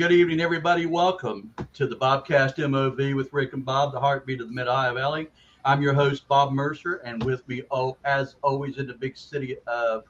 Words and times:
Good 0.00 0.12
evening, 0.12 0.40
everybody. 0.40 0.86
Welcome 0.86 1.52
to 1.74 1.86
the 1.86 1.94
Bobcast 1.94 2.54
MOV 2.54 3.14
with 3.14 3.30
Rick 3.34 3.52
and 3.52 3.62
Bob, 3.62 3.92
the 3.92 4.00
heartbeat 4.00 4.40
of 4.40 4.48
the 4.48 4.54
Mid 4.54 4.66
Ohio 4.66 4.94
Valley. 4.94 5.28
I'm 5.62 5.82
your 5.82 5.92
host, 5.92 6.26
Bob 6.26 6.52
Mercer, 6.52 7.02
and 7.04 7.22
with 7.22 7.46
me, 7.46 7.64
oh, 7.70 7.98
as 8.06 8.36
always, 8.42 8.78
in 8.78 8.86
the 8.86 8.94
big 8.94 9.18
city 9.18 9.58
of 9.66 10.04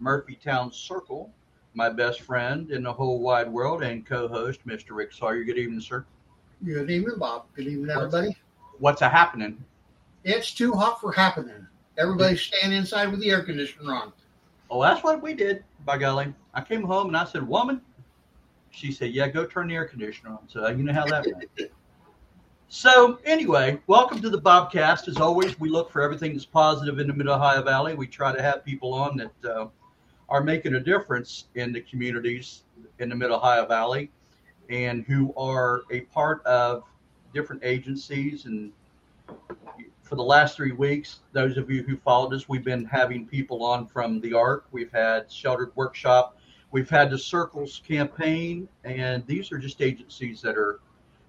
Murphytown 0.00 0.72
Circle, 0.72 1.28
my 1.74 1.88
best 1.88 2.20
friend 2.20 2.70
in 2.70 2.84
the 2.84 2.92
whole 2.92 3.18
wide 3.18 3.50
world 3.50 3.82
and 3.82 4.06
co-host, 4.06 4.64
Mr. 4.64 4.90
Rick 4.90 5.12
Sawyer. 5.12 5.42
Good 5.42 5.58
evening, 5.58 5.80
sir. 5.80 6.04
Good 6.64 6.88
evening, 6.88 7.18
Bob. 7.18 7.46
Good 7.56 7.66
evening, 7.66 7.90
everybody. 7.90 8.36
What's 8.78 9.02
a 9.02 9.08
happening? 9.08 9.64
It's 10.22 10.54
too 10.54 10.72
hot 10.72 11.00
for 11.00 11.10
happening. 11.10 11.66
Everybody's 11.98 12.38
mm. 12.38 12.54
staying 12.54 12.74
inside 12.74 13.10
with 13.10 13.18
the 13.18 13.30
air 13.30 13.42
conditioner 13.42 13.92
on. 13.92 14.12
Oh, 14.70 14.80
that's 14.80 15.02
what 15.02 15.20
we 15.20 15.34
did, 15.34 15.64
by 15.84 15.98
golly. 15.98 16.32
I 16.54 16.60
came 16.60 16.84
home 16.84 17.08
and 17.08 17.16
I 17.16 17.24
said, 17.24 17.48
Woman, 17.48 17.80
she 18.72 18.90
said, 18.90 19.12
Yeah, 19.12 19.28
go 19.28 19.46
turn 19.46 19.68
the 19.68 19.74
air 19.74 19.84
conditioner 19.84 20.30
on. 20.30 20.48
So 20.48 20.66
you 20.68 20.82
know 20.82 20.92
how 20.92 21.06
that 21.06 21.26
went. 21.26 21.70
so 22.68 23.18
anyway, 23.24 23.80
welcome 23.86 24.20
to 24.20 24.30
the 24.30 24.40
Bobcast. 24.40 25.08
As 25.08 25.18
always, 25.18 25.60
we 25.60 25.68
look 25.68 25.90
for 25.90 26.02
everything 26.02 26.32
that's 26.32 26.46
positive 26.46 26.98
in 26.98 27.06
the 27.06 27.12
Mid 27.12 27.28
Ohio 27.28 27.62
Valley. 27.62 27.94
We 27.94 28.06
try 28.06 28.34
to 28.34 28.42
have 28.42 28.64
people 28.64 28.92
on 28.92 29.16
that 29.18 29.50
uh, 29.50 29.66
are 30.28 30.42
making 30.42 30.74
a 30.74 30.80
difference 30.80 31.44
in 31.54 31.72
the 31.72 31.82
communities 31.82 32.62
in 32.98 33.08
the 33.08 33.14
Mid 33.14 33.30
Ohio 33.30 33.66
Valley 33.66 34.10
and 34.70 35.04
who 35.04 35.34
are 35.36 35.82
a 35.90 36.00
part 36.02 36.44
of 36.46 36.84
different 37.34 37.62
agencies. 37.64 38.46
And 38.46 38.72
for 40.02 40.16
the 40.16 40.22
last 40.22 40.56
three 40.56 40.72
weeks, 40.72 41.20
those 41.32 41.58
of 41.58 41.70
you 41.70 41.82
who 41.82 41.96
followed 41.98 42.32
us, 42.32 42.48
we've 42.48 42.64
been 42.64 42.84
having 42.86 43.26
people 43.26 43.64
on 43.64 43.86
from 43.86 44.20
the 44.20 44.32
ARC. 44.32 44.66
We've 44.72 44.92
had 44.92 45.30
Sheltered 45.30 45.72
Workshop. 45.74 46.38
We've 46.72 46.90
had 46.90 47.10
the 47.10 47.18
Circles 47.18 47.80
campaign. 47.86 48.68
And 48.84 49.24
these 49.26 49.52
are 49.52 49.58
just 49.58 49.80
agencies 49.80 50.40
that 50.42 50.56
are 50.56 50.80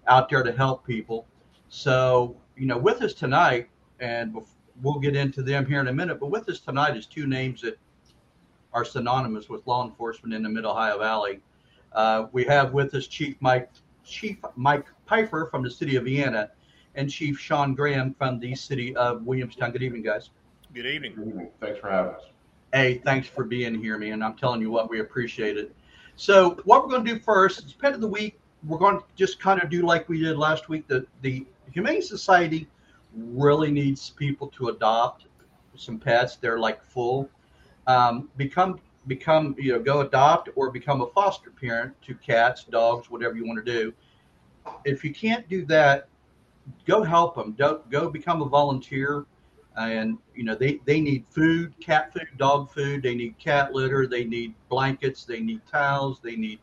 out 0.07 0.29
there 0.29 0.41
to 0.41 0.51
help 0.51 0.85
people. 0.85 1.27
So, 1.69 2.35
you 2.57 2.65
know, 2.65 2.77
with 2.77 3.01
us 3.01 3.13
tonight, 3.13 3.69
and 3.99 4.35
we'll 4.81 4.99
get 4.99 5.15
into 5.15 5.43
them 5.43 5.65
here 5.65 5.79
in 5.79 5.87
a 5.87 5.93
minute, 5.93 6.19
but 6.19 6.27
with 6.31 6.49
us 6.49 6.59
tonight 6.59 6.97
is 6.97 7.05
two 7.05 7.27
names 7.27 7.61
that 7.61 7.77
are 8.73 8.83
synonymous 8.83 9.49
with 9.49 9.65
law 9.67 9.85
enforcement 9.85 10.33
in 10.33 10.43
the 10.43 10.49
Mid 10.49 10.65
Ohio 10.65 10.97
Valley. 10.97 11.39
Uh, 11.91 12.25
we 12.31 12.43
have 12.45 12.73
with 12.73 12.93
us 12.95 13.05
Chief 13.05 13.35
Mike 13.39 13.69
Chief 14.03 14.37
Mike 14.55 14.85
Pifer 15.05 15.47
from 15.49 15.63
the 15.63 15.69
city 15.69 15.95
of 15.95 16.05
Vienna, 16.05 16.49
and 16.95 17.09
Chief 17.09 17.39
Shawn 17.39 17.75
Graham 17.75 18.13
from 18.15 18.39
the 18.39 18.55
city 18.55 18.95
of 18.95 19.23
Williamstown. 19.23 19.71
Good 19.71 19.83
evening, 19.83 20.01
guys. 20.01 20.29
Good 20.73 20.85
evening. 20.85 21.13
Good 21.15 21.27
evening. 21.27 21.49
Thanks 21.61 21.79
for 21.79 21.89
having 21.89 22.15
us. 22.15 22.32
Hey, 22.73 22.97
thanks 22.97 23.27
for 23.27 23.43
being 23.43 23.75
here, 23.79 23.99
man. 23.99 24.23
I'm 24.23 24.33
telling 24.33 24.59
you 24.59 24.71
what, 24.71 24.89
we 24.89 24.99
appreciate 24.99 25.57
it. 25.57 25.75
So, 26.15 26.59
what 26.65 26.81
we're 26.81 26.89
going 26.89 27.05
to 27.05 27.13
do 27.13 27.19
first 27.19 27.63
is 27.63 27.73
pet 27.73 27.93
of 27.93 28.01
the 28.01 28.07
week. 28.07 28.39
We're 28.65 28.79
going 28.79 28.97
to 28.97 29.05
just 29.15 29.39
kind 29.39 29.61
of 29.61 29.69
do 29.69 29.83
like 29.83 30.09
we 30.09 30.19
did 30.19 30.37
last 30.37 30.69
week. 30.69 30.87
The 30.87 31.05
the 31.21 31.45
Humane 31.71 32.01
Society 32.01 32.67
really 33.15 33.69
needs 33.69 34.09
people 34.09 34.47
to 34.57 34.69
adopt 34.69 35.27
some 35.75 35.99
pets. 35.99 36.37
They're 36.37 36.57
like 36.57 36.83
full. 36.83 37.29
Um, 37.85 38.27
become 38.37 38.79
become 39.05 39.55
you 39.59 39.73
know 39.73 39.79
go 39.79 39.99
adopt 40.01 40.49
or 40.55 40.71
become 40.71 41.01
a 41.01 41.07
foster 41.07 41.51
parent 41.51 41.93
to 42.01 42.15
cats 42.15 42.63
dogs 42.63 43.11
whatever 43.11 43.35
you 43.35 43.45
want 43.45 43.63
to 43.63 43.71
do 43.71 43.93
if 44.85 45.03
you 45.03 45.13
can't 45.13 45.47
do 45.49 45.65
that 45.65 46.07
go 46.87 47.03
help 47.03 47.35
them 47.35 47.51
Don't, 47.51 47.89
go 47.91 48.09
become 48.09 48.41
a 48.41 48.45
volunteer 48.45 49.25
and 49.77 50.17
you 50.35 50.43
know 50.43 50.55
they 50.55 50.79
they 50.85 51.01
need 51.01 51.25
food 51.29 51.73
cat 51.79 52.13
food 52.13 52.27
dog 52.37 52.71
food 52.71 53.01
they 53.01 53.15
need 53.15 53.37
cat 53.39 53.73
litter 53.73 54.05
they 54.05 54.23
need 54.23 54.53
blankets 54.69 55.25
they 55.25 55.39
need 55.39 55.61
towels 55.69 56.19
they 56.23 56.35
need 56.35 56.59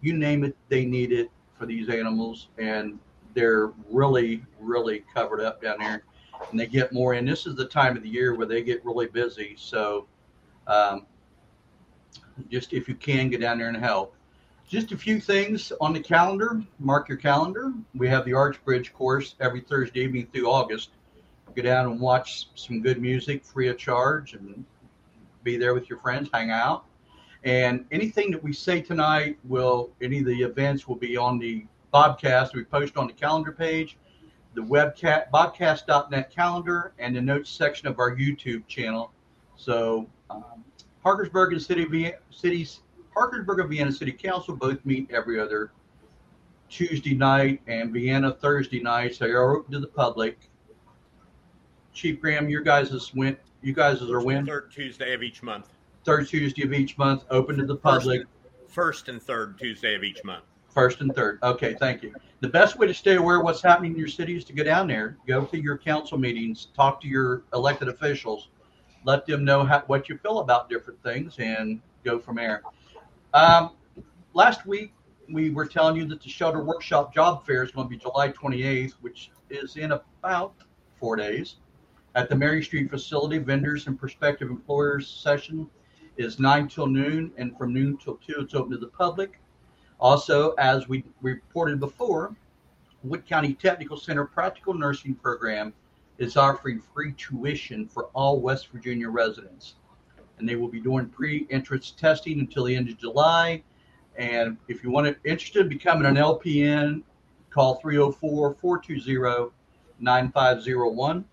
you 0.00 0.14
name 0.14 0.44
it 0.44 0.56
they 0.68 0.84
need 0.84 1.12
it 1.12 1.30
for 1.58 1.66
these 1.66 1.88
animals 1.88 2.48
and 2.58 2.98
they're 3.34 3.72
really 3.90 4.42
really 4.58 5.04
covered 5.14 5.40
up 5.40 5.60
down 5.60 5.76
there 5.78 6.02
and 6.50 6.58
they 6.58 6.66
get 6.66 6.92
more 6.92 7.12
and 7.12 7.28
this 7.28 7.46
is 7.46 7.54
the 7.54 7.66
time 7.66 7.96
of 7.96 8.02
the 8.02 8.08
year 8.08 8.34
where 8.34 8.46
they 8.46 8.62
get 8.62 8.84
really 8.84 9.06
busy 9.06 9.54
so 9.58 10.06
um, 10.66 11.06
just 12.50 12.72
if 12.72 12.88
you 12.88 12.94
can 12.94 13.28
get 13.28 13.40
down 13.40 13.58
there 13.58 13.68
and 13.68 13.76
help. 13.76 14.14
Just 14.68 14.90
a 14.90 14.96
few 14.96 15.20
things 15.20 15.72
on 15.80 15.92
the 15.92 16.00
calendar. 16.00 16.60
Mark 16.80 17.08
your 17.08 17.18
calendar. 17.18 17.72
We 17.94 18.08
have 18.08 18.24
the 18.24 18.32
Arch 18.32 18.62
Bridge 18.64 18.92
course 18.92 19.36
every 19.40 19.60
Thursday 19.60 20.00
evening 20.00 20.28
through 20.32 20.50
August. 20.50 20.90
Go 21.56 21.62
down 21.62 21.86
and 21.86 21.98
watch 21.98 22.48
some 22.54 22.82
good 22.82 23.00
music 23.00 23.42
free 23.42 23.68
of 23.68 23.78
charge 23.78 24.34
and 24.34 24.64
be 25.42 25.56
there 25.56 25.72
with 25.74 25.88
your 25.88 25.98
friends, 25.98 26.28
hang 26.32 26.50
out. 26.50 26.84
And 27.44 27.86
anything 27.90 28.30
that 28.32 28.42
we 28.42 28.52
say 28.52 28.82
tonight 28.82 29.38
will, 29.44 29.90
any 30.02 30.18
of 30.18 30.26
the 30.26 30.42
events 30.42 30.86
will 30.86 30.96
be 30.96 31.16
on 31.16 31.38
the 31.38 31.64
Bobcast. 31.94 32.54
We 32.54 32.64
post 32.64 32.96
on 32.96 33.06
the 33.06 33.12
calendar 33.12 33.52
page, 33.52 33.96
the 34.54 34.60
webcast, 34.60 35.30
bobcast.net 35.30 36.30
calendar, 36.30 36.92
and 36.98 37.16
the 37.16 37.20
notes 37.22 37.48
section 37.48 37.88
of 37.88 37.98
our 37.98 38.14
YouTube 38.14 38.66
channel. 38.66 39.12
So 39.56 40.06
um, 40.28 40.64
Parkersburg 41.02 41.52
and 41.52 41.62
City 41.62 42.12
cities 42.30 42.80
Parkersburg 43.16 43.60
and 43.60 43.70
Vienna 43.70 43.92
City 43.92 44.12
Council 44.12 44.54
both 44.54 44.84
meet 44.84 45.10
every 45.10 45.40
other 45.40 45.70
Tuesday 46.68 47.14
night 47.14 47.62
and 47.66 47.90
Vienna 47.90 48.32
Thursday 48.32 48.82
night, 48.82 49.14
so 49.14 49.24
you're 49.24 49.56
open 49.56 49.72
to 49.72 49.80
the 49.80 49.86
public. 49.86 50.50
Chief 51.96 52.20
Graham, 52.20 52.50
your 52.50 52.60
guys' 52.60 53.14
went 53.14 53.38
you 53.62 53.72
guys 53.72 54.02
are 54.02 54.20
when? 54.20 54.46
Third 54.46 54.70
Tuesday 54.70 55.14
of 55.14 55.22
each 55.22 55.42
month. 55.42 55.70
Third 56.04 56.28
Tuesday 56.28 56.62
of 56.62 56.72
each 56.74 56.96
month, 56.98 57.24
open 57.30 57.56
to 57.56 57.64
the 57.64 57.74
public. 57.74 58.26
First, 58.66 58.74
first 58.74 59.08
and 59.08 59.20
third 59.20 59.58
Tuesday 59.58 59.96
of 59.96 60.04
each 60.04 60.22
month. 60.22 60.44
First 60.68 61.00
and 61.00 61.12
third. 61.14 61.38
Okay, 61.42 61.74
thank 61.74 62.02
you. 62.02 62.14
The 62.40 62.48
best 62.48 62.78
way 62.78 62.86
to 62.86 62.92
stay 62.92 63.16
aware 63.16 63.38
of 63.38 63.44
what's 63.44 63.62
happening 63.62 63.92
in 63.92 63.98
your 63.98 64.08
city 64.08 64.36
is 64.36 64.44
to 64.44 64.52
go 64.52 64.62
down 64.62 64.86
there, 64.86 65.16
go 65.26 65.46
to 65.46 65.58
your 65.58 65.78
council 65.78 66.18
meetings, 66.18 66.68
talk 66.76 67.00
to 67.00 67.08
your 67.08 67.42
elected 67.54 67.88
officials, 67.88 68.50
let 69.04 69.24
them 69.26 69.42
know 69.42 69.64
how, 69.64 69.82
what 69.86 70.08
you 70.10 70.18
feel 70.18 70.40
about 70.40 70.68
different 70.68 71.02
things 71.02 71.36
and 71.38 71.80
go 72.04 72.18
from 72.18 72.36
there. 72.36 72.62
Um, 73.32 73.70
last 74.34 74.66
week, 74.66 74.92
we 75.32 75.48
were 75.48 75.66
telling 75.66 75.96
you 75.96 76.04
that 76.08 76.22
the 76.22 76.28
Shelter 76.28 76.62
Workshop 76.62 77.14
Job 77.14 77.46
Fair 77.46 77.64
is 77.64 77.72
going 77.72 77.88
to 77.88 77.90
be 77.90 77.96
July 77.96 78.28
28th, 78.28 78.92
which 79.00 79.30
is 79.48 79.76
in 79.76 79.92
about 79.92 80.54
four 81.00 81.16
days. 81.16 81.56
At 82.16 82.30
the 82.30 82.34
Mary 82.34 82.64
Street 82.64 82.88
facility, 82.88 83.36
vendors 83.36 83.86
and 83.86 84.00
prospective 84.00 84.48
employers 84.48 85.06
session 85.06 85.68
is 86.16 86.40
9 86.40 86.66
till 86.66 86.86
noon, 86.86 87.30
and 87.36 87.54
from 87.58 87.74
noon 87.74 87.98
till 87.98 88.16
2, 88.16 88.36
it's 88.38 88.54
open 88.54 88.72
to 88.72 88.78
the 88.78 88.86
public. 88.86 89.38
Also, 90.00 90.52
as 90.52 90.88
we 90.88 91.04
reported 91.20 91.78
before, 91.78 92.34
Wood 93.02 93.26
County 93.26 93.52
Technical 93.52 93.98
Center 93.98 94.24
Practical 94.24 94.72
Nursing 94.72 95.14
Program 95.14 95.74
is 96.16 96.38
offering 96.38 96.80
free 96.80 97.12
tuition 97.18 97.86
for 97.86 98.04
all 98.14 98.40
West 98.40 98.68
Virginia 98.68 99.10
residents. 99.10 99.74
And 100.38 100.48
they 100.48 100.56
will 100.56 100.68
be 100.68 100.80
doing 100.80 101.10
pre 101.10 101.46
entrance 101.50 101.90
testing 101.90 102.40
until 102.40 102.64
the 102.64 102.74
end 102.74 102.88
of 102.88 102.96
July. 102.96 103.62
And 104.16 104.56
if 104.68 104.82
you 104.82 104.90
want 104.90 105.06
to 105.06 105.30
interested 105.30 105.60
in 105.60 105.68
becoming 105.68 106.06
an 106.06 106.14
LPN, 106.14 107.02
call 107.50 107.74
304 107.74 108.54
420 108.54 109.52
9501. 109.98 111.26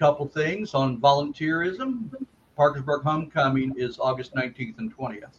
Couple 0.00 0.26
things 0.26 0.72
on 0.72 0.98
volunteerism. 0.98 2.10
Parkersburg 2.56 3.02
Homecoming 3.02 3.74
is 3.76 3.98
August 3.98 4.34
19th 4.34 4.78
and 4.78 4.96
20th. 4.96 5.34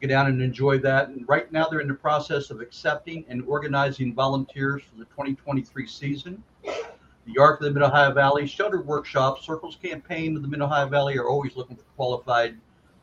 Get 0.00 0.06
down 0.06 0.28
and 0.28 0.40
enjoy 0.40 0.78
that. 0.78 1.08
And 1.08 1.28
right 1.28 1.50
now, 1.50 1.66
they're 1.68 1.80
in 1.80 1.88
the 1.88 1.94
process 1.94 2.50
of 2.50 2.60
accepting 2.60 3.24
and 3.28 3.42
organizing 3.44 4.14
volunteers 4.14 4.82
for 4.84 5.00
the 5.00 5.06
2023 5.06 5.88
season. 5.88 6.44
The 6.62 7.40
Arc 7.40 7.60
of 7.60 7.64
the 7.64 7.72
Mid 7.72 7.82
Ohio 7.82 8.14
Valley, 8.14 8.46
Sheltered 8.46 8.86
Workshop, 8.86 9.42
Circles 9.42 9.76
Campaign 9.82 10.36
of 10.36 10.42
the 10.42 10.48
Mid 10.48 10.60
Ohio 10.60 10.86
Valley 10.86 11.18
are 11.18 11.28
always 11.28 11.56
looking 11.56 11.74
for 11.74 11.82
qualified 11.96 12.56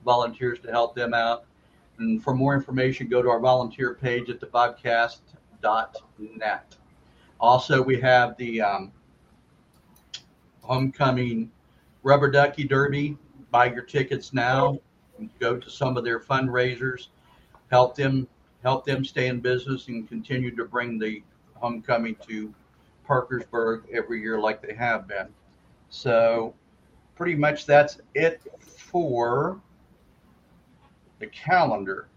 volunteers 0.06 0.62
to 0.62 0.72
help 0.72 0.96
them 0.96 1.14
out. 1.14 1.44
And 1.98 2.24
for 2.24 2.34
more 2.34 2.56
information, 2.56 3.10
go 3.10 3.22
to 3.22 3.30
our 3.30 3.42
volunteer 3.42 3.96
page 3.96 4.30
at 4.30 4.40
thebobcast.net. 4.40 6.78
Also, 7.42 7.82
we 7.82 8.00
have 8.00 8.38
the 8.38 8.62
um, 8.62 8.94
homecoming 10.70 11.52
rubber 12.04 12.30
ducky 12.30 12.64
derby. 12.64 13.18
Buy 13.50 13.66
your 13.66 13.82
tickets 13.82 14.34
now. 14.34 14.80
Go 15.40 15.58
to 15.58 15.70
some 15.70 15.98
of 15.98 16.04
their 16.04 16.20
fundraisers. 16.20 17.08
Help 17.72 17.96
them 17.96 18.28
help 18.64 18.86
them 18.86 19.04
stay 19.04 19.28
in 19.28 19.40
business 19.40 19.88
and 19.88 20.08
continue 20.08 20.56
to 20.56 20.66
bring 20.66 21.00
the 21.00 21.24
homecoming 21.56 22.16
to 22.28 22.54
Parkersburg 23.06 23.84
every 23.92 24.22
year 24.22 24.40
like 24.40 24.62
they 24.62 24.74
have 24.74 25.08
been. 25.08 25.28
So 25.90 26.54
pretty 27.16 27.36
much 27.36 27.66
that's 27.66 28.00
it 28.14 28.42
for 28.60 29.60
the 31.20 31.28
calendar. 31.28 32.10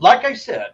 Like 0.00 0.24
I 0.24 0.34
said, 0.34 0.68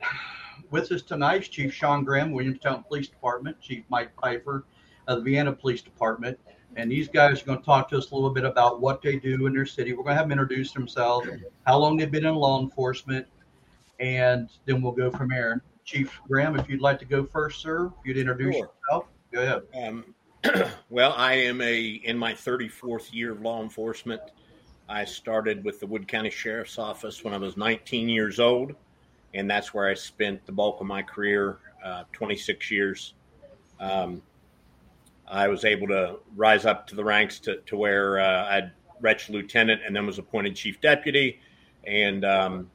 with 0.70 0.90
us 0.93 1.02
tonight 1.02 1.43
is 1.43 1.49
Chief 1.49 1.75
Shawn 1.75 2.05
Graham, 2.05 2.32
Williamstown 2.32 2.84
Police 2.84 3.08
Department, 3.08 3.61
Chief 3.61 3.84
Mike 3.88 4.14
Pifer 4.16 4.64
of 5.06 5.19
the 5.19 5.25
Vienna 5.25 5.52
Police 5.52 5.82
Department. 5.82 6.38
And 6.76 6.91
these 6.91 7.09
guys 7.09 7.43
are 7.43 7.44
going 7.44 7.59
to 7.59 7.65
talk 7.65 7.88
to 7.91 7.99
us 7.99 8.11
a 8.11 8.15
little 8.15 8.31
bit 8.31 8.44
about 8.44 8.81
what 8.81 9.00
they 9.00 9.17
do 9.17 9.47
in 9.47 9.55
their 9.55 9.67
city. 9.67 9.93
We're 9.93 10.03
going 10.03 10.15
to 10.15 10.19
have 10.19 10.29
them 10.29 10.32
introduce 10.32 10.73
themselves, 10.73 11.29
how 11.67 11.79
long 11.79 11.97
they've 11.97 12.11
been 12.11 12.26
in 12.26 12.35
law 12.35 12.61
enforcement, 12.61 13.26
and 14.00 14.50
then 14.67 14.82
we'll 14.82 14.93
go 14.93 15.11
from 15.11 15.29
there. 15.29 15.62
Chief 15.85 16.21
Graham, 16.26 16.59
if 16.59 16.69
you'd 16.69 16.81
like 16.81 16.99
to 16.99 17.05
go 17.05 17.25
first, 17.25 17.61
sir, 17.61 17.87
if 17.87 18.06
you'd 18.06 18.17
introduce 18.17 18.56
Sure. 18.56 18.71
yourself, 18.88 19.05
go 19.32 19.43
ahead. 19.43 19.62
Um, 19.87 20.15
well, 20.91 21.15
I 21.17 21.35
am 21.35 21.61
a 21.61 21.85
in 22.05 22.19
my 22.19 22.32
34th 22.32 23.12
year 23.12 23.32
of 23.32 23.41
law 23.43 23.62
enforcement. 23.62 24.21
I 24.88 25.05
started 25.05 25.65
with 25.65 25.81
the 25.81 25.87
Wood 25.87 26.09
County 26.09 26.31
Sheriff's 26.31 26.79
Office 26.79 27.23
when 27.25 27.32
I 27.32 27.38
was 27.38 27.56
19 27.56 28.09
years 28.09 28.41
old, 28.41 28.75
and 29.32 29.50
that's 29.50 29.73
where 29.73 29.88
I 29.88 29.94
spent 29.94 30.44
the 30.44 30.53
bulk 30.53 30.81
of 30.81 30.87
my 30.87 31.03
career, 31.03 31.59
uh, 31.85 32.05
26 32.12 32.71
years. 32.71 33.15
Um, 33.81 34.23
I 35.26 35.49
was 35.49 35.65
able 35.65 35.88
to 35.88 36.19
rise 36.37 36.67
up 36.67 36.87
to 36.88 36.97
the 36.97 37.05
ranks 37.05 37.38
to, 37.41 37.61
to 37.62 37.76
where 37.76 38.21
uh, 38.21 38.47
I'd 38.47 38.73
reached 39.00 39.31
lieutenant 39.31 39.82
and 39.87 39.94
then 39.94 40.06
was 40.06 40.19
appointed 40.19 40.56
chief 40.56 40.81
deputy. 40.81 41.41
And 41.87 42.25
um, 42.25 42.71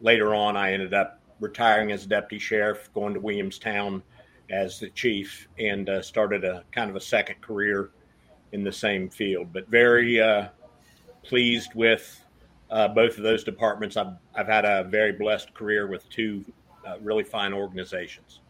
later 0.00 0.34
on, 0.34 0.56
I 0.56 0.72
ended 0.72 0.94
up 0.94 1.20
retiring 1.40 1.92
as 1.92 2.06
deputy 2.06 2.38
sheriff, 2.38 2.90
going 2.94 3.14
to 3.14 3.20
Williamstown 3.20 4.02
as 4.50 4.78
the 4.80 4.90
chief, 4.90 5.48
and 5.58 5.88
uh, 5.88 6.02
started 6.02 6.44
a 6.44 6.64
kind 6.72 6.90
of 6.90 6.96
a 6.96 7.00
second 7.00 7.40
career 7.40 7.90
in 8.52 8.64
the 8.64 8.72
same 8.72 9.08
field. 9.08 9.52
But 9.52 9.68
very 9.68 10.20
uh, 10.20 10.48
pleased 11.22 11.74
with 11.74 12.24
uh, 12.70 12.88
both 12.88 13.16
of 13.16 13.22
those 13.22 13.44
departments. 13.44 13.96
I've, 13.96 14.14
I've 14.34 14.48
had 14.48 14.64
a 14.64 14.84
very 14.84 15.12
blessed 15.12 15.54
career 15.54 15.86
with 15.86 16.08
two 16.08 16.44
uh, 16.86 16.98
really 17.00 17.24
fine 17.24 17.52
organizations. 17.52 18.40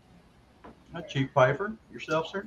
Chief 1.09 1.33
Pifer, 1.33 1.75
yourself, 1.93 2.29
sir. 2.29 2.47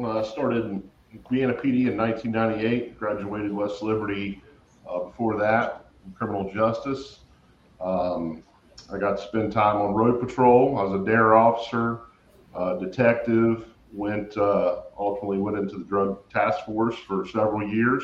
Uh, 0.00 0.22
started 0.22 0.82
being 1.30 1.50
a 1.50 1.52
PD 1.52 1.86
in 1.86 1.98
1998, 1.98 2.98
graduated 2.98 3.52
West 3.52 3.82
Liberty 3.82 4.42
uh, 4.88 5.00
before 5.00 5.38
that, 5.38 5.84
in 6.06 6.12
criminal 6.12 6.50
justice. 6.50 7.20
Um, 7.78 8.42
I 8.90 8.96
got 8.96 9.18
to 9.18 9.22
spend 9.22 9.52
time 9.52 9.76
on 9.76 9.92
road 9.92 10.18
patrol. 10.18 10.78
I 10.78 10.84
was 10.84 11.02
a 11.02 11.04
dare 11.04 11.36
officer, 11.36 12.00
uh, 12.54 12.76
detective, 12.76 13.66
went 13.92 14.34
uh, 14.38 14.80
ultimately 14.98 15.36
went 15.36 15.58
into 15.58 15.76
the 15.76 15.84
drug 15.84 16.26
task 16.30 16.64
force 16.64 16.96
for 17.06 17.26
several 17.26 17.68
years. 17.68 18.02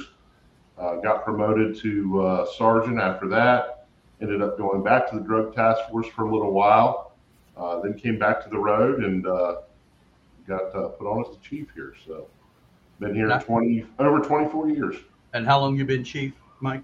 Uh, 0.77 0.97
got 0.97 1.25
promoted 1.25 1.75
to 1.81 2.21
uh, 2.21 2.47
sergeant 2.59 3.01
after 3.01 3.29
that. 3.29 3.87
Ended 4.21 4.43
up 4.43 4.59
going 4.59 4.83
back 4.83 5.09
to 5.09 5.17
the 5.17 5.23
drug 5.23 5.55
task 5.55 5.81
force 5.91 6.07
for 6.09 6.27
a 6.27 6.33
little 6.33 6.53
while. 6.53 7.13
Then 7.83 7.95
came 7.95 8.19
back 8.19 8.43
to 8.45 8.51
the 8.51 8.59
road 8.59 9.03
and 9.03 9.27
got 10.49 10.75
uh, 10.75 10.89
put 10.89 11.07
on 11.07 11.25
as 11.25 11.31
the 11.37 11.41
chief 11.43 11.69
here. 11.75 11.95
So 12.07 12.27
been 12.99 13.15
here 13.15 13.29
Nice. 13.29 13.45
20 13.45 13.85
over 14.01 14.19
24 14.21 14.71
years 14.71 14.97
And 15.35 15.47
how 15.47 15.61
long 15.61 15.77
you 15.79 15.85
been 15.85 16.03
chief, 16.03 16.33
Mike? 16.61 16.83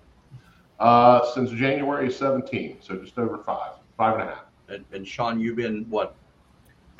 uh, 0.78 1.24
since 1.34 1.50
January 1.50 2.10
17. 2.12 2.76
So 2.80 2.96
just 2.96 3.18
over 3.18 3.38
five, 3.38 3.72
five 3.96 4.20
and 4.20 4.28
a 4.28 4.34
half. 4.34 4.44
And, 4.68 4.84
and 4.92 5.06
Shawn, 5.08 5.40
you've 5.40 5.56
been 5.56 5.86
what? 5.88 6.14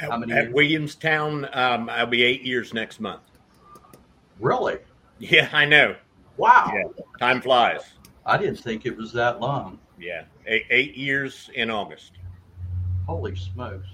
At, 0.01 0.11
How 0.11 0.19
many 0.19 0.33
at 0.33 0.45
years? 0.45 0.55
Williamstown, 0.55 1.49
um, 1.53 1.89
I'll 1.89 2.07
be 2.07 2.23
eight 2.25 2.43
years 2.43 2.75
next 2.75 2.99
month. 3.01 3.23
Really? 4.41 4.79
Yeah, 5.19 5.49
I 5.53 5.65
know. 5.65 5.95
Wow. 6.37 6.73
Yeah. 6.75 6.83
Time 7.21 7.41
flies. 7.41 7.83
I 8.27 8.37
didn't 8.37 8.57
think 8.59 8.87
it 8.87 8.97
was 8.97 9.13
that 9.13 9.41
long. 9.41 9.79
Yeah, 9.99 10.25
eight, 10.47 10.65
eight 10.71 10.97
years 10.97 11.49
in 11.55 11.71
August. 11.71 12.13
Holy 13.07 13.37
smokes. 13.37 13.87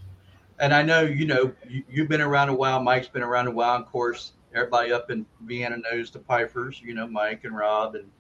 And 0.61 0.75
I 0.75 0.83
know, 0.83 1.01
you 1.03 1.27
know, 1.27 1.53
you, 1.69 1.83
you've 1.91 2.09
been 2.09 2.21
around 2.21 2.51
a 2.51 2.55
while. 2.55 2.83
Mike's 2.83 3.09
been 3.09 3.23
around 3.23 3.49
a 3.49 3.51
while. 3.51 3.81
Of 3.81 3.87
course, 3.87 4.33
everybody 4.55 4.93
up 4.93 5.11
in 5.11 5.25
Vienna 5.43 5.79
knows 5.79 6.11
the 6.11 6.19
Pifers, 6.19 6.81
you 6.83 6.95
know, 6.95 7.07
Mike 7.07 7.45
and 7.45 7.57
Rob. 7.57 7.97
And 7.97 8.11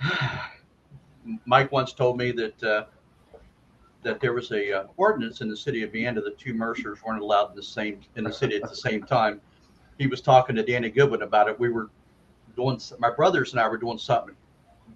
Mike 1.44 1.70
once 1.70 1.92
told 1.92 2.16
me 2.16 2.32
that 2.32 2.62
uh, 2.62 2.84
that 4.02 4.20
there 4.20 4.32
was 4.32 4.50
a 4.52 4.72
uh, 4.72 4.86
ordinance 4.96 5.42
in 5.42 5.48
the 5.48 5.56
city 5.56 5.82
of 5.82 5.92
Vienna 5.92 6.22
that 6.22 6.38
two 6.38 6.54
Mercers 6.54 7.02
weren't 7.04 7.20
allowed 7.20 7.50
in 7.50 7.56
the 7.56 7.62
same 7.62 8.00
in 8.16 8.24
the 8.24 8.32
city 8.32 8.56
at 8.56 8.68
the 8.68 8.76
same 8.76 9.02
time. 9.02 9.40
He 9.98 10.06
was 10.06 10.22
talking 10.22 10.56
to 10.56 10.62
Danny 10.62 10.88
Goodwin 10.88 11.22
about 11.22 11.48
it. 11.48 11.60
We 11.60 11.68
were 11.68 11.90
doing 12.56 12.80
my 12.98 13.10
brothers 13.10 13.52
and 13.52 13.60
I 13.60 13.68
were 13.68 13.76
doing 13.76 13.98
something 13.98 14.34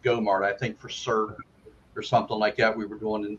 Gomart, 0.03 0.45
I 0.45 0.53
think 0.53 0.79
for 0.79 0.89
CERT 0.89 1.37
or 1.95 2.03
something 2.03 2.39
like 2.39 2.57
that. 2.57 2.77
We 2.77 2.87
were 2.87 2.97
doing 2.97 3.25
and 3.27 3.39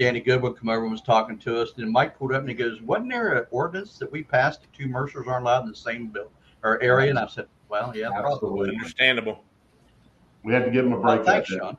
Danny 0.00 0.18
Goodwin 0.18 0.54
come 0.54 0.70
over 0.70 0.82
and 0.82 0.90
was 0.90 1.02
talking 1.02 1.38
to 1.40 1.60
us. 1.60 1.72
And 1.76 1.92
Mike 1.92 2.18
pulled 2.18 2.32
up 2.32 2.40
and 2.40 2.48
he 2.48 2.54
goes, 2.54 2.80
"Wasn't 2.80 3.10
there 3.10 3.34
an 3.34 3.46
ordinance 3.50 3.98
that 3.98 4.10
we 4.10 4.22
passed 4.22 4.62
that 4.62 4.72
two 4.72 4.88
Mercers 4.88 5.26
aren't 5.28 5.42
allowed 5.42 5.64
in 5.64 5.68
the 5.68 5.76
same 5.76 6.06
bill 6.08 6.32
or 6.64 6.82
area?" 6.82 7.10
And 7.10 7.18
I 7.18 7.26
said, 7.26 7.46
"Well, 7.68 7.92
yeah, 7.94 8.08
probably." 8.08 8.32
Absolutely. 8.32 8.76
Understandable. 8.76 9.44
We 10.42 10.54
had 10.54 10.64
to 10.64 10.70
give 10.70 10.86
him 10.86 10.94
a 10.94 11.00
Well, 11.00 11.16
break. 11.16 11.26
thanks, 11.26 11.50
that 11.50 11.58
Shawn. 11.58 11.76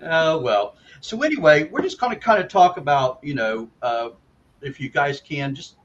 day. 0.00 0.04
uh, 0.06 0.40
well, 0.42 0.74
so 1.00 1.22
anyway, 1.22 1.68
we're 1.68 1.82
just 1.82 2.00
going 2.00 2.12
to 2.12 2.18
kind 2.18 2.42
of 2.42 2.48
talk 2.48 2.76
about, 2.76 3.20
you 3.22 3.34
know, 3.34 3.70
uh, 3.80 4.08
if 4.62 4.80
you 4.80 4.88
guys 4.88 5.20
can, 5.20 5.54
just, 5.54 5.76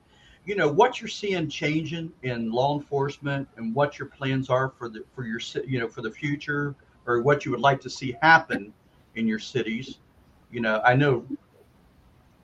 you 0.44 0.56
know, 0.56 0.68
what 0.68 1.00
you're 1.00 1.08
seeing 1.08 1.48
changing 1.50 2.12
in 2.24 2.52
law 2.52 2.76
enforcement 2.76 3.48
and 3.58 3.76
what 3.76 4.00
your 4.00 4.08
plans 4.08 4.50
are 4.50 4.70
for 4.70 4.90
the 4.90 5.04
for 5.14 5.24
your 5.24 5.40
you 5.68 5.80
know 5.80 5.88
for 5.88 6.02
the 6.02 6.10
future 6.10 6.74
or 7.06 7.22
what 7.22 7.46
you 7.46 7.52
would 7.52 7.60
like 7.60 7.80
to 7.82 7.92
see 7.92 8.16
happen 8.24 8.74
in 9.16 9.28
your 9.28 9.40
cities. 9.40 10.00
You 10.52 10.62
know, 10.62 10.82
I 10.84 10.96
know, 10.96 11.26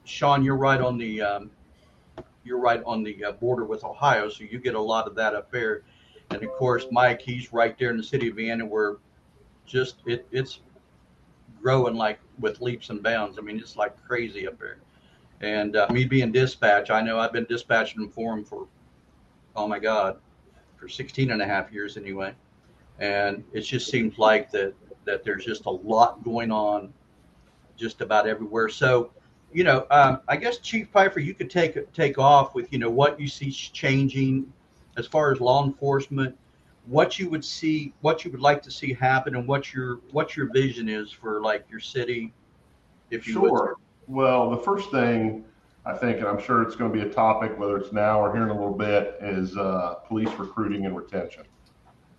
Shawn, 0.03 0.43
you're 0.43 0.57
right 0.57 0.81
on 0.81 0.97
the 0.97 1.21
um, 1.21 1.51
you're 2.43 2.59
right 2.59 2.81
on 2.85 3.03
the 3.03 3.25
uh, 3.25 3.31
border 3.33 3.65
with 3.65 3.83
Ohio, 3.83 4.29
so 4.29 4.43
you 4.43 4.59
get 4.59 4.75
a 4.75 4.81
lot 4.81 5.07
of 5.07 5.15
that 5.15 5.33
up 5.33 5.51
there. 5.51 5.81
And 6.29 6.43
of 6.43 6.51
course, 6.53 6.85
Mike, 6.91 7.21
he's 7.21 7.51
right 7.51 7.77
there 7.77 7.89
in 7.91 7.97
the 7.97 8.03
city 8.03 8.29
of 8.29 8.35
Vienna, 8.35 8.65
where 8.65 8.97
just 9.65 9.97
it, 10.05 10.27
it's 10.31 10.59
growing 11.61 11.95
like 11.95 12.19
with 12.39 12.61
leaps 12.61 12.89
and 12.89 13.01
bounds. 13.01 13.37
I 13.37 13.41
mean, 13.41 13.59
it's 13.59 13.75
like 13.75 13.95
crazy 14.05 14.47
up 14.47 14.59
there. 14.59 14.77
And 15.41 15.75
uh, 15.75 15.87
me 15.91 16.05
being 16.05 16.31
dispatch, 16.31 16.89
I 16.89 17.01
know 17.01 17.19
I've 17.19 17.33
been 17.33 17.45
dispatching 17.45 18.09
for 18.09 18.33
him 18.33 18.45
for, 18.45 18.67
oh 19.55 19.67
my 19.67 19.79
God, 19.79 20.17
for 20.77 20.87
16 20.87 21.31
and 21.31 21.41
a 21.41 21.45
half 21.45 21.71
years 21.71 21.97
anyway. 21.97 22.33
And 22.99 23.43
it 23.51 23.61
just 23.61 23.89
seems 23.89 24.17
like 24.17 24.51
that, 24.51 24.73
that 25.05 25.23
there's 25.23 25.45
just 25.45 25.65
a 25.65 25.69
lot 25.69 26.23
going 26.23 26.51
on 26.51 26.93
just 27.77 28.01
about 28.01 28.27
everywhere. 28.27 28.69
So, 28.69 29.11
you 29.53 29.63
know, 29.63 29.85
um, 29.91 30.19
I 30.27 30.35
guess 30.35 30.57
Chief 30.59 30.91
Pifer, 30.91 31.19
you 31.19 31.33
could 31.33 31.49
take 31.49 31.91
take 31.93 32.17
off 32.17 32.55
with, 32.55 32.71
you 32.71 32.79
know, 32.79 32.89
what 32.89 33.19
you 33.19 33.27
see 33.27 33.51
changing 33.51 34.51
as 34.97 35.07
far 35.07 35.31
as 35.31 35.39
law 35.39 35.65
enforcement, 35.65 36.37
what 36.85 37.19
you 37.19 37.29
would 37.29 37.43
see, 37.43 37.93
what 38.01 38.25
you 38.25 38.31
would 38.31 38.41
like 38.41 38.61
to 38.63 38.71
see 38.71 38.93
happen, 38.93 39.35
and 39.35 39.47
what 39.47 39.73
your 39.73 39.99
what 40.11 40.35
your 40.35 40.51
vision 40.51 40.89
is 40.89 41.11
for 41.11 41.41
like 41.41 41.65
your 41.69 41.79
city, 41.79 42.33
if 43.11 43.27
you 43.27 43.41
would. 43.41 43.49
Sure. 43.49 43.75
Well, 44.07 44.49
the 44.51 44.57
first 44.57 44.91
thing 44.91 45.45
I 45.85 45.93
think, 45.93 46.17
and 46.17 46.27
I'm 46.27 46.41
sure 46.41 46.63
it's 46.63 46.75
going 46.75 46.91
to 46.91 46.97
be 46.97 47.07
a 47.07 47.11
topic, 47.11 47.57
whether 47.59 47.77
it's 47.77 47.91
now 47.91 48.19
or 48.19 48.33
here 48.33 48.43
in 48.43 48.49
a 48.49 48.53
little 48.53 48.73
bit, 48.73 49.17
is 49.21 49.55
uh, 49.55 49.95
police 50.07 50.29
recruiting 50.37 50.85
and 50.85 50.95
retention. 50.97 51.43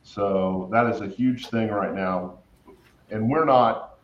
So 0.02 0.69
that 0.73 0.87
is 0.87 1.00
a 1.00 1.09
huge 1.09 1.49
thing 1.49 1.69
right 1.69 1.93
now, 1.93 2.38
and 3.11 3.29
we're 3.29 3.45
not 3.45 3.99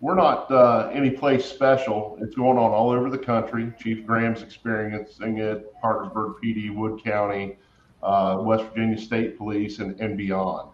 we're 0.00 0.14
not 0.14 0.50
uh, 0.50 0.90
any 0.92 1.10
place 1.10 1.46
special. 1.46 2.18
It's 2.20 2.34
going 2.34 2.58
on 2.58 2.72
all 2.72 2.90
over 2.90 3.08
the 3.08 3.18
country. 3.18 3.72
Chief 3.78 4.04
Graham's 4.06 4.42
experiencing 4.42 5.38
it, 5.38 5.72
Parkersburg 5.80 6.34
PD, 6.44 6.74
Wood 6.74 7.02
County, 7.02 7.56
uh, 8.02 8.36
West 8.40 8.64
Virginia 8.64 8.98
State 8.98 9.38
Police, 9.38 9.78
and, 9.78 9.98
and 10.00 10.18
beyond. 10.18 10.70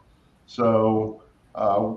So 0.46 1.22
uh, 1.54 1.92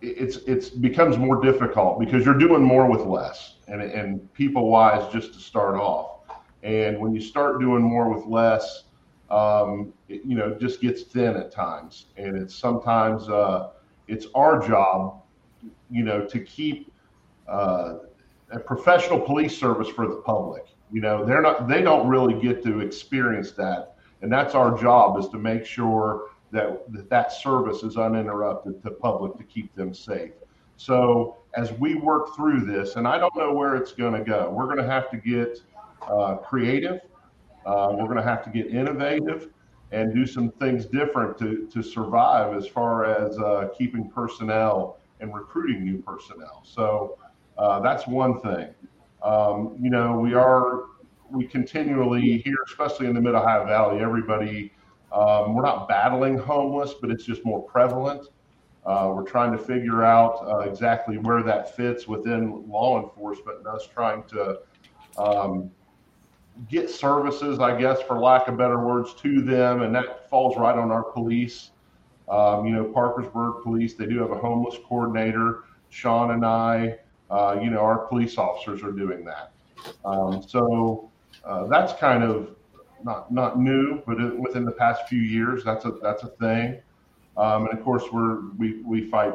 it's 0.00 0.36
it's 0.46 0.70
becomes 0.70 1.18
more 1.18 1.42
difficult 1.42 2.00
because 2.00 2.24
you're 2.24 2.38
doing 2.38 2.62
more 2.62 2.88
with 2.90 3.02
less, 3.02 3.56
and 3.68 3.82
and 3.82 4.32
people 4.32 4.70
wise 4.70 5.12
just 5.12 5.34
to 5.34 5.40
start 5.40 5.76
off. 5.76 6.20
And 6.62 6.98
when 7.00 7.14
you 7.14 7.20
start 7.20 7.60
doing 7.60 7.82
more 7.82 8.08
with 8.08 8.24
less, 8.26 8.84
um, 9.30 9.92
it, 10.08 10.22
you 10.24 10.36
know, 10.36 10.54
just 10.54 10.80
gets 10.80 11.02
thin 11.02 11.36
at 11.36 11.52
times, 11.52 12.06
and 12.16 12.36
it's 12.36 12.54
sometimes 12.54 13.28
uh, 13.28 13.70
it's 14.10 14.26
our 14.34 14.66
job, 14.66 15.22
you 15.90 16.02
know, 16.02 16.26
to 16.26 16.40
keep 16.40 16.92
uh, 17.48 17.98
a 18.50 18.58
professional 18.58 19.20
police 19.20 19.56
service 19.56 19.88
for 19.88 20.08
the 20.08 20.16
public. 20.16 20.64
You 20.92 21.00
know, 21.00 21.24
they're 21.24 21.42
not 21.42 21.68
they 21.68 21.82
don't 21.82 22.08
really 22.08 22.40
get 22.40 22.62
to 22.64 22.80
experience 22.80 23.52
that, 23.52 23.94
and 24.22 24.32
that's 24.32 24.54
our 24.54 24.76
job 24.76 25.18
is 25.18 25.28
to 25.28 25.38
make 25.38 25.64
sure 25.64 26.30
that 26.50 26.92
that, 26.92 27.08
that 27.08 27.32
service 27.32 27.84
is 27.84 27.96
uninterrupted 27.96 28.82
to 28.82 28.90
public 28.90 29.38
to 29.38 29.44
keep 29.44 29.72
them 29.76 29.94
safe. 29.94 30.32
So 30.76 31.36
as 31.54 31.72
we 31.74 31.94
work 31.94 32.34
through 32.34 32.60
this, 32.60 32.96
and 32.96 33.06
I 33.06 33.18
don't 33.18 33.36
know 33.36 33.52
where 33.52 33.76
it's 33.76 33.92
going 33.92 34.14
to 34.14 34.24
go, 34.24 34.50
we're 34.50 34.64
going 34.64 34.78
to 34.78 34.90
have 34.90 35.10
to 35.10 35.16
get 35.16 35.60
uh, 36.02 36.36
creative. 36.36 37.00
Uh, 37.66 37.90
we're 37.92 38.06
going 38.06 38.16
to 38.16 38.22
have 38.22 38.42
to 38.44 38.50
get 38.50 38.68
innovative 38.68 39.50
and 39.92 40.14
do 40.14 40.26
some 40.26 40.50
things 40.52 40.86
different 40.86 41.36
to, 41.38 41.68
to 41.72 41.82
survive 41.82 42.56
as 42.56 42.66
far 42.66 43.04
as 43.04 43.38
uh, 43.38 43.68
keeping 43.76 44.08
personnel 44.08 44.98
and 45.20 45.34
recruiting 45.34 45.84
new 45.84 45.98
personnel. 45.98 46.62
So 46.64 47.18
uh, 47.58 47.80
that's 47.80 48.06
one 48.06 48.40
thing. 48.40 48.68
Um, 49.22 49.76
you 49.80 49.90
know, 49.90 50.18
we 50.18 50.34
are, 50.34 50.84
we 51.30 51.46
continually 51.46 52.38
here, 52.38 52.56
especially 52.66 53.06
in 53.06 53.14
the 53.14 53.20
Mid 53.20 53.34
Ohio 53.34 53.66
Valley, 53.66 54.00
everybody, 54.00 54.72
um, 55.12 55.54
we're 55.54 55.62
not 55.62 55.88
battling 55.88 56.38
homeless, 56.38 56.94
but 57.00 57.10
it's 57.10 57.24
just 57.24 57.44
more 57.44 57.62
prevalent. 57.62 58.28
Uh, 58.86 59.12
we're 59.14 59.24
trying 59.24 59.52
to 59.52 59.58
figure 59.58 60.04
out 60.04 60.42
uh, 60.48 60.60
exactly 60.60 61.18
where 61.18 61.42
that 61.42 61.76
fits 61.76 62.08
within 62.08 62.64
law 62.68 63.02
enforcement 63.02 63.58
and 63.58 63.66
us 63.66 63.86
trying 63.86 64.22
to 64.24 64.60
um, 65.18 65.70
get 66.68 66.90
services, 66.90 67.58
I 67.58 67.78
guess, 67.78 68.02
for 68.02 68.18
lack 68.18 68.48
of 68.48 68.56
better 68.56 68.84
words, 68.84 69.14
to 69.14 69.40
them. 69.40 69.82
And 69.82 69.94
that 69.94 70.28
falls 70.28 70.56
right 70.56 70.76
on 70.76 70.90
our 70.90 71.04
police. 71.04 71.70
Um, 72.28 72.66
you 72.66 72.72
know, 72.72 72.84
Parkersburg 72.84 73.62
Police, 73.62 73.94
they 73.94 74.06
do 74.06 74.18
have 74.18 74.30
a 74.30 74.38
homeless 74.38 74.76
coordinator. 74.86 75.64
Shawn 75.88 76.30
and 76.30 76.46
I, 76.46 76.98
uh, 77.30 77.58
you 77.60 77.70
know, 77.70 77.80
our 77.80 78.06
police 78.06 78.38
officers 78.38 78.82
are 78.82 78.92
doing 78.92 79.24
that. 79.24 79.52
Um, 80.04 80.42
so 80.46 81.10
uh, 81.44 81.66
that's 81.66 81.92
kind 81.94 82.22
of 82.22 82.54
not 83.02 83.32
not 83.32 83.58
new, 83.58 84.02
but 84.06 84.38
within 84.38 84.64
the 84.64 84.72
past 84.72 85.08
few 85.08 85.20
years, 85.20 85.64
that's 85.64 85.84
a 85.84 85.92
that's 86.02 86.22
a 86.22 86.28
thing. 86.28 86.80
Um, 87.36 87.66
and 87.66 87.78
of 87.78 87.84
course, 87.84 88.04
we're 88.12 88.50
we 88.58 88.82
we 88.82 89.08
fight 89.08 89.34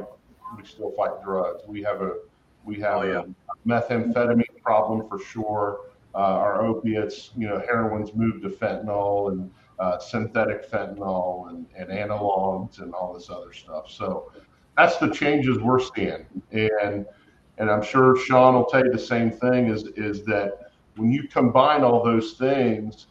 we 0.56 0.66
still 0.66 0.92
fight 0.92 1.24
drugs. 1.24 1.64
We 1.68 1.82
have 1.84 2.02
a 2.02 2.18
we 2.64 2.80
have 2.80 2.98
oh, 2.98 3.04
yeah. 3.04 3.22
a 3.22 3.68
methamphetamine 3.68 4.62
problem 4.64 5.08
for 5.08 5.20
sure. 5.20 5.80
Uh, 6.16 6.20
our 6.20 6.66
opiates, 6.66 7.32
you 7.36 7.48
know, 7.48 7.60
heroin's 7.60 8.14
moved 8.14 8.44
to 8.44 8.50
fentanyl 8.50 9.32
and 9.32 9.52
uh, 9.80 9.98
synthetic 10.00 10.70
fentanyl 10.72 11.50
and, 11.50 11.66
and 11.78 11.90
analogs 11.90 12.80
and 12.82 12.94
all 12.94 13.14
this 13.14 13.30
other 13.30 13.52
stuff. 13.52 13.92
So 13.92 14.32
that's 14.78 14.98
the 14.98 15.10
changes 15.10 15.60
we're 15.60 15.80
seeing. 15.80 16.26
And 16.52 17.06
and 17.58 17.70
I'm 17.70 17.82
sure 17.82 18.18
Shawn 18.18 18.54
will 18.56 18.66
tell 18.66 18.86
you 18.86 18.92
the 18.92 18.98
same 19.00 19.32
thing 19.32 19.68
is 19.68 19.88
is 19.96 20.24
that 20.26 20.72
when 20.96 21.12
you 21.12 21.28
combine 21.28 21.84
all 21.84 22.04
those 22.04 22.34
things, 22.34 23.08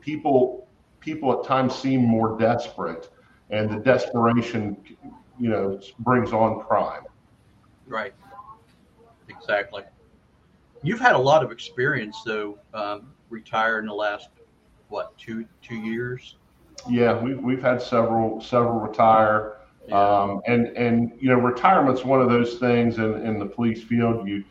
people 0.00 0.68
people 1.00 1.38
at 1.38 1.44
times 1.46 1.74
seem 1.74 2.04
more 2.04 2.38
desperate 2.38 3.10
and 3.50 3.70
the 3.70 3.76
desperation, 3.78 4.76
you 5.38 5.48
know, 5.48 5.80
brings 5.98 6.32
on 6.32 6.60
crime. 6.60 7.02
Right. 7.86 8.14
Exactly. 9.28 9.82
You've 10.82 11.00
had 11.00 11.14
a 11.14 11.18
lot 11.18 11.44
of 11.44 11.52
experience, 11.52 12.22
though. 12.24 12.58
Um, 12.74 13.12
retired 13.30 13.80
in 13.80 13.86
the 13.86 13.94
last 13.94 14.28
what 14.88 15.16
two 15.18 15.46
two 15.62 15.76
years? 15.76 16.36
Yeah, 16.88 17.20
we've 17.20 17.40
we've 17.40 17.62
had 17.62 17.80
several 17.80 18.40
several 18.40 18.80
retire, 18.80 19.58
yeah. 19.88 19.94
um, 19.96 20.42
and 20.46 20.68
and 20.76 21.12
you 21.20 21.28
know, 21.28 21.36
retirement's 21.36 22.04
one 22.04 22.20
of 22.20 22.28
those 22.28 22.56
things 22.58 22.98
in 22.98 23.26
in 23.26 23.38
the 23.38 23.46
police 23.46 23.82
field. 23.82 24.28
You 24.28 24.44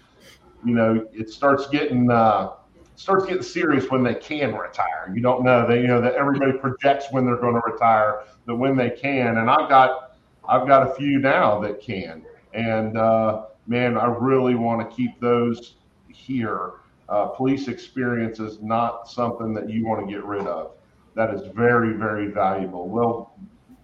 you 0.66 0.74
know, 0.74 1.08
it 1.14 1.30
starts 1.30 1.68
getting. 1.68 2.10
Uh, 2.10 2.52
starts 2.96 3.26
getting 3.26 3.42
serious 3.42 3.90
when 3.90 4.04
they 4.04 4.14
can 4.14 4.54
retire. 4.54 5.12
You 5.12 5.22
don't 5.22 5.44
know. 5.44 5.68
They 5.68 5.82
you 5.82 5.88
know 5.88 6.02
that 6.02 6.14
everybody 6.14 6.54
projects 6.54 7.06
when 7.10 7.26
they're 7.26 7.38
going 7.38 7.56
to 7.56 7.62
retire, 7.66 8.26
but 8.46 8.58
when 8.58 8.76
they 8.78 8.92
can, 8.92 9.38
and 9.38 9.50
I've 9.50 9.70
got 9.70 10.18
I've 10.48 10.68
got 10.68 10.88
a 10.88 10.94
few 10.94 11.18
now 11.18 11.60
that 11.62 11.82
can, 11.82 12.24
and 12.54 12.98
uh, 12.98 13.46
man, 13.66 13.98
I 13.98 14.06
really 14.06 14.54
want 14.54 14.88
to 14.88 14.96
keep 14.96 15.20
those 15.20 15.78
here. 16.14 16.74
Uh, 17.10 17.28
police 17.28 17.68
experience 17.68 18.40
is 18.40 18.62
not 18.62 19.10
something 19.10 19.54
that 19.54 19.70
you 19.70 19.86
want 19.86 20.06
to 20.06 20.12
get 20.12 20.24
rid 20.24 20.48
of. 20.48 20.72
That 21.16 21.34
is 21.34 21.42
very 21.54 21.94
very 21.94 22.28
valuable. 22.28 22.88
Well, 22.88 23.34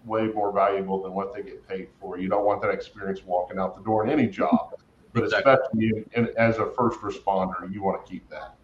way 0.08 0.28
more 0.28 0.52
valuable 0.52 1.02
than 1.04 1.14
what 1.14 1.34
they 1.34 1.44
get 1.44 1.68
paid 1.68 1.90
for. 2.00 2.18
You 2.18 2.30
don't 2.30 2.46
want 2.46 2.62
that 2.62 2.72
experience 2.72 3.22
walking 3.26 3.60
out 3.60 3.76
the 3.76 3.84
door 3.84 4.04
in 4.06 4.10
any 4.10 4.28
job, 4.28 4.76
but 5.14 5.24
exactly. 5.24 5.54
especially 5.54 6.06
in, 6.14 6.28
in, 6.28 6.38
as 6.38 6.58
a 6.58 6.72
first 6.72 7.00
responder, 7.02 7.72
you 7.72 7.84
want 7.84 8.04
to 8.04 8.12
keep 8.12 8.28
that. 8.30 8.56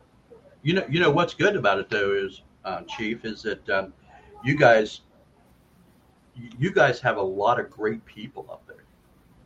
You 0.63 0.75
know, 0.75 0.85
you 0.89 0.99
know 1.01 1.11
what's 1.11 1.33
good 1.33 1.55
about 1.55 1.79
it 1.79 1.89
though 1.89 2.13
is, 2.13 2.41
uh, 2.63 2.81
Chief, 2.83 3.25
is 3.25 3.43
that 3.43 3.69
um, 3.69 3.93
you 4.43 4.55
guys, 4.55 5.01
you 6.57 6.71
guys 6.71 7.01
have 7.01 7.17
a 7.17 7.21
lot 7.21 7.59
of 7.59 7.69
great 7.69 8.03
people 8.05 8.47
up 8.49 8.65
there. 8.65 8.85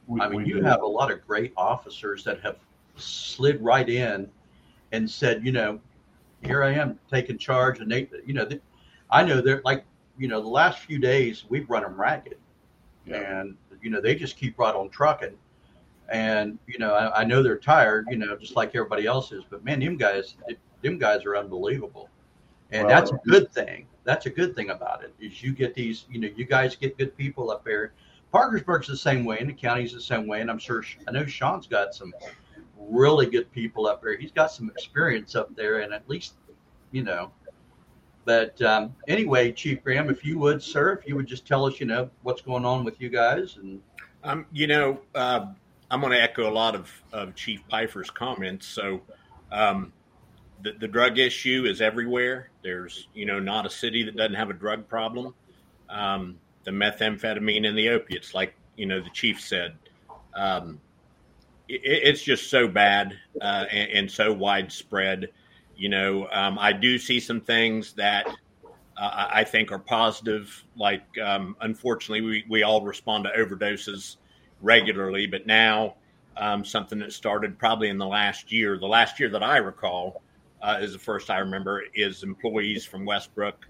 We, 0.05 0.21
I 0.21 0.29
mean, 0.29 0.45
you 0.45 0.55
do. 0.55 0.63
have 0.63 0.83
a 0.83 0.87
lot 0.87 1.11
of 1.11 1.25
great 1.25 1.51
officers 1.57 2.23
that 2.23 2.39
have 2.41 2.57
slid 2.97 3.61
right 3.61 3.87
in 3.87 4.29
and 4.91 5.09
said, 5.09 5.45
you 5.45 5.51
know, 5.51 5.79
here 6.43 6.63
I 6.63 6.73
am 6.73 6.99
taking 7.11 7.37
charge, 7.37 7.79
and 7.79 7.91
they, 7.91 8.09
you 8.25 8.33
know, 8.33 8.45
they, 8.45 8.59
I 9.09 9.23
know 9.23 9.41
they're 9.41 9.61
like, 9.65 9.85
you 10.17 10.27
know, 10.27 10.41
the 10.41 10.47
last 10.47 10.79
few 10.79 10.99
days 10.99 11.45
we've 11.49 11.69
run 11.69 11.83
them 11.83 11.99
ragged, 11.99 12.37
yeah. 13.05 13.39
and 13.39 13.55
you 13.81 13.89
know 13.89 14.01
they 14.01 14.15
just 14.15 14.37
keep 14.37 14.57
right 14.59 14.73
on 14.73 14.89
trucking, 14.89 15.35
and 16.09 16.57
you 16.67 16.79
know 16.79 16.93
I, 16.93 17.21
I, 17.21 17.23
know 17.23 17.41
they're 17.41 17.57
tired, 17.57 18.07
you 18.09 18.17
know, 18.17 18.35
just 18.35 18.55
like 18.55 18.75
everybody 18.75 19.05
else 19.05 19.31
is, 19.31 19.43
but 19.49 19.63
man, 19.63 19.79
them 19.79 19.97
guys, 19.97 20.35
them 20.81 20.97
guys 20.97 21.25
are 21.25 21.37
unbelievable, 21.37 22.09
and 22.71 22.87
well, 22.87 22.95
that's 22.95 23.11
a 23.11 23.19
good 23.25 23.51
thing. 23.51 23.87
That's 24.03 24.25
a 24.25 24.29
good 24.29 24.55
thing 24.55 24.69
about 24.69 25.03
it 25.03 25.13
is 25.19 25.43
you 25.43 25.51
get 25.51 25.73
these, 25.73 26.05
you 26.09 26.19
know, 26.19 26.29
you 26.35 26.45
guys 26.45 26.75
get 26.75 26.97
good 26.97 27.15
people 27.17 27.51
up 27.51 27.65
there. 27.65 27.91
Parkersburg's 28.31 28.87
the 28.87 28.97
same 28.97 29.25
way, 29.25 29.39
and 29.39 29.49
the 29.49 29.53
county's 29.53 29.93
the 29.93 30.01
same 30.01 30.27
way, 30.27 30.41
and 30.41 30.49
I'm 30.49 30.59
sure 30.59 30.83
I 31.07 31.11
know 31.11 31.25
Shawn's 31.25 31.67
got 31.67 31.93
some 31.93 32.13
really 32.77 33.25
good 33.25 33.51
people 33.51 33.87
up 33.87 34.01
there. 34.01 34.17
He's 34.17 34.31
got 34.31 34.51
some 34.51 34.69
experience 34.69 35.35
up 35.35 35.55
there, 35.55 35.79
and 35.79 35.93
at 35.93 36.07
least, 36.09 36.35
you 36.91 37.03
know. 37.03 37.31
But 38.25 38.61
um, 38.61 38.93
anyway, 39.07 39.51
Chief 39.51 39.83
Graham, 39.83 40.09
if 40.09 40.25
you 40.25 40.37
would, 40.39 40.61
sir, 40.61 40.93
if 40.93 41.07
you 41.07 41.15
would 41.15 41.27
just 41.27 41.47
tell 41.47 41.65
us, 41.65 41.79
you 41.79 41.85
know, 41.85 42.09
what's 42.23 42.41
going 42.41 42.65
on 42.65 42.83
with 42.83 42.99
you 42.99 43.09
guys, 43.09 43.57
and 43.57 43.81
um, 44.23 44.45
you 44.51 44.67
know, 44.67 44.99
uh, 45.15 45.47
I'm 45.89 46.01
going 46.01 46.11
to 46.11 46.21
echo 46.21 46.49
a 46.49 46.51
lot 46.51 46.75
of, 46.75 46.91
of 47.13 47.35
Chief 47.35 47.61
Pifer's 47.69 48.09
comments. 48.09 48.67
So, 48.67 49.01
um, 49.51 49.93
the, 50.61 50.73
the 50.73 50.87
drug 50.87 51.19
issue 51.19 51.65
is 51.65 51.81
everywhere. 51.81 52.49
There's, 52.63 53.07
you 53.13 53.25
know, 53.25 53.39
not 53.39 53.65
a 53.65 53.69
city 53.69 54.03
that 54.03 54.17
doesn't 54.17 54.33
have 54.33 54.49
a 54.49 54.53
drug 54.53 54.87
problem. 54.87 55.33
Um, 55.89 56.37
the 56.63 56.71
methamphetamine 56.71 57.65
and 57.65 57.77
the 57.77 57.89
opiates, 57.89 58.33
like, 58.33 58.53
you 58.75 58.85
know, 58.85 58.99
the 58.99 59.09
chief 59.11 59.39
said, 59.39 59.75
um, 60.35 60.81
it, 61.69 61.81
it's 61.83 62.21
just 62.21 62.49
so 62.49 62.67
bad 62.67 63.17
uh, 63.41 63.65
and, 63.71 63.91
and, 63.91 64.11
so 64.11 64.33
widespread. 64.33 65.29
You 65.75 65.89
know, 65.89 66.27
um, 66.31 66.57
I 66.59 66.73
do 66.73 66.97
see 66.97 67.19
some 67.19 67.41
things 67.41 67.93
that 67.93 68.27
uh, 68.97 69.27
I 69.31 69.43
think 69.43 69.71
are 69.71 69.79
positive. 69.79 70.63
Like, 70.75 71.05
um, 71.23 71.55
unfortunately, 71.61 72.21
we, 72.21 72.45
we 72.49 72.63
all 72.63 72.81
respond 72.81 73.25
to 73.25 73.31
overdoses 73.31 74.17
regularly, 74.61 75.27
but 75.27 75.45
now 75.45 75.95
um, 76.35 76.65
something 76.65 76.99
that 76.99 77.13
started 77.13 77.57
probably 77.57 77.89
in 77.89 77.97
the 77.97 78.07
last 78.07 78.51
year, 78.51 78.77
the 78.77 78.87
last 78.87 79.19
year 79.19 79.29
that 79.29 79.43
I 79.43 79.57
recall, 79.57 80.21
uh, 80.61 80.79
is 80.81 80.93
the 80.93 80.99
first 80.99 81.29
I 81.29 81.39
remember, 81.39 81.83
is 81.93 82.23
employees 82.23 82.85
from 82.85 83.05
Westbrook. 83.05 83.67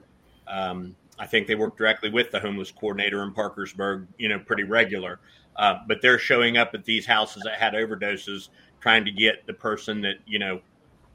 Um, 0.47 0.95
I 1.19 1.25
think 1.25 1.47
they 1.47 1.55
work 1.55 1.77
directly 1.77 2.09
with 2.09 2.31
the 2.31 2.39
homeless 2.39 2.71
coordinator 2.71 3.23
in 3.23 3.33
Parkersburg, 3.33 4.07
you 4.17 4.29
know, 4.29 4.39
pretty 4.39 4.63
regular. 4.63 5.19
Uh, 5.57 5.79
but 5.87 6.01
they're 6.01 6.19
showing 6.19 6.57
up 6.57 6.73
at 6.73 6.83
these 6.83 7.05
houses 7.05 7.43
that 7.43 7.59
had 7.59 7.73
overdoses, 7.73 8.49
trying 8.79 9.03
to 9.05 9.11
get 9.11 9.45
the 9.47 9.53
person 9.53 10.01
that 10.01 10.15
you 10.25 10.39
know 10.39 10.59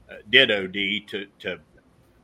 uh, 0.09 0.15
did 0.29 0.51
OD 0.51 1.07
to 1.07 1.25
to 1.39 1.59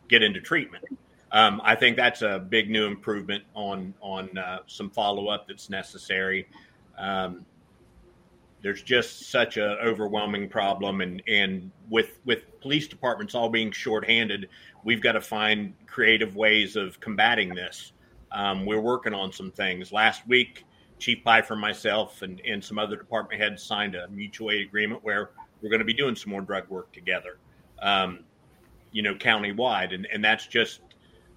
get 0.08 0.22
into 0.24 0.42
treatment. 0.42 0.84
Um, 1.32 1.62
I 1.64 1.76
think 1.76 1.96
that's 1.96 2.22
a 2.22 2.40
big 2.40 2.70
new 2.70 2.86
improvement 2.86 3.44
on 3.54 3.94
on 4.02 4.38
uh, 4.38 4.60
some 4.68 4.90
follow 4.90 5.28
up 5.28 5.48
that's 5.48 5.70
necessary. 5.70 6.48
Um, 6.98 7.46
there's 8.62 8.82
just 8.82 9.30
such 9.30 9.58
a 9.58 9.78
overwhelming 9.82 10.50
problem 10.50 11.02
and 11.02 11.22
and 11.28 11.72
with 11.90 12.20
with 12.26 12.60
police 12.62 12.88
departments 12.88 13.36
all 13.36 13.50
being 13.50 13.72
shorthanded 13.72 14.50
we've 14.84 15.02
got 15.02 15.14
to 15.14 15.22
find 15.22 15.74
creative 15.88 16.36
ways 16.36 16.76
of 16.76 17.00
combating 17.00 17.54
this 17.54 17.94
um, 18.32 18.66
we're 18.66 18.82
working 18.82 19.14
on 19.14 19.32
some 19.32 19.52
things 19.52 19.92
last 19.92 20.28
week 20.28 20.66
chief 21.00 21.24
pifer 21.24 21.56
myself 21.56 22.22
and, 22.22 22.42
and 22.46 22.64
some 22.64 22.78
other 22.78 22.96
department 22.96 23.42
heads 23.42 23.64
signed 23.64 23.96
a 23.96 24.08
mutual 24.10 24.52
aid 24.52 24.68
agreement 24.68 25.04
where 25.04 25.32
we're 25.62 25.70
going 25.70 25.80
to 25.80 25.86
be 25.86 25.94
doing 25.94 26.16
some 26.16 26.32
more 26.32 26.42
drug 26.42 26.68
work 26.70 26.92
together 26.92 27.38
um, 27.82 28.20
you 28.92 29.02
know 29.02 29.16
countywide 29.16 29.94
and, 29.94 30.08
and 30.14 30.24
that's 30.24 30.46
just 30.46 30.82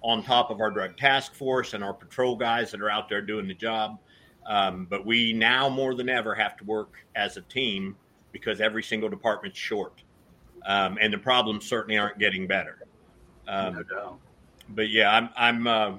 on 0.01 0.21
top 0.21 0.51
of 0.51 0.59
our 0.59 0.69
drug 0.69 0.97
task 0.97 1.33
force 1.33 1.73
and 1.73 1.83
our 1.83 1.93
patrol 1.93 2.35
guys 2.35 2.71
that 2.71 2.81
are 2.81 2.89
out 2.89 3.07
there 3.07 3.21
doing 3.21 3.47
the 3.47 3.53
job 3.53 3.97
um, 4.45 4.87
but 4.89 5.05
we 5.05 5.33
now 5.33 5.69
more 5.69 5.95
than 5.95 6.09
ever 6.09 6.35
have 6.35 6.57
to 6.57 6.63
work 6.65 7.05
as 7.15 7.37
a 7.37 7.41
team 7.41 7.95
because 8.31 8.59
every 8.59 8.83
single 8.83 9.09
department's 9.09 9.57
short, 9.57 10.03
um, 10.65 10.97
and 10.99 11.13
the 11.13 11.17
problems 11.17 11.65
certainly 11.65 11.97
aren't 11.97 12.19
getting 12.19 12.47
better. 12.47 12.79
Um, 13.47 13.75
no 13.75 13.83
doubt. 13.83 14.19
But 14.69 14.89
yeah, 14.89 15.13
I'm. 15.13 15.29
I'm 15.35 15.67
uh, 15.67 15.97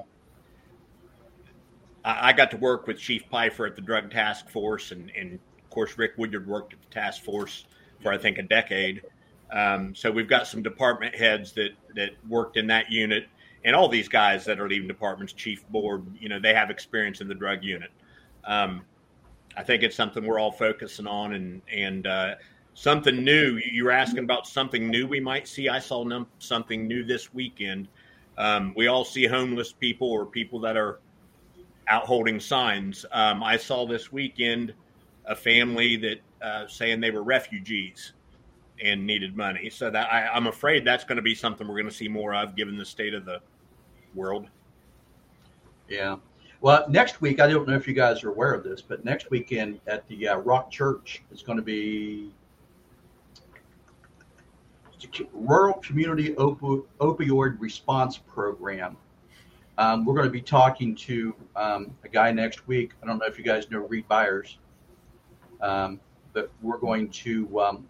I 2.05 2.33
got 2.33 2.51
to 2.51 2.59
work 2.59 2.87
with 2.87 2.99
Chief 2.99 3.29
Pifer 3.31 3.67
at 3.67 3.77
the 3.77 3.83
Drug 3.83 4.11
Task 4.11 4.49
Force, 4.51 4.93
and, 4.93 5.11
and 5.17 5.35
of 5.35 5.71
course 5.71 5.97
Rick 5.97 6.13
Woodyard 6.19 6.47
worked 6.47 6.75
at 6.75 6.81
the 6.83 6.89
task 6.89 7.23
force 7.23 7.67
for 8.03 8.13
I 8.13 8.19
think 8.19 8.39
a 8.39 8.43
decade. 8.43 9.03
Um, 9.51 9.95
so 9.95 10.11
we've 10.11 10.29
got 10.29 10.47
some 10.47 10.63
department 10.63 11.15
heads 11.15 11.53
that 11.53 11.71
that 11.95 12.11
worked 12.29 12.57
in 12.57 12.67
that 12.67 12.91
unit, 12.91 13.27
and 13.65 13.75
all 13.75 13.89
these 13.89 14.09
guys 14.09 14.45
that 14.45 14.61
are 14.61 14.69
leaving 14.69 14.89
departments, 14.89 15.33
chief 15.33 15.67
board, 15.69 16.05
you 16.21 16.29
know, 16.29 16.39
they 16.39 16.53
have 16.53 16.71
experience 16.71 17.21
in 17.21 17.29
the 17.29 17.35
drug 17.35 17.65
unit. 17.65 17.91
Um, 18.45 18.83
I 19.57 19.63
think 19.63 19.83
it's 19.83 19.97
something 19.97 20.27
we're 20.27 20.39
all 20.39 20.53
focusing 20.53 21.07
on, 21.07 21.33
and 21.33 21.63
and 21.73 22.07
uh, 22.07 22.35
something 22.75 23.25
new. 23.25 23.59
You 23.65 23.85
were 23.85 23.93
asking 23.93 24.25
about 24.25 24.47
something 24.47 24.91
new 24.91 25.07
we 25.07 25.21
might 25.21 25.49
see. 25.49 25.71
I 25.71 25.79
saw 25.79 26.05
num- 26.05 26.27
something 26.39 26.87
new 26.87 27.03
this 27.05 27.33
weekend. 27.33 27.89
Um, 28.37 28.75
we 28.77 28.89
all 28.89 29.05
see 29.05 29.27
homeless 29.27 29.73
people 29.73 30.11
or 30.11 30.27
people 30.27 30.61
that 30.61 30.77
are 30.77 30.99
out 31.89 32.05
holding 32.07 32.41
signs. 32.41 33.05
Um, 33.13 33.43
I 33.43 33.57
saw 33.57 33.87
this 33.87 34.13
weekend 34.13 34.73
a 35.27 35.35
family 35.35 35.97
that 35.97 36.21
uh, 36.43 36.67
saying 36.67 37.01
they 37.01 37.11
were 37.11 37.23
refugees 37.23 38.13
and 38.83 39.07
needed 39.07 39.37
money. 39.37 39.71
So 39.71 39.91
that 39.91 40.13
I, 40.13 40.27
I'm 40.29 40.47
afraid 40.47 40.85
that's 40.85 41.05
going 41.05 41.17
to 41.17 41.23
be 41.23 41.35
something 41.35 41.67
we're 41.67 41.75
going 41.75 41.91
to 41.91 41.95
see 41.95 42.09
more 42.09 42.35
of, 42.35 42.57
given 42.57 42.77
the 42.77 42.85
state 42.85 43.15
of 43.15 43.25
the 43.25 43.41
world. 44.15 44.49
Yeah. 45.89 46.17
Well, 46.61 46.87
next 46.89 47.21
week, 47.21 47.41
I 47.41 47.47
don't 47.47 47.69
know 47.69 47.75
if 47.75 47.87
you 47.87 47.95
guys 47.95 48.25
are 48.25 48.31
aware 48.31 48.55
of 48.55 48.65
this, 48.65 48.81
but 48.81 49.05
next 49.05 49.31
weekend 49.31 49.81
at 49.87 50.07
the 50.09 50.29
uh, 50.29 50.37
Rock 50.39 50.71
Church 50.71 51.23
is 51.31 51.43
going 51.43 51.59
to 51.59 51.65
be 51.65 52.33
Rural 55.33 55.75
Community 55.75 56.35
Opi- 56.35 56.85
Opioid 57.01 57.61
Response 57.61 58.17
Program. 58.17 58.97
Um, 59.77 60.05
we're 60.05 60.15
going 60.15 60.27
to 60.27 60.33
be 60.33 60.41
talking 60.41 60.95
to 60.97 61.35
um, 61.57 61.91
a 62.05 62.09
guy 62.09 62.31
next 62.31 62.67
week. 62.69 62.93
I 63.03 63.07
don't 63.07 63.19
know 63.19 63.27
if 63.27 63.39
you 63.39 63.45
guys 63.45 63.71
know 63.71 63.81
Reed 63.81 64.07
Byers, 64.07 64.59
um, 65.61 66.01
but 66.33 66.51
we're 66.63 66.79
going 66.79 67.09
to, 67.11 67.61
um, 67.61 67.89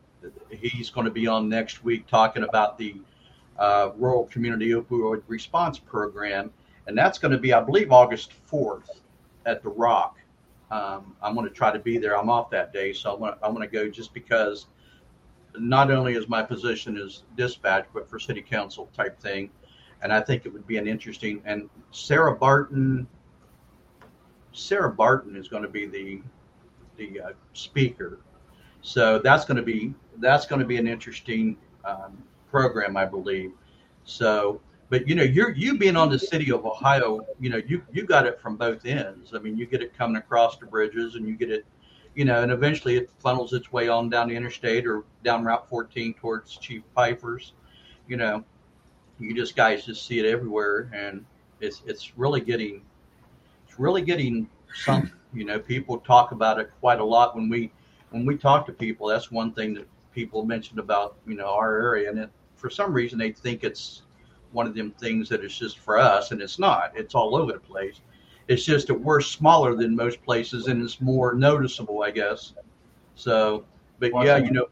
he's 0.51 0.89
going 0.89 1.05
to 1.05 1.11
be 1.11 1.27
on 1.27 1.49
next 1.49 1.85
week 1.85 2.07
talking 2.07 2.45
about 2.45 2.79
the 2.79 2.97
uh, 3.59 3.91
Rural 3.97 4.25
Community 4.25 4.71
Opioid 4.71 5.23
Response 5.29 5.79
Program. 5.79 6.51
And 6.87 6.97
that's 6.97 7.19
going 7.19 7.33
to 7.33 7.39
be, 7.39 7.53
I 7.53 7.61
believe, 7.61 7.93
August 7.93 8.33
4th 8.51 8.89
at 9.45 9.63
the 9.63 9.69
Rock. 9.69 10.19
Um, 10.71 11.15
I'm 11.23 11.35
going 11.35 11.47
to 11.47 11.55
try 11.55 11.71
to 11.71 11.79
be 11.79 11.99
there. 11.99 12.19
I'm 12.19 12.31
off 12.31 12.51
that 12.51 12.73
day, 12.73 12.93
so 12.93 13.13
I'm 13.13 13.19
going 13.19 13.35
to, 13.35 13.39
I'm 13.45 13.55
going 13.55 13.69
to 13.69 13.73
go 13.73 13.89
just 13.89 14.15
because 14.15 14.67
not 15.57 15.91
only 15.91 16.15
is 16.15 16.29
my 16.29 16.43
position 16.43 16.97
as 16.97 17.23
dispatch, 17.37 17.87
but 17.93 18.09
for 18.09 18.19
city 18.19 18.43
council 18.43 18.89
type 18.97 19.21
thing. 19.21 19.51
And 20.05 20.13
I 20.13 20.21
think 20.21 20.45
it 20.45 20.53
would 20.53 20.67
be 20.67 20.77
an 20.77 20.87
interesting. 20.87 21.43
And 21.47 21.69
Sarah 21.91 22.37
Barton, 22.37 23.09
Sarah 24.53 24.93
Barton 24.93 25.35
is 25.35 25.49
going 25.49 25.63
to 25.63 25.69
be 25.69 25.87
the 25.87 26.23
the 26.97 27.21
uh, 27.21 27.33
speaker. 27.55 28.21
So 28.83 29.19
that's 29.19 29.47
going 29.47 29.57
to 29.57 29.63
be 29.63 29.95
that's 30.19 30.47
going 30.47 30.61
to 30.61 30.67
be 30.67 30.77
an 30.77 30.87
interesting 30.87 31.57
um, 31.87 32.23
program, 32.51 32.99
I 32.99 33.07
believe. 33.07 33.53
So, 34.05 34.61
but 34.91 35.09
you 35.09 35.15
know, 35.15 35.23
you're 35.23 35.53
you 35.53 35.79
being 35.79 35.97
on 35.97 36.11
the 36.11 36.19
city 36.19 36.53
of 36.53 36.67
Ohio, 36.67 37.27
you 37.41 37.49
know, 37.49 37.61
you 37.67 37.83
you 37.91 38.05
got 38.05 38.27
it 38.27 38.39
from 38.39 38.57
both 38.57 38.85
ends. 38.85 39.33
I 39.35 39.39
mean, 39.39 39.57
you 39.57 39.65
get 39.65 39.81
it 39.81 39.97
coming 39.97 40.17
across 40.17 40.59
the 40.59 40.67
bridges, 40.67 41.15
and 41.15 41.27
you 41.27 41.35
get 41.35 41.51
it, 41.51 41.65
you 42.15 42.27
know, 42.27 42.43
and 42.43 42.53
eventually 42.53 42.97
it 42.97 43.11
funnels 43.19 43.55
its 43.55 43.73
way 43.73 43.89
on 43.89 44.11
down 44.11 44.29
the 44.29 44.37
interstate 44.37 44.87
or 44.87 45.05
down 45.25 45.45
Route 45.45 45.67
14 45.67 46.13
towards 46.13 46.59
Chief 46.59 46.83
Pifer's. 46.95 47.55
You 48.07 48.19
know, 48.19 48.45
you 49.19 49.35
just 49.35 49.57
guys 49.57 49.85
just 49.85 50.07
see 50.07 50.19
it 50.19 50.27
everywhere, 50.27 50.91
and 50.95 51.25
it's 51.61 51.83
it's 51.87 52.17
really 52.17 52.41
getting 52.41 52.83
it's 53.67 53.79
really 53.79 54.03
getting 54.03 54.49
something. 54.75 55.11
You 55.33 55.45
know, 55.45 55.59
people 55.59 55.99
talk 55.99 56.31
about 56.31 56.61
it 56.61 56.71
quite 56.81 57.01
a 57.01 57.05
lot 57.05 57.35
when 57.35 57.49
we 57.49 57.73
when 58.11 58.25
we 58.25 58.37
talk 58.37 58.67
to 58.67 58.73
people. 58.73 59.09
That's 59.09 59.31
one 59.31 59.53
thing 59.53 59.75
that 59.75 59.89
people 60.15 60.45
mentioned 60.45 60.79
about 60.79 61.17
you 61.27 61.35
know 61.35 61.49
our 61.49 61.81
area, 61.81 62.09
and 62.09 62.19
it, 62.19 62.31
for 62.55 62.71
some 62.71 62.93
reason 62.93 63.19
they 63.19 63.33
think 63.33 63.65
it's 63.65 64.03
one 64.53 64.67
of 64.67 64.75
them 64.75 64.93
things 64.93 65.29
that 65.29 65.45
is 65.45 65.57
just 65.59 65.79
for 65.79 65.99
us, 65.99 66.31
and 66.31 66.41
it's 66.41 66.59
not. 66.59 66.93
It's 66.95 67.15
all 67.15 67.37
over 67.37 67.53
the 67.53 67.59
place. 67.59 68.01
It's 68.47 68.65
just 68.65 68.87
that 68.89 68.95
we're 68.95 69.21
smaller 69.21 69.75
than 69.75 69.97
most 69.97 70.23
places, 70.23 70.69
and 70.69 70.83
it's 70.83 71.01
more 71.01 71.35
noticeable, 71.35 72.03
I 72.03 72.11
guess. 72.11 72.53
So, 73.17 73.65
but 73.99 74.13
Well, 74.13 74.25
yeah, 74.25 74.37
you 74.37 74.53
know, 74.53 74.67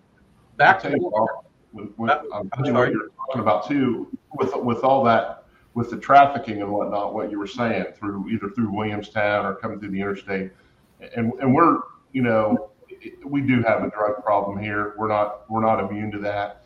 back 0.56 0.76
I'll 0.76 0.82
tell 0.82 0.92
you 0.92 1.11
to 1.11 1.26
with, 1.72 1.90
with, 1.96 2.11
I'm 2.11 2.50
I'm 2.52 2.61
what 2.61 2.66
sorry. 2.66 2.90
you're 2.90 3.08
talking 3.26 3.40
about 3.40 3.66
too, 3.68 4.08
with 4.35 4.54
with 4.56 4.85
all 4.85 5.04
that, 5.04 5.44
with 5.74 5.90
the 5.90 5.96
trafficking 5.96 6.61
and 6.62 6.70
whatnot, 6.70 7.14
what 7.14 7.30
you 7.30 7.38
were 7.38 7.46
saying 7.46 7.87
through 7.98 8.28
either 8.30 8.50
through 8.50 8.70
Williamstown 8.70 9.46
or 9.46 9.54
coming 9.54 9.80
through 9.80 9.90
the 9.90 10.00
interstate, 10.00 10.52
and 11.16 11.32
and 11.40 11.54
we're 11.54 11.78
you 12.12 12.22
know 12.22 12.70
we 13.24 13.40
do 13.40 13.62
have 13.62 13.82
a 13.82 13.90
drug 13.90 14.22
problem 14.22 14.62
here. 14.62 14.94
We're 14.98 15.08
not 15.08 15.50
we're 15.50 15.62
not 15.62 15.80
immune 15.80 16.11
to 16.12 16.18
that. 16.20 16.64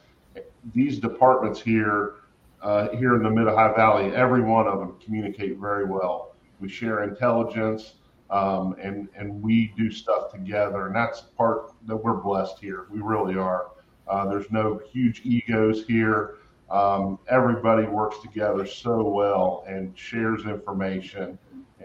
These 0.74 0.98
departments 0.98 1.60
here 1.60 2.14
uh, 2.62 2.88
here 2.96 3.14
in 3.14 3.22
the 3.22 3.30
Mid 3.30 3.46
Ohio 3.46 3.74
Valley, 3.74 4.14
every 4.14 4.42
one 4.42 4.66
of 4.66 4.80
them 4.80 4.96
communicate 5.04 5.58
very 5.58 5.84
well. 5.84 6.34
We 6.60 6.68
share 6.68 7.04
intelligence. 7.04 7.94
Um, 8.28 8.74
and 8.82 9.08
and 9.14 9.40
we 9.40 9.72
do 9.76 9.88
stuff 9.92 10.32
together, 10.32 10.88
and 10.88 10.96
that's 10.96 11.20
part 11.20 11.70
that 11.86 11.96
we're 11.96 12.14
blessed 12.14 12.58
here. 12.58 12.86
We 12.90 12.98
really 13.00 13.36
are. 13.36 13.68
Uh, 14.08 14.26
there's 14.26 14.50
no 14.50 14.80
huge 14.92 15.22
egos 15.24 15.84
here. 15.86 16.36
Um, 16.70 17.18
everybody 17.28 17.84
works 17.84 18.18
together 18.20 18.66
so 18.66 19.02
well 19.02 19.64
and 19.68 19.96
shares 19.96 20.44
information. 20.44 21.38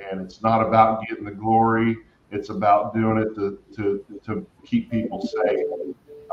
And 0.09 0.21
it's 0.21 0.41
not 0.41 0.65
about 0.65 1.05
getting 1.07 1.25
the 1.25 1.31
glory. 1.31 1.97
It's 2.31 2.49
about 2.49 2.93
doing 2.93 3.17
it 3.17 3.35
to, 3.35 3.59
to, 3.75 4.19
to 4.25 4.47
keep 4.65 4.89
people 4.89 5.21
safe 5.21 5.65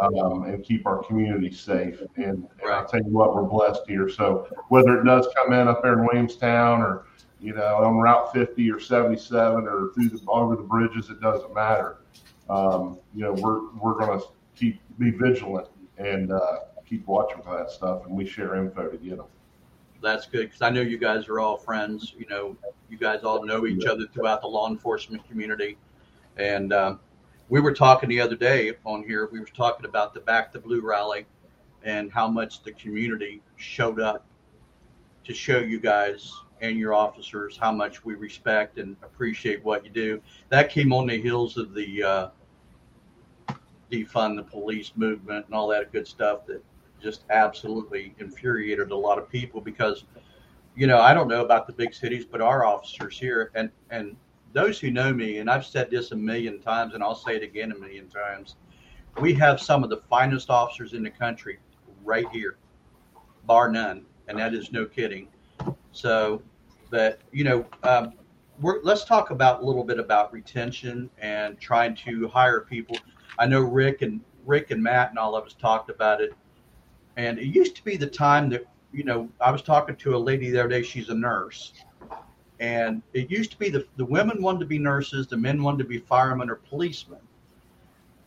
um, 0.00 0.44
and 0.44 0.62
keep 0.64 0.86
our 0.86 1.02
community 1.02 1.50
safe. 1.50 2.00
And, 2.16 2.46
and 2.62 2.70
I'll 2.70 2.86
tell 2.86 3.00
you 3.00 3.10
what, 3.10 3.34
we're 3.34 3.42
blessed 3.42 3.82
here. 3.86 4.08
So 4.08 4.48
whether 4.68 5.00
it 5.00 5.04
does 5.04 5.28
come 5.36 5.52
in 5.52 5.68
up 5.68 5.82
there 5.82 5.94
in 5.94 6.06
Williamstown 6.06 6.80
or, 6.80 7.06
you 7.40 7.52
know, 7.52 7.76
on 7.84 7.96
Route 7.96 8.32
50 8.32 8.70
or 8.70 8.80
77 8.80 9.66
or 9.66 9.90
through 9.94 10.08
the, 10.08 10.20
over 10.28 10.56
the 10.56 10.62
bridges, 10.62 11.10
it 11.10 11.20
doesn't 11.20 11.52
matter. 11.52 11.98
Um, 12.48 12.98
you 13.14 13.22
know, 13.22 13.32
we're, 13.32 13.70
we're 13.74 13.98
going 13.98 14.20
to 14.20 14.26
keep, 14.54 14.80
be 14.98 15.10
vigilant 15.10 15.68
and 15.98 16.32
uh, 16.32 16.58
keep 16.86 17.06
watching 17.06 17.42
for 17.42 17.56
that 17.56 17.70
stuff, 17.70 18.06
and 18.06 18.14
we 18.16 18.26
share 18.26 18.56
info 18.56 18.88
to 18.88 18.96
get 18.96 19.18
them. 19.18 19.26
that's 20.02 20.26
good 20.26 20.46
because 20.46 20.62
I 20.62 20.70
know 20.70 20.80
you 20.80 20.98
guys 20.98 21.28
are 21.28 21.40
all 21.40 21.56
friends. 21.56 22.14
You 22.16 22.26
know, 22.26 22.56
you 22.88 22.98
guys 22.98 23.24
all 23.24 23.44
know 23.44 23.66
each 23.66 23.86
other 23.86 24.06
throughout 24.06 24.40
the 24.40 24.46
law 24.46 24.68
enforcement 24.68 25.26
community. 25.28 25.76
And 26.36 26.72
um, 26.72 27.00
we 27.48 27.60
were 27.60 27.74
talking 27.74 28.08
the 28.08 28.20
other 28.20 28.36
day 28.36 28.74
on 28.84 29.02
here. 29.04 29.28
We 29.32 29.40
were 29.40 29.46
talking 29.46 29.86
about 29.86 30.14
the 30.14 30.20
Back 30.20 30.52
the 30.52 30.60
Blue 30.60 30.80
rally 30.80 31.26
and 31.82 32.12
how 32.12 32.28
much 32.28 32.62
the 32.62 32.72
community 32.72 33.42
showed 33.56 34.00
up 34.00 34.24
to 35.24 35.34
show 35.34 35.58
you 35.58 35.80
guys 35.80 36.32
and 36.60 36.78
your 36.78 36.94
officers 36.94 37.56
how 37.56 37.70
much 37.72 38.04
we 38.04 38.14
respect 38.14 38.78
and 38.78 38.96
appreciate 39.02 39.64
what 39.64 39.84
you 39.84 39.90
do. 39.90 40.20
That 40.48 40.70
came 40.70 40.92
on 40.92 41.06
the 41.06 41.20
heels 41.20 41.56
of 41.56 41.74
the 41.74 42.02
uh, 42.02 42.28
defund 43.90 44.36
the 44.36 44.42
police 44.42 44.92
movement 44.96 45.46
and 45.46 45.54
all 45.54 45.68
that 45.68 45.92
good 45.92 46.06
stuff 46.06 46.46
that 46.46 46.62
just 47.00 47.24
absolutely 47.30 48.14
infuriated 48.18 48.90
a 48.90 48.96
lot 48.96 49.18
of 49.18 49.28
people 49.28 49.60
because 49.60 50.04
you 50.74 50.86
know 50.86 51.00
i 51.00 51.14
don't 51.14 51.28
know 51.28 51.44
about 51.44 51.66
the 51.66 51.72
big 51.72 51.94
cities 51.94 52.24
but 52.24 52.40
our 52.40 52.64
officers 52.64 53.18
here 53.18 53.50
and 53.54 53.70
and 53.90 54.16
those 54.52 54.78
who 54.80 54.90
know 54.90 55.12
me 55.12 55.38
and 55.38 55.48
i've 55.48 55.64
said 55.64 55.90
this 55.90 56.10
a 56.12 56.16
million 56.16 56.60
times 56.60 56.94
and 56.94 57.02
i'll 57.02 57.14
say 57.14 57.36
it 57.36 57.42
again 57.42 57.72
a 57.72 57.78
million 57.78 58.08
times 58.08 58.56
we 59.20 59.32
have 59.32 59.60
some 59.60 59.82
of 59.84 59.90
the 59.90 59.98
finest 60.08 60.50
officers 60.50 60.92
in 60.92 61.02
the 61.02 61.10
country 61.10 61.58
right 62.04 62.26
here 62.30 62.56
bar 63.46 63.70
none 63.70 64.04
and 64.28 64.38
that 64.38 64.54
is 64.54 64.70
no 64.72 64.86
kidding. 64.86 65.26
So 65.92 66.42
but 66.90 67.20
you 67.32 67.44
know 67.44 67.66
um, 67.82 68.12
let's 68.60 69.04
talk 69.04 69.30
about 69.30 69.62
a 69.62 69.66
little 69.66 69.84
bit 69.84 69.98
about 69.98 70.32
retention 70.32 71.10
and 71.18 71.58
trying 71.60 71.94
to 71.96 72.28
hire 72.28 72.60
people 72.60 72.96
i 73.38 73.46
know 73.46 73.60
rick 73.60 74.02
and 74.02 74.20
rick 74.46 74.70
and 74.70 74.82
matt 74.82 75.10
and 75.10 75.18
all 75.18 75.36
of 75.36 75.44
us 75.44 75.54
talked 75.54 75.90
about 75.90 76.20
it 76.20 76.32
and 77.18 77.40
it 77.40 77.46
used 77.46 77.74
to 77.74 77.84
be 77.84 77.96
the 77.96 78.06
time 78.06 78.48
that, 78.50 78.64
you 78.92 79.02
know, 79.02 79.28
I 79.40 79.50
was 79.50 79.60
talking 79.60 79.96
to 79.96 80.14
a 80.14 80.16
lady 80.16 80.50
the 80.50 80.60
other 80.60 80.68
day, 80.68 80.82
she's 80.82 81.08
a 81.08 81.14
nurse. 81.14 81.72
And 82.60 83.02
it 83.12 83.28
used 83.28 83.50
to 83.50 83.58
be 83.58 83.70
the, 83.70 83.84
the 83.96 84.04
women 84.04 84.40
wanted 84.40 84.60
to 84.60 84.66
be 84.66 84.78
nurses, 84.78 85.26
the 85.26 85.36
men 85.36 85.60
wanted 85.60 85.78
to 85.78 85.84
be 85.84 85.98
firemen 85.98 86.48
or 86.48 86.54
policemen. 86.54 87.18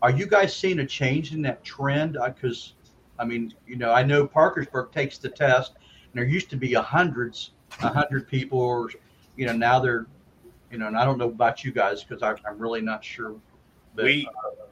Are 0.02 0.12
you 0.12 0.26
guys 0.26 0.54
seeing 0.54 0.80
a 0.80 0.86
change 0.86 1.34
in 1.34 1.41
that 1.43 1.63
trend? 1.63 2.17
Because, 2.21 2.74
I 3.17 3.24
mean, 3.24 3.54
you 3.65 3.78
know, 3.78 3.93
I 3.93 4.04
know 4.04 4.28
Parkersburg 4.28 4.91
takes 4.91 5.17
the 5.17 5.30
test, 5.30 5.76
and 5.76 6.21
there 6.21 6.26
used 6.26 6.50
to 6.50 6.58
be 6.58 6.74
a 6.74 6.82
hundreds, 6.82 7.52
a 7.82 7.88
hundred 7.88 8.28
people, 8.28 8.60
or, 8.60 8.89
you 9.38 9.45
know, 9.45 9.54
now 9.54 9.80
they're, 9.80 10.06
you 10.69 10.80
know, 10.80 10.88
and 10.88 10.97
I 10.97 11.06
don't 11.06 11.17
know 11.17 11.30
about 11.30 11.63
you 11.63 11.71
guys 11.71 12.04
because 12.04 12.21
I'm 12.24 12.58
really 12.58 12.82
not 12.82 13.06
sure. 13.06 13.36
But, 13.95 14.06
we 14.06 14.28
uh, 14.28 14.65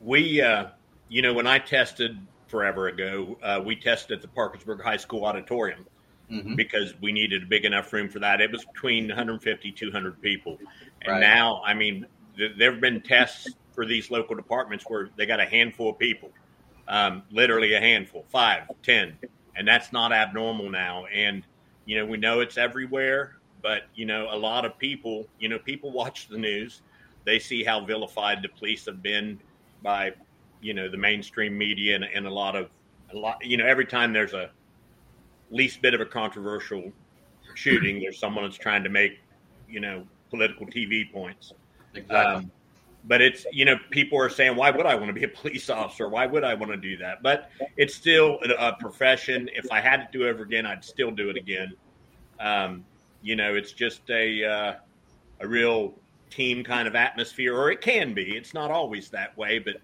we 0.00 0.40
uh, 0.40 0.66
you 1.08 1.22
know 1.22 1.32
when 1.32 1.46
I 1.46 1.58
tested 1.58 2.18
forever 2.46 2.88
ago, 2.88 3.38
uh, 3.42 3.60
we 3.64 3.76
tested 3.76 4.16
at 4.16 4.22
the 4.22 4.28
Parkersburg 4.28 4.82
High 4.82 4.96
School 4.96 5.24
auditorium 5.24 5.84
Mhm. 6.30 6.56
because 6.56 6.94
we 7.00 7.12
needed 7.12 7.44
a 7.44 7.46
big 7.46 7.64
enough 7.64 7.92
room 7.92 8.08
for 8.08 8.18
that. 8.18 8.40
It 8.40 8.50
was 8.50 8.64
between 8.64 9.08
150 9.08 9.70
200 9.70 10.20
people, 10.20 10.58
and 11.02 11.12
Right. 11.12 11.20
now 11.20 11.62
I 11.64 11.74
mean 11.74 12.06
th- 12.36 12.52
there 12.58 12.72
have 12.72 12.80
been 12.80 13.00
tests 13.00 13.56
for 13.72 13.86
these 13.86 14.10
local 14.10 14.34
departments 14.34 14.88
where 14.88 15.10
they 15.16 15.26
got 15.26 15.38
a 15.40 15.44
handful 15.46 15.90
of 15.90 15.98
people, 15.98 16.32
um, 16.88 17.22
literally 17.30 17.74
a 17.74 17.80
handful, 17.80 18.24
five, 18.28 18.64
ten, 18.82 19.18
and 19.54 19.66
that's 19.68 19.92
not 19.92 20.12
abnormal 20.12 20.68
now. 20.70 21.06
And 21.06 21.46
you 21.84 21.96
know 21.96 22.06
we 22.06 22.16
know 22.16 22.40
it's 22.40 22.58
everywhere, 22.58 23.36
but 23.62 23.84
you 23.94 24.04
know 24.06 24.28
a 24.30 24.36
lot 24.36 24.64
of 24.64 24.76
people, 24.78 25.28
you 25.38 25.48
know, 25.48 25.58
people 25.58 25.92
watch 25.92 26.28
the 26.28 26.38
news, 26.38 26.82
they 27.24 27.38
see 27.38 27.62
how 27.64 27.84
vilified 27.84 28.42
the 28.42 28.48
police 28.48 28.84
have 28.86 29.02
been 29.02 29.38
by 29.82 30.12
you 30.60 30.74
know 30.74 30.88
the 30.88 30.96
mainstream 30.96 31.56
media 31.56 31.94
and, 31.94 32.04
and 32.04 32.26
a 32.26 32.30
lot 32.30 32.56
of 32.56 32.68
a 33.12 33.16
lot 33.16 33.38
you 33.44 33.56
know 33.56 33.66
every 33.66 33.86
time 33.86 34.12
there's 34.12 34.32
a 34.32 34.50
least 35.50 35.80
bit 35.80 35.94
of 35.94 36.00
a 36.00 36.06
controversial 36.06 36.92
shooting 37.54 38.00
there's 38.00 38.18
someone 38.18 38.44
that's 38.44 38.56
trying 38.56 38.82
to 38.82 38.90
make 38.90 39.18
you 39.68 39.80
know 39.80 40.04
political 40.30 40.66
TV 40.66 41.10
points. 41.10 41.52
Exactly. 41.94 42.16
Um, 42.16 42.50
but 43.04 43.22
it's 43.22 43.46
you 43.52 43.64
know 43.64 43.76
people 43.90 44.18
are 44.20 44.28
saying 44.28 44.56
why 44.56 44.70
would 44.70 44.86
I 44.86 44.94
want 44.94 45.08
to 45.08 45.12
be 45.12 45.24
a 45.24 45.28
police 45.40 45.70
officer? 45.70 46.08
Why 46.08 46.26
would 46.26 46.44
I 46.44 46.54
want 46.54 46.72
to 46.72 46.76
do 46.76 46.96
that? 46.98 47.22
But 47.22 47.50
it's 47.76 47.94
still 47.94 48.38
a, 48.58 48.72
profession. 48.74 49.48
If 49.54 49.70
I 49.70 49.80
had 49.80 49.98
to 49.98 50.18
do 50.18 50.26
it 50.26 50.30
over 50.30 50.42
again, 50.42 50.66
I'd 50.66 50.84
still 50.84 51.10
do 51.10 51.30
it 51.30 51.36
again. 51.36 51.72
Um, 52.40 52.84
you 53.22 53.36
know, 53.36 53.54
it's 53.54 53.72
just 53.72 54.08
a 54.10 54.44
uh, 54.44 54.74
a 55.40 55.48
real 55.48 55.94
team 56.30 56.64
kind 56.64 56.88
of 56.88 56.94
atmosphere, 56.94 57.56
or 57.56 57.70
it 57.70 57.80
can 57.80 58.14
be. 58.14 58.36
It's 58.36 58.54
not 58.54 58.70
always 58.70 59.10
that 59.10 59.36
way, 59.36 59.58
but 59.58 59.76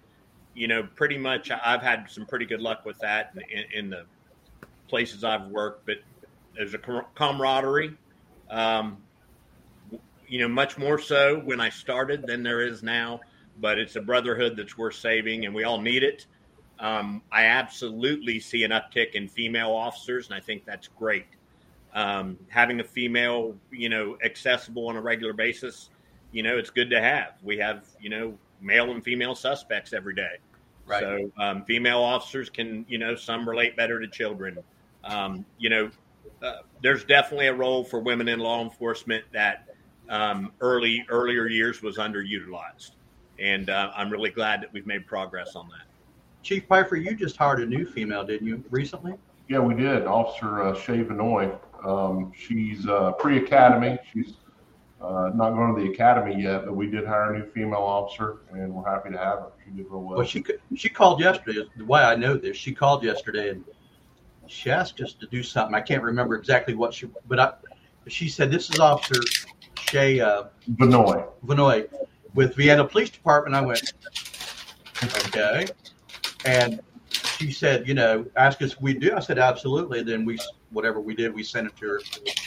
you 0.53 0.67
know, 0.67 0.83
pretty 0.95 1.17
much 1.17 1.49
I've 1.51 1.81
had 1.81 2.09
some 2.09 2.25
pretty 2.25 2.45
good 2.45 2.61
luck 2.61 2.85
with 2.85 2.99
that 2.99 3.33
in, 3.49 3.63
in 3.73 3.89
the 3.89 4.05
places 4.87 5.23
I've 5.23 5.47
worked. 5.47 5.85
But 5.85 5.97
there's 6.55 6.73
a 6.73 6.77
camaraderie. 7.15 7.97
Um, 8.49 8.97
you 10.27 10.39
know, 10.39 10.47
much 10.47 10.77
more 10.77 10.99
so 10.99 11.39
when 11.39 11.59
I 11.59 11.69
started 11.69 12.25
than 12.25 12.43
there 12.43 12.61
is 12.61 12.83
now. 12.83 13.21
But 13.59 13.77
it's 13.77 13.95
a 13.95 14.01
brotherhood 14.01 14.57
that's 14.57 14.77
worth 14.77 14.95
saving, 14.95 15.45
and 15.45 15.53
we 15.53 15.63
all 15.63 15.79
need 15.79 16.03
it. 16.03 16.25
Um, 16.79 17.21
I 17.31 17.45
absolutely 17.45 18.39
see 18.39 18.63
an 18.63 18.71
uptick 18.71 19.11
in 19.13 19.27
female 19.27 19.71
officers, 19.71 20.25
and 20.27 20.35
I 20.35 20.39
think 20.39 20.65
that's 20.65 20.87
great. 20.87 21.27
Um, 21.93 22.39
having 22.49 22.79
a 22.79 22.83
female, 22.83 23.55
you 23.71 23.89
know, 23.89 24.17
accessible 24.25 24.87
on 24.87 24.95
a 24.95 25.01
regular 25.01 25.33
basis, 25.33 25.89
you 26.33 26.43
know, 26.43 26.57
it's 26.57 26.69
good 26.69 26.89
to 26.89 26.99
have. 26.99 27.35
We 27.41 27.57
have, 27.59 27.85
you 28.01 28.09
know, 28.09 28.37
male 28.59 28.91
and 28.91 29.01
female 29.03 29.35
suspects 29.35 29.93
every 29.93 30.15
day. 30.15 30.37
Right. 30.85 31.01
So 31.01 31.31
um, 31.37 31.63
female 31.63 31.99
officers 31.99 32.49
can, 32.49 32.85
you 32.89 32.97
know, 32.97 33.15
some 33.15 33.47
relate 33.47 33.77
better 33.77 34.01
to 34.01 34.07
children. 34.07 34.57
Um, 35.05 35.45
you 35.57 35.69
know, 35.69 35.89
uh, 36.41 36.57
there's 36.81 37.05
definitely 37.05 37.47
a 37.47 37.53
role 37.53 37.83
for 37.83 37.99
women 37.99 38.27
in 38.27 38.39
law 38.39 38.61
enforcement 38.61 39.23
that 39.31 39.67
um, 40.09 40.51
early 40.59 41.05
earlier 41.07 41.47
years 41.47 41.81
was 41.81 41.97
underutilized, 41.97 42.91
and 43.39 43.69
uh, 43.69 43.91
I'm 43.95 44.09
really 44.09 44.29
glad 44.29 44.61
that 44.61 44.73
we've 44.73 44.85
made 44.85 45.07
progress 45.07 45.55
on 45.55 45.69
that. 45.69 45.85
Chief 46.41 46.67
Pifer, 46.67 46.97
you 46.97 47.15
just 47.15 47.37
hired 47.37 47.61
a 47.61 47.65
new 47.65 47.85
female, 47.85 48.25
didn't 48.25 48.45
you, 48.45 48.61
recently? 48.69 49.13
Yeah, 49.47 49.59
we 49.59 49.73
did. 49.73 50.05
Officer 50.05 50.61
uh, 50.61 50.75
Shay 50.75 51.03
Vanoy. 51.03 51.57
Um, 51.85 52.33
she's 52.35 52.87
uh, 52.87 53.13
pre-academy. 53.13 53.97
She's 54.11 54.33
uh, 55.03 55.31
not 55.35 55.51
going 55.51 55.75
to 55.75 55.81
the 55.81 55.91
academy 55.91 56.41
yet, 56.41 56.65
but 56.65 56.75
we 56.75 56.87
did 56.87 57.05
hire 57.05 57.33
a 57.33 57.39
new 57.39 57.45
female 57.51 57.81
officer, 57.81 58.37
and 58.51 58.73
we're 58.73 58.89
happy 58.89 59.09
to 59.11 59.17
have 59.17 59.39
her. 59.39 59.51
She 59.65 59.71
did 59.71 59.85
real 59.89 60.01
well. 60.01 60.17
Well, 60.17 60.25
she 60.25 60.43
she 60.75 60.89
called 60.89 61.19
yesterday. 61.19 61.67
The 61.75 61.85
way 61.85 62.01
I 62.01 62.15
know 62.15 62.37
this, 62.37 62.55
she 62.55 62.73
called 62.73 63.03
yesterday 63.03 63.49
and 63.49 63.63
she 64.47 64.71
asked 64.71 65.01
us 65.01 65.13
to 65.13 65.27
do 65.27 65.43
something. 65.43 65.75
I 65.75 65.81
can't 65.81 66.03
remember 66.03 66.35
exactly 66.35 66.73
what 66.73 66.93
she, 66.93 67.09
but 67.27 67.39
I, 67.39 67.53
she 68.07 68.29
said 68.29 68.51
this 68.51 68.69
is 68.69 68.79
Officer 68.79 69.21
Shay 69.79 70.19
uh, 70.19 70.45
Vanoy. 70.71 71.25
Vanoy 71.45 71.87
with 72.33 72.55
Vienna 72.55 72.85
Police 72.85 73.09
Department. 73.09 73.55
I 73.55 73.61
went, 73.61 73.93
okay, 75.27 75.67
and 76.45 76.81
she 77.43 77.51
said, 77.51 77.85
you 77.87 77.93
know, 77.93 78.25
ask 78.37 78.61
us 78.61 78.79
we 78.79 78.93
do. 78.93 79.13
I 79.15 79.19
said 79.19 79.37
absolutely. 79.37 80.01
Then 80.01 80.23
we 80.23 80.39
whatever 80.71 81.01
we 81.01 81.13
did, 81.13 81.33
we 81.33 81.43
sent 81.43 81.67
it 81.67 81.75
to 81.77 81.87
her. 81.87 82.01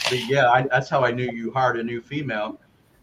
But 0.08 0.26
yeah, 0.26 0.50
I, 0.50 0.62
that's 0.62 0.88
how 0.88 1.04
I 1.04 1.10
knew 1.10 1.30
you 1.30 1.52
hired 1.52 1.78
a 1.78 1.82
new 1.82 2.00
female. 2.00 2.58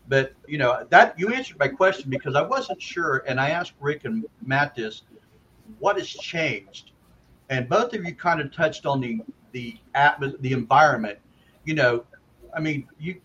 But 0.08 0.34
you 0.48 0.58
know 0.58 0.86
that 0.90 1.18
you 1.20 1.30
answered 1.30 1.60
my 1.60 1.68
question 1.68 2.10
because 2.10 2.36
I 2.36 2.42
wasn't 2.42 2.82
sure, 2.82 3.24
and 3.28 3.40
I 3.40 3.52
asked 3.52 3.74
Rick 3.80 4.06
and 4.06 4.26
Matt 4.44 4.76
this: 4.76 5.04
what 5.80 5.98
has 5.98 6.10
changed? 6.10 6.92
And 7.50 7.70
both 7.70 7.94
of 7.94 8.04
you 8.04 8.16
kind 8.16 8.42
of 8.42 8.52
touched 8.52 8.86
on 8.86 9.00
the 9.00 9.20
the 9.52 9.78
atmos- 9.96 10.40
the 10.42 10.52
environment. 10.52 11.20
You 11.64 11.76
know, 11.76 12.06
I 12.56 12.60
mean, 12.60 12.88
you 13.00 13.22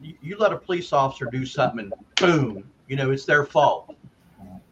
you 0.00 0.36
let 0.36 0.52
a 0.52 0.58
police 0.58 0.92
officer 0.92 1.28
do 1.32 1.46
something, 1.46 1.80
and 1.80 1.92
boom, 2.16 2.70
you 2.88 2.96
know, 2.96 3.10
it's 3.10 3.24
their 3.24 3.46
fault. 3.46 3.96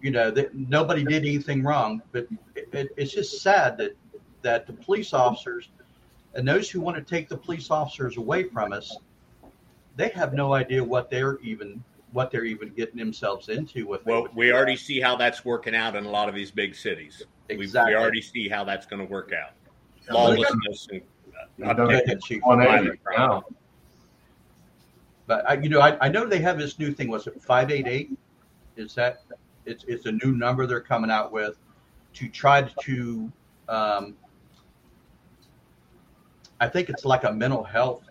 You 0.03 0.13
know 0.13 0.31
that 0.31 0.55
nobody 0.55 1.05
did 1.05 1.25
anything 1.25 1.65
wrong, 1.65 2.03
but 2.13 2.29
it, 2.73 2.79
it, 2.79 2.89
it's 2.97 3.13
just 3.13 3.43
sad 3.43 3.77
that 3.79 3.97
that 4.43 4.67
the 4.67 4.73
police 4.73 5.13
officers 5.13 5.69
and 6.35 6.47
those 6.47 6.71
who 6.71 6.81
want 6.81 6.97
to 6.97 7.03
take 7.03 7.29
the 7.29 7.37
police 7.37 7.71
officers 7.71 8.17
away 8.17 8.45
from 8.45 8.73
us, 8.73 8.97
they 9.97 10.09
have 10.11 10.33
no 10.35 10.55
idea 10.55 10.83
what 10.83 11.11
they're 11.11 11.39
even 11.41 11.83
what 12.13 12.31
they're 12.31 12.45
even 12.45 12.71
getting 12.71 12.97
themselves 12.97 13.49
into 13.49 13.87
with. 13.87 14.05
Well, 14.07 14.29
we 14.35 14.53
already 14.53 14.77
see 14.77 15.01
how 15.01 15.17
that's 15.17 15.45
working 15.45 15.75
out 15.75 15.97
in 15.97 16.05
a 16.05 16.11
lot 16.11 16.29
of 16.29 16.35
these 16.35 16.51
big 16.51 16.75
cities. 16.75 17.23
Exactly. 17.49 17.93
We, 17.93 17.97
we 17.97 18.03
already 18.03 18.23
see 18.23 18.49
how 18.49 18.65
that's 18.65 18.87
going 18.87 19.05
to 19.05 19.11
work 19.11 19.33
out. 19.33 19.53
Lawlessness 20.11 20.89
and 20.91 21.03
uh, 21.63 21.75
But 25.27 25.49
I, 25.49 25.55
you 25.55 25.69
know, 25.69 25.81
I, 25.81 26.07
I 26.07 26.09
know 26.09 26.27
they 26.27 26.39
have 26.39 26.59
this 26.59 26.79
new 26.79 26.93
thing. 26.93 27.09
Was 27.09 27.27
it 27.27 27.43
five 27.43 27.71
eight 27.71 27.87
eight? 27.87 28.11
Is 28.77 28.95
that 28.95 29.23
it's 29.67 29.85
it's 29.87 30.07
a 30.07 30.13
new 30.13 30.33
number 30.33 30.67
they're 30.67 30.81
coming 30.81 31.11
out 31.11 31.31
with 31.31 31.57
to 32.19 32.29
try 32.29 32.63
to 32.63 33.33
um, 33.69 34.17
I 36.61 36.69
think 36.69 36.89
it's 36.89 37.05
like 37.05 37.25
a 37.25 37.33
mental 37.33 37.63
health 37.63 38.03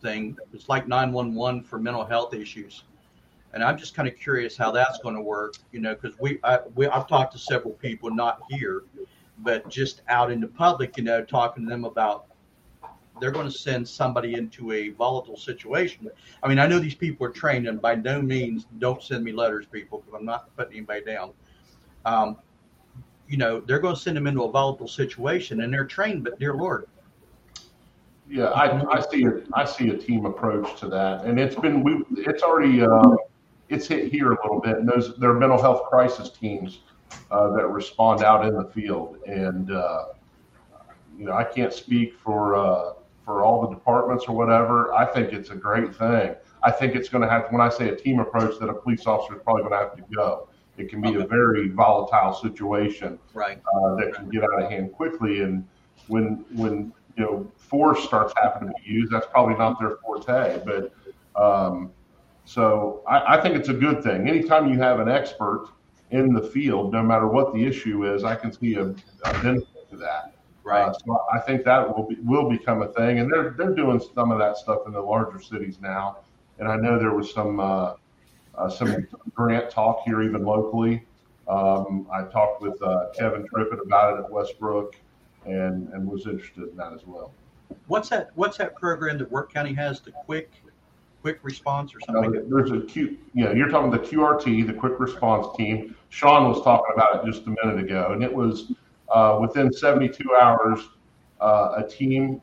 thing. 0.00 0.36
It's 0.54 0.68
like 0.68 0.88
911 0.88 1.64
for 1.64 1.78
mental 1.78 2.04
health 2.04 2.34
issues. 2.34 2.84
And 3.52 3.62
I'm 3.62 3.76
just 3.76 3.94
kind 3.94 4.08
of 4.08 4.16
curious 4.16 4.56
how 4.56 4.70
that's 4.70 4.98
going 5.00 5.14
to 5.14 5.20
work, 5.20 5.56
you 5.72 5.80
know, 5.80 5.94
because 5.94 6.18
we, 6.18 6.38
I, 6.42 6.60
we, 6.74 6.86
I've 6.86 7.06
talked 7.06 7.32
to 7.34 7.38
several 7.38 7.74
people, 7.74 8.10
not 8.10 8.40
here, 8.48 8.84
but 9.38 9.68
just 9.68 10.00
out 10.08 10.32
in 10.32 10.40
the 10.40 10.48
public, 10.48 10.96
you 10.96 11.04
know, 11.04 11.22
talking 11.22 11.64
to 11.64 11.68
them 11.68 11.84
about 11.84 12.26
they're 13.20 13.30
going 13.30 13.46
to 13.46 13.56
send 13.56 13.86
somebody 13.86 14.34
into 14.34 14.72
a 14.72 14.88
volatile 14.90 15.36
situation. 15.36 16.08
I 16.42 16.48
mean, 16.48 16.58
I 16.58 16.66
know 16.66 16.78
these 16.78 16.94
people 16.94 17.26
are 17.26 17.30
trained, 17.30 17.68
and 17.68 17.80
by 17.80 17.94
no 17.94 18.22
means 18.22 18.66
don't 18.78 19.02
send 19.02 19.22
me 19.22 19.32
letters, 19.32 19.66
people, 19.66 19.98
because 19.98 20.18
I'm 20.18 20.24
not 20.24 20.56
putting 20.56 20.78
anybody 20.78 21.04
down. 21.04 21.32
Um, 22.06 22.38
you 23.32 23.38
know, 23.38 23.60
they're 23.60 23.78
going 23.78 23.94
to 23.94 24.00
send 24.00 24.14
them 24.14 24.26
into 24.26 24.42
a 24.42 24.50
volatile 24.50 24.86
situation, 24.86 25.62
and 25.62 25.72
they're 25.72 25.86
trained, 25.86 26.22
but 26.22 26.38
dear 26.38 26.52
Lord, 26.52 26.86
yeah, 28.28 28.48
I, 28.48 28.98
I 28.98 29.00
see 29.00 29.24
a, 29.24 29.40
I 29.54 29.64
see 29.64 29.88
a 29.88 29.96
team 29.96 30.26
approach 30.26 30.78
to 30.80 30.88
that, 30.88 31.24
and 31.24 31.40
it's 31.40 31.56
been 31.56 31.82
we 31.82 32.04
it's 32.18 32.42
already 32.42 32.82
uh, 32.82 33.16
it's 33.70 33.88
hit 33.88 34.12
here 34.12 34.32
a 34.32 34.42
little 34.42 34.60
bit. 34.60 34.76
And 34.76 34.86
those 34.86 35.16
there 35.16 35.30
are 35.30 35.38
mental 35.38 35.60
health 35.60 35.84
crisis 35.88 36.28
teams 36.28 36.80
uh, 37.30 37.56
that 37.56 37.66
respond 37.68 38.22
out 38.22 38.44
in 38.44 38.54
the 38.54 38.64
field, 38.64 39.16
and 39.26 39.72
uh, 39.72 40.04
you 41.18 41.24
know 41.24 41.32
I 41.32 41.44
can't 41.44 41.72
speak 41.72 42.18
for 42.18 42.54
uh, 42.54 42.92
for 43.24 43.42
all 43.42 43.62
the 43.62 43.74
departments 43.74 44.26
or 44.28 44.36
whatever. 44.36 44.92
I 44.92 45.06
think 45.06 45.32
it's 45.32 45.48
a 45.48 45.56
great 45.56 45.94
thing. 45.96 46.34
I 46.62 46.70
think 46.70 46.94
it's 46.94 47.08
going 47.08 47.22
to 47.22 47.30
have 47.30 47.46
when 47.48 47.62
I 47.62 47.70
say 47.70 47.88
a 47.88 47.96
team 47.96 48.20
approach 48.20 48.58
that 48.60 48.68
a 48.68 48.74
police 48.74 49.06
officer 49.06 49.36
is 49.36 49.42
probably 49.42 49.62
going 49.62 49.72
to 49.72 49.78
have 49.78 49.96
to 49.96 50.02
go. 50.14 50.48
It 50.78 50.88
can 50.88 51.00
be 51.00 51.08
okay. 51.08 51.22
a 51.22 51.26
very 51.26 51.68
volatile 51.68 52.32
situation, 52.32 53.18
right? 53.34 53.60
Uh, 53.74 53.94
that 53.96 54.14
can 54.14 54.28
get 54.30 54.42
out 54.42 54.62
of 54.62 54.70
hand 54.70 54.92
quickly, 54.92 55.42
and 55.42 55.66
when 56.08 56.44
when 56.54 56.92
you 57.16 57.24
know 57.24 57.52
force 57.56 58.02
starts 58.04 58.32
happening 58.36 58.72
to 58.74 58.82
be 58.82 58.90
used, 58.90 59.12
that's 59.12 59.26
probably 59.26 59.54
not 59.54 59.78
their 59.78 59.96
forte. 59.96 60.62
But 60.64 60.92
um, 61.40 61.90
so 62.44 63.02
I, 63.06 63.36
I, 63.36 63.40
think 63.40 63.56
it's 63.56 63.68
a 63.68 63.74
good 63.74 64.02
thing. 64.02 64.28
Anytime 64.28 64.72
you 64.72 64.78
have 64.78 64.98
an 64.98 65.08
expert 65.08 65.68
in 66.10 66.32
the 66.32 66.42
field, 66.42 66.92
no 66.92 67.02
matter 67.02 67.26
what 67.26 67.54
the 67.54 67.64
issue 67.64 68.12
is, 68.12 68.24
I 68.24 68.34
can 68.34 68.52
see 68.52 68.74
a, 68.74 68.86
a 68.86 69.42
benefit 69.42 69.90
to 69.90 69.96
that. 69.98 70.34
Right. 70.64 70.88
Uh, 70.88 70.92
so 70.92 71.24
I 71.32 71.38
think 71.38 71.64
that 71.64 71.94
will 71.94 72.06
be, 72.08 72.16
will 72.22 72.48
become 72.48 72.82
a 72.82 72.88
thing, 72.88 73.18
and 73.18 73.30
they're 73.30 73.50
they're 73.58 73.74
doing 73.74 74.00
some 74.14 74.32
of 74.32 74.38
that 74.38 74.56
stuff 74.56 74.80
in 74.86 74.92
the 74.92 75.00
larger 75.00 75.40
cities 75.40 75.78
now. 75.82 76.18
And 76.58 76.68
I 76.68 76.76
know 76.76 76.98
there 76.98 77.14
was 77.14 77.32
some 77.32 77.60
uh, 77.60 77.94
uh, 78.56 78.68
some 78.68 79.06
grant 79.34 79.70
talk 79.70 80.02
here, 80.04 80.22
even 80.22 80.44
locally. 80.44 81.04
Um, 81.48 82.06
I 82.12 82.22
talked 82.22 82.62
with 82.62 82.80
uh, 82.82 83.06
Kevin 83.18 83.46
Trippett 83.48 83.82
about 83.84 84.18
it 84.18 84.24
at 84.24 84.30
Westbrook 84.30 84.96
and 85.44 85.88
and 85.88 86.06
was 86.06 86.26
interested 86.26 86.68
in 86.68 86.76
that 86.76 86.92
as 86.92 87.06
well. 87.06 87.32
What's 87.86 88.08
that? 88.10 88.30
What's 88.34 88.56
that 88.58 88.76
program 88.76 89.18
that 89.18 89.30
Wood 89.30 89.48
County 89.52 89.74
has? 89.74 90.00
The 90.00 90.12
quick 90.12 90.50
quick 91.22 91.38
response 91.42 91.94
or 91.94 92.00
something? 92.00 92.32
No, 92.32 92.42
there's 92.48 92.70
a 92.70 92.80
Q. 92.84 93.16
Yeah, 93.34 93.52
you're 93.52 93.68
talking 93.68 93.90
the 93.90 93.98
QRT, 93.98 94.66
the 94.66 94.72
quick 94.72 94.98
response 94.98 95.46
team. 95.56 95.96
Shawn 96.10 96.48
was 96.48 96.62
talking 96.62 96.92
about 96.94 97.16
it 97.16 97.30
just 97.30 97.46
a 97.46 97.50
minute 97.62 97.82
ago, 97.82 98.10
and 98.12 98.22
it 98.22 98.32
was 98.32 98.72
uh, 99.08 99.38
within 99.40 99.72
72 99.72 100.34
hours, 100.34 100.80
uh, 101.40 101.74
a 101.76 101.88
team, 101.88 102.42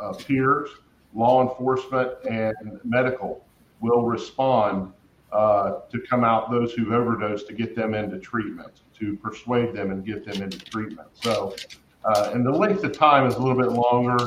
uh, 0.00 0.12
peers, 0.12 0.68
law 1.14 1.48
enforcement, 1.48 2.12
and 2.28 2.54
medical 2.84 3.44
will 3.80 4.02
respond 4.02 4.92
uh, 5.32 5.80
to 5.90 6.00
come 6.08 6.24
out 6.24 6.50
those 6.50 6.72
who've 6.72 6.92
overdosed 6.92 7.46
to 7.48 7.54
get 7.54 7.74
them 7.74 7.94
into 7.94 8.18
treatment, 8.18 8.82
to 8.98 9.16
persuade 9.16 9.74
them 9.74 9.90
and 9.90 10.04
get 10.04 10.24
them 10.24 10.42
into 10.42 10.58
treatment. 10.58 11.08
So 11.14 11.54
uh, 12.04 12.30
and 12.34 12.44
the 12.44 12.50
length 12.50 12.84
of 12.84 12.92
time 12.92 13.26
is 13.26 13.34
a 13.34 13.38
little 13.38 13.60
bit 13.60 13.72
longer. 13.72 14.18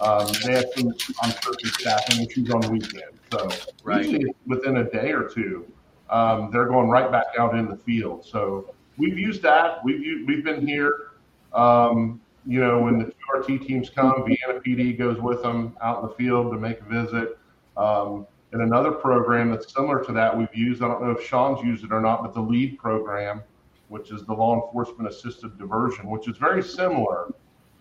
Um, 0.00 0.26
they 0.44 0.54
have 0.54 0.66
some, 0.76 0.92
sure, 1.40 1.54
staffing 1.64 2.26
issues 2.26 2.50
on 2.50 2.60
weekends. 2.70 3.18
So 3.32 3.48
right. 3.82 4.04
usually 4.04 4.34
within 4.46 4.78
a 4.78 4.84
day 4.84 5.12
or 5.12 5.28
two, 5.28 5.66
um, 6.10 6.50
they're 6.52 6.66
going 6.66 6.88
right 6.88 7.10
back 7.10 7.26
out 7.38 7.56
in 7.56 7.68
the 7.68 7.76
field. 7.76 8.24
So 8.24 8.74
we've 8.96 9.18
used 9.18 9.42
that. 9.42 9.84
We've 9.84 10.00
used, 10.00 10.28
we've 10.28 10.44
been 10.44 10.66
here. 10.66 11.12
Um, 11.52 12.20
you 12.46 12.60
know, 12.60 12.80
when 12.80 12.98
the 12.98 13.06
QRT 13.06 13.66
teams 13.66 13.88
come, 13.88 14.24
Vienna 14.26 14.60
PD 14.60 14.98
goes 14.98 15.18
with 15.18 15.42
them 15.42 15.76
out 15.80 16.02
in 16.02 16.08
the 16.08 16.14
field 16.14 16.52
to 16.52 16.58
make 16.58 16.80
a 16.80 16.84
visit. 16.84 17.38
Um, 17.76 18.26
And 18.54 18.62
another 18.62 18.92
program 18.92 19.50
that's 19.50 19.74
similar 19.74 19.98
to 20.04 20.12
that 20.12 20.38
we've 20.38 20.54
used, 20.54 20.80
I 20.80 20.86
don't 20.86 21.02
know 21.02 21.10
if 21.10 21.26
Shawn's 21.26 21.60
used 21.64 21.82
it 21.82 21.90
or 21.90 22.00
not, 22.00 22.22
but 22.22 22.34
the 22.34 22.40
LEAD 22.40 22.78
program, 22.78 23.42
which 23.88 24.12
is 24.12 24.24
the 24.24 24.32
law 24.32 24.54
enforcement 24.54 25.08
assisted 25.08 25.58
diversion, 25.58 26.08
which 26.08 26.28
is 26.28 26.36
very 26.36 26.62
similar, 26.62 27.34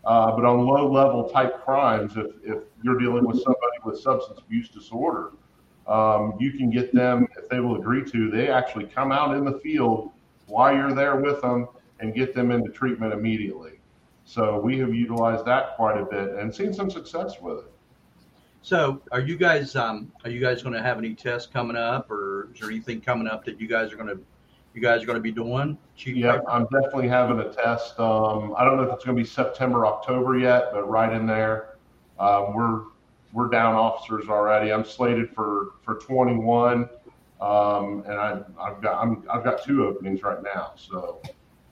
uh, 0.03 0.35
but 0.35 0.45
on 0.45 0.65
low 0.65 0.91
level 0.91 1.29
type 1.29 1.63
crimes. 1.63 2.17
If, 2.17 2.25
if 2.43 2.63
you're 2.81 2.97
dealing 2.97 3.23
with 3.23 3.37
somebody 3.43 3.77
with 3.85 3.99
substance 3.99 4.39
abuse 4.39 4.67
disorder, 4.67 5.33
um, 5.85 6.33
you 6.39 6.51
can 6.53 6.71
get 6.71 6.91
them, 6.91 7.27
if 7.37 7.47
they 7.49 7.59
will 7.59 7.75
agree 7.75 8.03
to, 8.05 8.31
they 8.31 8.49
actually 8.49 8.85
come 8.85 9.11
out 9.11 9.37
in 9.37 9.45
the 9.45 9.59
field 9.59 10.09
while 10.47 10.73
you're 10.73 10.95
there 10.95 11.17
with 11.17 11.39
them 11.41 11.67
and 11.99 12.15
get 12.15 12.33
them 12.33 12.49
into 12.49 12.71
treatment 12.71 13.13
immediately. 13.13 13.79
So 14.25 14.59
we 14.59 14.79
have 14.79 14.91
utilized 14.91 15.45
that 15.45 15.75
quite 15.75 16.01
a 16.01 16.05
bit 16.05 16.29
and 16.29 16.51
seen 16.51 16.73
some 16.73 16.89
success 16.89 17.39
with 17.39 17.59
it. 17.59 17.72
So, 18.63 19.01
are 19.11 19.19
you 19.19 19.35
guys 19.35 19.75
um, 19.75 20.09
are 20.23 20.29
you 20.29 20.39
guys 20.39 20.63
going 20.63 20.73
to 20.73 20.81
have 20.81 20.97
any 20.97 21.13
tests 21.13 21.51
coming 21.51 21.75
up, 21.75 22.09
or 22.09 22.49
is 22.53 22.61
there 22.61 22.69
anything 22.69 23.01
coming 23.01 23.27
up 23.27 23.43
that 23.43 23.59
you 23.59 23.67
guys 23.67 23.91
are 23.91 23.97
going 23.97 24.07
to 24.07 24.19
you 24.73 24.81
guys 24.81 25.03
are 25.03 25.05
going 25.05 25.17
to 25.17 25.21
be 25.21 25.33
doing? 25.33 25.77
Chief 25.97 26.15
yeah, 26.15 26.39
I'm 26.47 26.63
definitely 26.71 27.09
having 27.09 27.39
a 27.41 27.51
test. 27.51 27.99
Um, 27.99 28.55
I 28.57 28.63
don't 28.63 28.77
know 28.77 28.83
if 28.83 28.93
it's 28.93 29.03
going 29.03 29.17
to 29.17 29.21
be 29.21 29.27
September, 29.27 29.85
October 29.85 30.37
yet, 30.37 30.69
but 30.71 30.89
right 30.89 31.11
in 31.11 31.27
there, 31.27 31.75
uh, 32.17 32.51
we're 32.55 32.83
we're 33.33 33.49
down 33.49 33.75
officers 33.75 34.29
already. 34.29 34.71
I'm 34.71 34.85
slated 34.85 35.29
for 35.31 35.71
for 35.83 35.95
21, 35.95 36.87
um, 37.41 38.03
and 38.07 38.13
I, 38.13 38.41
I've 38.57 38.81
got 38.81 39.03
I'm, 39.03 39.25
I've 39.29 39.43
got 39.43 39.61
two 39.61 39.85
openings 39.85 40.23
right 40.23 40.41
now. 40.41 40.71
So, 40.77 41.21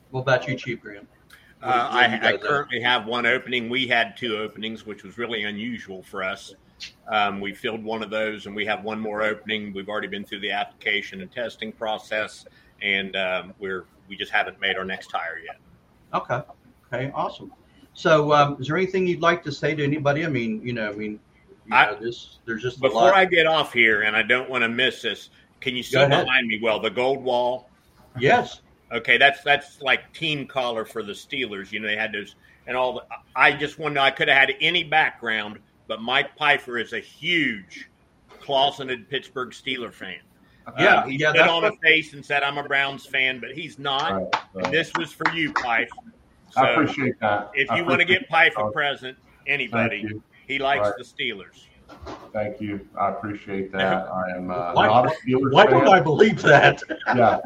what 0.09 0.21
about 0.21 0.45
you, 0.45 0.57
Chief 0.57 0.81
Graham? 0.81 1.07
Uh, 1.63 1.87
I, 1.89 2.33
I, 2.33 2.37
currently 2.37 2.81
have 2.81 3.05
one 3.05 3.27
opening. 3.27 3.69
We 3.69 3.87
had 3.87 4.17
two 4.17 4.37
openings, 4.39 4.85
which 4.85 5.03
was 5.03 5.19
really 5.19 5.43
unusual 5.43 6.01
for 6.01 6.23
us. 6.23 6.55
Um, 7.07 7.41
we 7.41 7.53
filled 7.53 7.83
one 7.83 8.03
of 8.03 8.09
those, 8.09 8.45
and 8.45 8.55
we 8.55 8.65
have 8.65 8.83
one 8.83 8.99
more 8.99 9.21
opening. 9.21 9.73
We've 9.73 9.89
already 9.89 10.07
been 10.07 10.23
through 10.23 10.41
the 10.41 10.51
application 10.51 11.21
and 11.21 11.31
testing 11.31 11.71
process, 11.71 12.45
and 12.81 13.15
um, 13.15 13.53
we're 13.59 13.85
we 14.07 14.15
just 14.17 14.31
haven't 14.31 14.59
made 14.59 14.77
our 14.77 14.85
next 14.85 15.11
hire 15.11 15.39
yet. 15.43 15.57
Okay. 16.13 16.41
Okay. 16.91 17.11
Awesome. 17.13 17.51
So, 17.93 18.33
um, 18.33 18.57
is 18.59 18.67
there 18.67 18.77
anything 18.77 19.07
you'd 19.07 19.21
like 19.21 19.43
to 19.43 19.51
say 19.51 19.75
to 19.75 19.83
anybody? 19.83 20.25
I 20.25 20.29
mean, 20.29 20.61
you 20.63 20.73
know, 20.73 20.89
I 20.89 20.93
mean, 20.93 21.19
I, 21.71 21.85
know, 21.87 21.97
this 21.99 22.39
there's 22.45 22.61
just 22.61 22.79
before 22.79 23.13
I 23.13 23.25
get 23.25 23.47
off 23.47 23.73
here, 23.73 24.01
and 24.01 24.15
I 24.15 24.23
don't 24.23 24.49
want 24.49 24.63
to 24.63 24.69
miss 24.69 25.01
this. 25.01 25.29
Can 25.59 25.75
you 25.75 25.83
still 25.83 26.03
remind 26.03 26.47
me? 26.47 26.59
Well, 26.61 26.79
the 26.79 26.89
gold 26.89 27.23
wall. 27.23 27.69
Yes. 28.19 28.61
Okay, 28.91 29.17
that's 29.17 29.41
that's 29.43 29.81
like 29.81 30.11
team 30.13 30.47
collar 30.47 30.83
for 30.83 31.03
the 31.03 31.13
Steelers. 31.13 31.71
You 31.71 31.79
know, 31.79 31.87
they 31.87 31.95
had 31.95 32.11
those 32.11 32.35
and 32.67 32.75
all. 32.75 32.93
The, 32.93 33.03
I 33.35 33.51
just 33.53 33.79
wonder. 33.79 33.99
I 33.99 34.11
could 34.11 34.27
have 34.27 34.37
had 34.37 34.55
any 34.59 34.83
background, 34.83 35.59
but 35.91 36.01
Mike 36.01 36.37
Pifer 36.37 36.77
is 36.77 36.93
a 36.93 37.01
huge 37.01 37.89
closeted 38.39 39.09
Pittsburgh 39.09 39.49
Steeler 39.49 39.91
fan. 39.91 40.21
Yeah, 40.79 40.85
uh, 40.85 41.05
he 41.05 41.17
yeah, 41.17 41.31
stood 41.33 41.49
on 41.49 41.63
what... 41.63 41.73
a 41.73 41.77
face 41.83 42.13
and 42.13 42.25
said, 42.25 42.43
"I'm 42.43 42.57
a 42.57 42.63
Browns 42.63 43.05
fan," 43.05 43.41
but 43.41 43.51
he's 43.51 43.77
not. 43.77 44.13
Right, 44.13 44.35
right. 44.53 44.71
This 44.71 44.89
was 44.97 45.11
for 45.11 45.29
you, 45.33 45.51
Pife. 45.51 45.89
So 46.51 46.61
I 46.61 46.69
appreciate 46.69 47.19
that. 47.19 47.51
If 47.55 47.69
you 47.71 47.83
want 47.83 47.99
to 47.99 48.05
get 48.05 48.29
Pife 48.29 48.53
a 48.55 48.71
present, 48.71 49.17
anybody, 49.47 50.07
he 50.47 50.59
likes 50.59 50.87
right. 50.87 50.93
the 50.97 51.03
Steelers. 51.03 51.65
Thank 52.31 52.61
you. 52.61 52.87
I 52.97 53.09
appreciate 53.09 53.69
that. 53.73 54.07
I 54.07 54.37
am 54.37 54.49
uh, 54.49 54.71
why, 54.71 54.87
not 54.87 55.07
a 55.07 55.09
Steelers 55.09 55.51
Why 55.51 55.65
don't 55.65 55.89
I 55.89 55.99
believe 55.99 56.41
that? 56.43 56.81
yeah. 57.07 57.39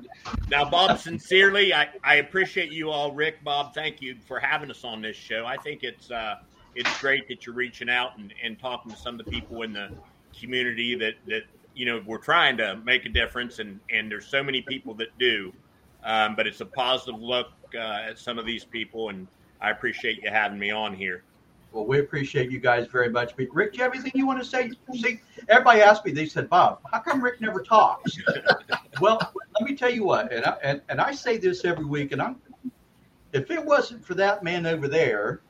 Now, 0.52 0.70
Bob, 0.70 1.00
sincerely, 1.00 1.74
I, 1.74 1.90
I 2.04 2.18
appreciate 2.18 2.72
you 2.72 2.92
all. 2.92 3.12
Rick, 3.12 3.44
Bob, 3.44 3.74
thank 3.74 4.04
you 4.04 4.18
for 4.28 4.40
having 4.40 4.70
us 4.70 4.84
on 4.84 5.02
this 5.02 5.16
show. 5.16 5.48
I 5.48 5.58
think 5.58 5.82
it's 5.82 6.12
uh, 6.12 6.36
it's 6.76 7.00
great 7.00 7.28
that 7.30 7.46
you're 7.46 7.56
reaching 7.56 7.90
out 7.90 8.18
and, 8.18 8.34
and 8.44 8.60
talking 8.60 8.92
to 8.92 8.98
some 8.98 9.20
of 9.20 9.26
the 9.26 9.32
people 9.32 9.62
in 9.64 9.74
the 9.74 9.90
community 10.38 10.96
that, 10.96 11.16
that 11.28 11.44
you 11.74 11.86
know 11.86 12.02
we're 12.06 12.18
trying 12.18 12.58
to 12.58 12.76
make 12.84 13.06
a 13.06 13.10
difference, 13.10 13.60
and, 13.60 13.80
and 13.90 14.12
there's 14.12 14.28
so 14.28 14.44
many 14.44 14.62
people 14.62 14.94
that 14.96 15.18
do. 15.18 15.54
Um, 16.04 16.36
but 16.36 16.46
it's 16.46 16.62
a 16.62 16.66
positive 16.66 17.20
look 17.20 17.48
uh, 17.74 18.10
at 18.10 18.20
some 18.20 18.38
of 18.38 18.46
these 18.46 18.64
people, 18.64 19.10
and 19.10 19.28
I 19.60 19.72
appreciate 19.72 20.22
you 20.22 20.30
having 20.30 20.60
me 20.60 20.70
on 20.70 20.94
here. 20.94 21.24
Well, 21.72 21.86
we 21.86 22.00
appreciate 22.00 22.52
you 22.52 22.60
guys 22.60 22.88
very 22.88 23.10
much. 23.10 23.36
But 23.36 23.48
Rick, 23.52 23.74
do 23.74 23.80
you 23.80 23.84
have 23.84 23.94
anything 23.94 24.12
you 24.14 24.28
want 24.28 24.40
to 24.40 24.46
say? 24.46 24.72
See, 24.94 25.20
everybody 25.50 25.82
asked 25.82 26.06
me. 26.06 26.12
They 26.12 26.28
said, 26.28 26.50
"Bob, 26.50 26.80
how 26.92 27.00
come 27.00 27.22
Rick 27.22 27.42
never 27.42 27.62
talks?" 27.62 28.18
well, 29.02 29.20
let 29.60 29.70
me 29.70 29.76
tell 29.76 29.92
you 29.92 30.04
what, 30.04 30.32
and 30.32 30.46
I, 30.46 30.58
and, 30.64 30.82
and 30.90 31.02
I 31.02 31.12
say 31.12 31.38
this 31.38 31.66
every 31.66 31.86
week, 31.86 32.12
and 32.12 32.22
I'm 32.22 32.38
if 33.34 33.52
it 33.52 33.64
wasn't 33.64 34.04
for 34.06 34.14
that 34.14 34.44
man 34.44 34.66
over 34.66 34.88
there, 34.88 35.42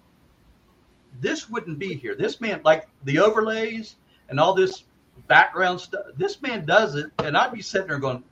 this 1.22 1.50
wouldn't 1.50 1.80
be 1.80 1.94
here. 1.94 2.16
This 2.16 2.42
man, 2.42 2.62
like 2.64 2.88
the 3.04 3.20
overlays 3.20 3.96
and 4.30 4.40
all 4.40 4.54
this 4.54 4.84
background 5.28 5.80
stuff, 5.80 6.06
this 6.18 6.42
man 6.42 6.66
does 6.66 6.96
it, 6.96 7.08
and 7.20 7.38
I'd 7.38 7.54
be 7.54 7.62
sitting 7.62 7.88
there 7.88 8.00
going, 8.00 8.24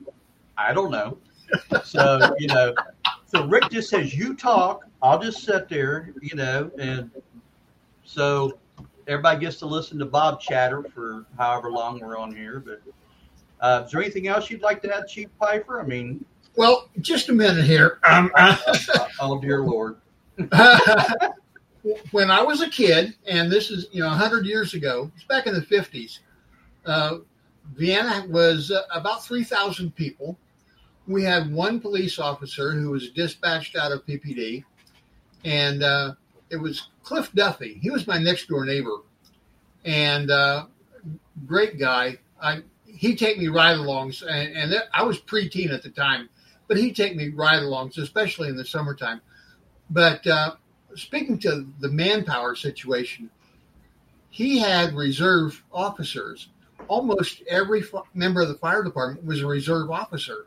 I 0.56 0.72
don't 0.72 0.90
know. 0.90 1.18
So 1.84 2.34
you 2.38 2.48
know, 2.48 2.74
so 3.26 3.46
Rick 3.46 3.70
just 3.70 3.90
says, 3.90 4.14
"You 4.14 4.34
talk." 4.34 4.84
I'll 5.02 5.20
just 5.20 5.44
sit 5.44 5.68
there, 5.68 6.14
you 6.22 6.34
know, 6.34 6.70
and 6.78 7.10
so 8.04 8.58
everybody 9.06 9.38
gets 9.38 9.58
to 9.58 9.66
listen 9.66 9.98
to 9.98 10.06
Bob 10.06 10.40
chatter 10.40 10.82
for 10.82 11.26
however 11.36 11.70
long 11.70 12.00
we're 12.00 12.16
on 12.16 12.34
here. 12.34 12.58
But 12.58 12.80
uh, 13.60 13.84
is 13.84 13.92
there 13.92 14.00
anything 14.00 14.28
else 14.28 14.48
you'd 14.50 14.62
like 14.62 14.80
to 14.82 14.96
add, 14.96 15.06
Chief 15.06 15.28
Pifer? 15.38 15.78
I 15.78 15.84
mean, 15.84 16.24
well, 16.56 16.88
just 17.00 17.28
a 17.28 17.32
minute 17.34 17.66
here. 17.66 17.98
Um, 18.04 18.30
oh 19.20 19.38
dear 19.40 19.62
Lord. 19.62 19.96
when 22.12 22.30
I 22.30 22.42
was 22.42 22.60
a 22.62 22.68
kid, 22.68 23.14
and 23.26 23.50
this 23.50 23.70
is 23.70 23.86
you 23.92 24.02
know 24.02 24.08
hundred 24.08 24.46
years 24.46 24.74
ago, 24.74 25.10
it's 25.14 25.24
back 25.24 25.46
in 25.46 25.54
the 25.54 25.62
fifties. 25.62 26.20
Uh, 26.84 27.18
Vienna 27.74 28.26
was 28.28 28.70
uh, 28.70 28.82
about 28.92 29.24
three 29.24 29.44
thousand 29.44 29.94
people. 29.94 30.38
We 31.06 31.22
had 31.22 31.52
one 31.52 31.80
police 31.80 32.18
officer 32.18 32.72
who 32.72 32.90
was 32.90 33.10
dispatched 33.10 33.76
out 33.76 33.92
of 33.92 34.06
PPD, 34.06 34.64
and 35.44 35.82
uh, 35.82 36.14
it 36.50 36.56
was 36.56 36.88
Cliff 37.02 37.30
Duffy. 37.32 37.78
He 37.80 37.90
was 37.90 38.06
my 38.06 38.18
next 38.18 38.48
door 38.48 38.64
neighbor, 38.64 38.98
and 39.84 40.30
uh, 40.30 40.66
great 41.46 41.78
guy. 41.78 42.18
I 42.40 42.62
he'd 42.86 43.18
take 43.18 43.38
me 43.38 43.48
ride-alongs, 43.48 44.22
and, 44.22 44.56
and 44.56 44.82
I 44.92 45.02
was 45.02 45.20
preteen 45.20 45.72
at 45.72 45.82
the 45.82 45.90
time, 45.90 46.28
but 46.68 46.76
he'd 46.76 46.96
take 46.96 47.16
me 47.16 47.30
ride-alongs, 47.30 47.98
especially 47.98 48.48
in 48.48 48.56
the 48.56 48.64
summertime. 48.64 49.20
But 49.90 50.26
uh, 50.26 50.54
speaking 50.96 51.38
to 51.40 51.66
the 51.80 51.88
manpower 51.88 52.54
situation, 52.54 53.30
he 54.30 54.58
had 54.58 54.94
reserve 54.94 55.62
officers. 55.72 56.48
Almost 56.88 57.42
every 57.48 57.80
f- 57.80 58.04
member 58.14 58.42
of 58.42 58.48
the 58.48 58.54
fire 58.54 58.82
department 58.82 59.24
was 59.24 59.40
a 59.40 59.46
reserve 59.46 59.90
officer, 59.90 60.46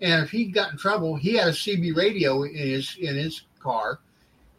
and 0.00 0.22
if 0.22 0.30
he 0.30 0.46
got 0.46 0.72
in 0.72 0.78
trouble, 0.78 1.16
he 1.16 1.34
had 1.34 1.48
a 1.48 1.52
CB 1.52 1.96
radio 1.96 2.42
in 2.42 2.54
his 2.54 2.96
in 3.00 3.16
his 3.16 3.42
car 3.58 4.00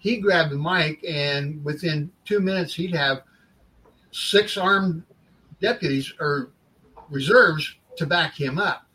he 0.04 0.18
grabbed 0.18 0.52
the 0.52 0.58
mic, 0.58 1.02
and 1.08 1.64
within 1.64 2.12
two 2.26 2.42
minutes, 2.42 2.76
he'd 2.76 2.94
have 2.94 3.24
six 4.12 4.58
armed 4.58 5.02
deputies 5.62 6.14
or 6.20 6.50
reserves 7.10 7.78
to 7.96 8.06
back 8.06 8.36
him 8.36 8.60
up. 8.60 8.86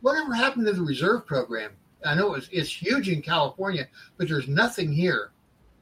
Whatever 0.00 0.32
happened 0.32 0.64
to 0.64 0.72
the 0.72 0.80
reserve 0.80 1.26
program? 1.26 1.72
I 2.02 2.14
know 2.14 2.32
it's, 2.32 2.48
it's 2.50 2.72
huge 2.72 3.10
in 3.10 3.20
California, 3.20 3.86
but 4.16 4.26
there's 4.26 4.48
nothing 4.48 4.90
here. 4.90 5.32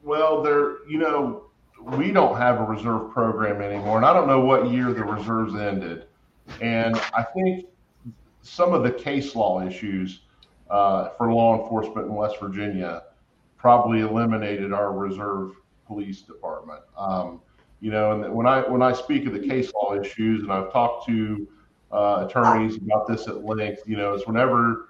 Well, 0.03 0.41
there, 0.41 0.85
you 0.87 0.97
know, 0.97 1.45
we 1.81 2.11
don't 2.11 2.37
have 2.37 2.59
a 2.59 2.63
reserve 2.63 3.11
program 3.11 3.61
anymore, 3.61 3.97
and 3.97 4.05
I 4.05 4.13
don't 4.13 4.27
know 4.27 4.41
what 4.41 4.69
year 4.69 4.93
the 4.93 5.03
reserves 5.03 5.55
ended. 5.55 6.07
And 6.61 6.95
I 7.13 7.23
think 7.23 7.67
some 8.41 8.73
of 8.73 8.83
the 8.83 8.91
case 8.91 9.35
law 9.35 9.65
issues 9.65 10.21
uh, 10.69 11.09
for 11.17 11.31
law 11.31 11.61
enforcement 11.61 12.07
in 12.07 12.13
West 12.13 12.37
Virginia 12.39 13.03
probably 13.57 14.01
eliminated 14.01 14.73
our 14.73 14.91
reserve 14.91 15.53
police 15.87 16.21
department. 16.21 16.81
Um, 16.97 17.41
you 17.79 17.91
know, 17.91 18.11
and 18.11 18.33
when 18.33 18.47
I 18.47 18.61
when 18.61 18.81
I 18.81 18.93
speak 18.93 19.25
of 19.25 19.33
the 19.33 19.45
case 19.45 19.73
law 19.73 19.93
issues, 19.95 20.41
and 20.43 20.51
I've 20.51 20.71
talked 20.71 21.05
to 21.07 21.47
uh, 21.91 22.25
attorneys 22.27 22.77
about 22.77 23.07
this 23.07 23.27
at 23.27 23.43
length, 23.45 23.83
you 23.85 23.97
know, 23.97 24.13
is 24.13 24.25
whenever 24.25 24.89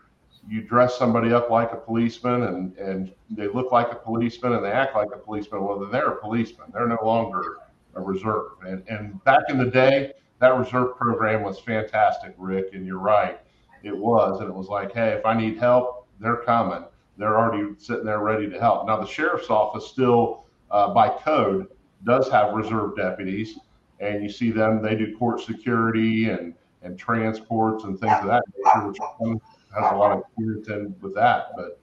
you 0.49 0.61
dress 0.61 0.97
somebody 0.97 1.31
up 1.31 1.49
like 1.49 1.71
a 1.71 1.77
policeman 1.77 2.43
and 2.43 2.77
and 2.77 3.13
they 3.29 3.47
look 3.47 3.71
like 3.71 3.91
a 3.91 3.95
policeman 3.95 4.53
and 4.53 4.63
they 4.63 4.71
act 4.71 4.95
like 4.95 5.09
a 5.13 5.17
policeman, 5.17 5.63
well, 5.63 5.79
then 5.79 5.91
they're 5.91 6.11
a 6.11 6.21
policeman. 6.21 6.67
They're 6.73 6.87
no 6.87 6.99
longer 7.03 7.57
a 7.95 8.01
reserve. 8.01 8.51
And 8.65 8.83
and 8.87 9.23
back 9.23 9.43
in 9.49 9.57
the 9.57 9.69
day, 9.69 10.13
that 10.39 10.57
reserve 10.57 10.95
program 10.97 11.43
was 11.43 11.59
fantastic, 11.59 12.33
Rick. 12.37 12.73
And 12.73 12.85
you're 12.85 12.99
right, 12.99 13.39
it 13.83 13.95
was. 13.95 14.41
And 14.41 14.49
it 14.49 14.53
was 14.53 14.67
like, 14.67 14.93
hey, 14.93 15.09
if 15.09 15.25
I 15.25 15.33
need 15.33 15.57
help, 15.57 16.07
they're 16.19 16.37
coming 16.37 16.83
they're 17.17 17.37
already 17.37 17.73
sitting 17.77 18.05
there 18.05 18.19
ready 18.19 18.49
to 18.49 18.59
help. 18.59 18.87
Now, 18.87 18.99
the 18.99 19.07
sheriff's 19.07 19.49
office 19.49 19.87
still, 19.87 20.45
uh, 20.71 20.93
by 20.93 21.09
code, 21.09 21.67
does 22.03 22.29
have 22.29 22.53
reserve 22.53 22.95
deputies, 22.95 23.59
and 23.99 24.23
you 24.23 24.29
see 24.29 24.51
them. 24.51 24.81
They 24.81 24.95
do 24.95 25.15
court 25.17 25.41
security 25.41 26.29
and 26.29 26.53
and 26.81 26.99
transports 26.99 27.85
and 27.85 27.97
things 27.97 28.11
of 28.19 28.27
that 28.27 28.43
nature, 28.57 29.37
has 29.75 29.91
a 29.91 29.95
lot 29.95 30.11
of 30.11 30.19
experience 30.19 30.67
in 30.67 30.95
with 31.01 31.15
that. 31.15 31.51
But 31.55 31.79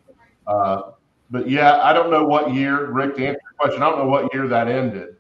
uh, 0.47 0.93
but 1.31 1.49
yeah, 1.49 1.81
I 1.83 1.93
don't 1.93 2.11
know 2.11 2.25
what 2.25 2.53
year, 2.53 2.91
Rick. 2.91 3.17
To 3.17 3.27
answer 3.27 3.41
your 3.43 3.55
question, 3.59 3.83
I 3.83 3.91
don't 3.91 3.99
know 3.99 4.09
what 4.09 4.33
year 4.35 4.49
that 4.49 4.69
ended. 4.69 5.17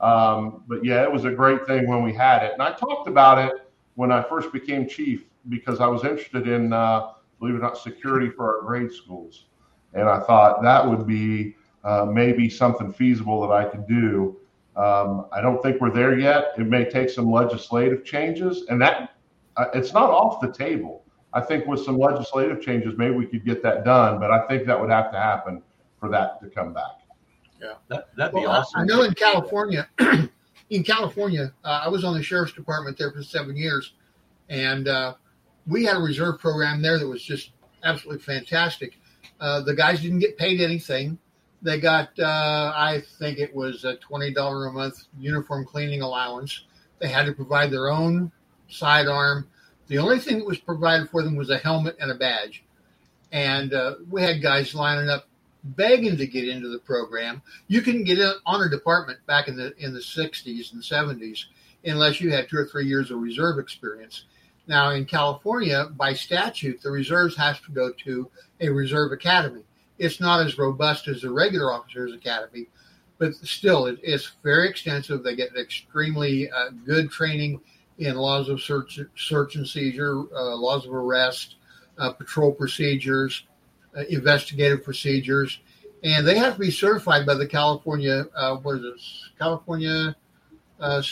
Um, 0.00 0.62
but 0.68 0.84
yeah, 0.84 1.02
it 1.02 1.10
was 1.10 1.24
a 1.24 1.30
great 1.30 1.66
thing 1.66 1.88
when 1.88 2.02
we 2.02 2.12
had 2.12 2.42
it, 2.42 2.52
and 2.52 2.62
I 2.62 2.72
talked 2.72 3.08
about 3.08 3.38
it 3.38 3.52
when 3.94 4.12
I 4.12 4.22
first 4.22 4.52
became 4.52 4.86
chief 4.86 5.24
because 5.48 5.80
I 5.80 5.86
was 5.86 6.04
interested 6.04 6.48
in, 6.48 6.72
uh, 6.72 7.12
believe 7.38 7.54
it 7.54 7.58
or 7.58 7.62
not, 7.62 7.78
security 7.78 8.28
for 8.28 8.56
our 8.56 8.66
grade 8.66 8.92
schools. 8.92 9.46
And 9.94 10.08
I 10.08 10.20
thought 10.20 10.62
that 10.62 10.86
would 10.86 11.06
be 11.06 11.56
uh, 11.82 12.04
maybe 12.04 12.50
something 12.50 12.92
feasible 12.92 13.40
that 13.40 13.54
I 13.54 13.64
could 13.64 13.86
do. 13.86 14.36
Um, 14.76 15.26
I 15.32 15.40
don't 15.40 15.62
think 15.62 15.80
we're 15.80 15.90
there 15.92 16.18
yet. 16.18 16.52
It 16.58 16.66
may 16.66 16.84
take 16.84 17.08
some 17.08 17.30
legislative 17.30 18.04
changes, 18.04 18.66
and 18.68 18.80
that 18.82 19.16
uh, 19.56 19.66
it's 19.72 19.94
not 19.94 20.10
off 20.10 20.40
the 20.42 20.52
table. 20.52 21.05
I 21.36 21.40
think 21.42 21.66
with 21.66 21.84
some 21.84 21.98
legislative 21.98 22.62
changes, 22.62 22.94
maybe 22.96 23.14
we 23.14 23.26
could 23.26 23.44
get 23.44 23.62
that 23.62 23.84
done, 23.84 24.18
but 24.18 24.30
I 24.30 24.46
think 24.46 24.66
that 24.66 24.80
would 24.80 24.88
have 24.88 25.12
to 25.12 25.18
happen 25.18 25.62
for 26.00 26.08
that 26.08 26.40
to 26.40 26.48
come 26.48 26.72
back. 26.72 27.02
Yeah, 27.60 27.74
that, 27.88 28.08
that'd 28.16 28.34
be 28.34 28.40
Well, 28.40 28.52
awesome. 28.52 28.80
I 28.80 28.84
know 28.84 29.02
in 29.02 29.12
California, 29.12 29.86
in 30.70 30.82
California, 30.82 31.52
uh, 31.62 31.82
I 31.84 31.88
was 31.88 32.04
on 32.04 32.14
the 32.14 32.22
sheriff's 32.22 32.54
department 32.54 32.96
there 32.96 33.12
for 33.12 33.22
seven 33.22 33.54
years, 33.54 33.92
and 34.48 34.88
uh, 34.88 35.14
we 35.66 35.84
had 35.84 35.98
a 35.98 36.00
reserve 36.00 36.40
program 36.40 36.80
there 36.80 36.98
that 36.98 37.06
was 37.06 37.22
just 37.22 37.50
absolutely 37.84 38.22
fantastic. 38.22 38.98
Uh, 39.38 39.60
the 39.60 39.74
guys 39.74 40.00
didn't 40.00 40.20
get 40.20 40.38
paid 40.38 40.62
anything. 40.62 41.18
They 41.60 41.78
got, 41.78 42.18
uh, 42.18 42.72
I 42.74 43.02
think 43.18 43.38
it 43.38 43.54
was 43.54 43.84
a 43.84 43.96
twenty 43.96 44.32
dollar 44.32 44.68
a 44.68 44.72
month 44.72 45.04
uniform 45.18 45.66
cleaning 45.66 46.00
allowance. 46.00 46.64
They 46.98 47.08
had 47.08 47.26
to 47.26 47.32
provide 47.32 47.70
their 47.70 47.90
own 47.90 48.32
sidearm. 48.68 49.50
The 49.88 49.98
only 49.98 50.18
thing 50.18 50.38
that 50.38 50.46
was 50.46 50.58
provided 50.58 51.10
for 51.10 51.22
them 51.22 51.36
was 51.36 51.50
a 51.50 51.58
helmet 51.58 51.96
and 52.00 52.10
a 52.10 52.14
badge. 52.14 52.64
And 53.32 53.72
uh, 53.72 53.96
we 54.10 54.22
had 54.22 54.42
guys 54.42 54.74
lining 54.74 55.08
up 55.08 55.28
begging 55.62 56.16
to 56.16 56.26
get 56.26 56.48
into 56.48 56.68
the 56.68 56.78
program. 56.78 57.42
You 57.68 57.82
couldn't 57.82 58.04
get 58.04 58.18
in, 58.18 58.32
on 58.44 58.62
a 58.62 58.70
department 58.70 59.18
back 59.26 59.48
in 59.48 59.56
the 59.56 59.74
in 59.78 59.92
the 59.92 60.00
60s 60.00 60.72
and 60.72 60.82
70s 60.82 61.44
unless 61.84 62.20
you 62.20 62.30
had 62.30 62.48
two 62.48 62.58
or 62.58 62.66
three 62.66 62.86
years 62.86 63.10
of 63.10 63.20
reserve 63.20 63.58
experience. 63.58 64.24
Now 64.66 64.90
in 64.90 65.04
California, 65.04 65.88
by 65.96 66.12
statute, 66.12 66.82
the 66.82 66.90
reserves 66.90 67.36
has 67.36 67.60
to 67.60 67.70
go 67.70 67.92
to 68.04 68.28
a 68.60 68.68
reserve 68.68 69.12
academy. 69.12 69.62
It's 69.98 70.20
not 70.20 70.44
as 70.44 70.58
robust 70.58 71.08
as 71.08 71.24
a 71.24 71.30
regular 71.30 71.72
officers 71.72 72.12
academy, 72.12 72.66
but 73.18 73.34
still, 73.34 73.86
it, 73.86 73.98
it's 74.02 74.32
very 74.42 74.68
extensive. 74.68 75.22
They 75.22 75.36
get 75.36 75.56
extremely 75.56 76.50
uh, 76.50 76.70
good 76.84 77.10
training 77.10 77.60
in 77.98 78.16
laws 78.16 78.48
of 78.48 78.60
search, 78.60 79.00
search 79.16 79.56
and 79.56 79.66
seizure, 79.66 80.22
uh, 80.34 80.54
laws 80.56 80.86
of 80.86 80.92
arrest, 80.92 81.56
uh, 81.98 82.12
patrol 82.12 82.52
procedures, 82.52 83.44
uh, 83.96 84.02
investigative 84.10 84.84
procedures, 84.84 85.60
and 86.04 86.26
they 86.26 86.36
have 86.36 86.54
to 86.54 86.60
be 86.60 86.70
certified 86.70 87.24
by 87.24 87.34
the 87.34 87.46
California 87.46 88.26
uh, 88.34 88.56
what 88.56 88.76
is 88.76 88.84
it? 88.84 89.38
California 89.38 90.14
uh, 90.78 91.02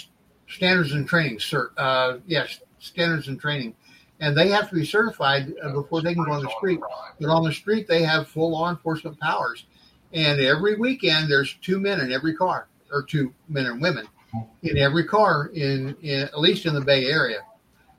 Standards 0.47 0.92
and 0.92 1.09
Training, 1.09 1.38
cert. 1.38 1.70
Uh, 1.77 2.18
yes, 2.27 2.61
Standards 2.79 3.29
and 3.29 3.40
Training, 3.40 3.75
and 4.20 4.37
they 4.37 4.49
have 4.49 4.68
to 4.68 4.75
be 4.75 4.85
certified 4.85 5.55
before 5.73 6.03
they 6.03 6.14
can 6.14 6.25
go 6.25 6.33
on 6.33 6.42
the 6.42 6.51
street. 6.51 6.81
But 7.18 7.31
on 7.31 7.44
the 7.44 7.53
street, 7.53 7.88
they 7.88 8.03
have 8.03 8.29
full 8.29 8.51
law 8.51 8.68
enforcement 8.68 9.18
powers, 9.18 9.64
and 10.12 10.38
every 10.38 10.77
weekend 10.77 11.31
there's 11.31 11.55
two 11.62 11.81
men 11.81 12.01
in 12.01 12.12
every 12.12 12.35
car, 12.35 12.68
or 12.92 13.03
two 13.03 13.33
men 13.49 13.64
and 13.64 13.81
women 13.81 14.07
in 14.62 14.79
every 14.79 15.05
car 15.05 15.47
in, 15.55 15.97
in 16.03 16.23
at 16.23 16.38
least 16.40 16.66
in 16.66 16.75
the 16.75 16.81
Bay 16.81 17.07
Area. 17.07 17.40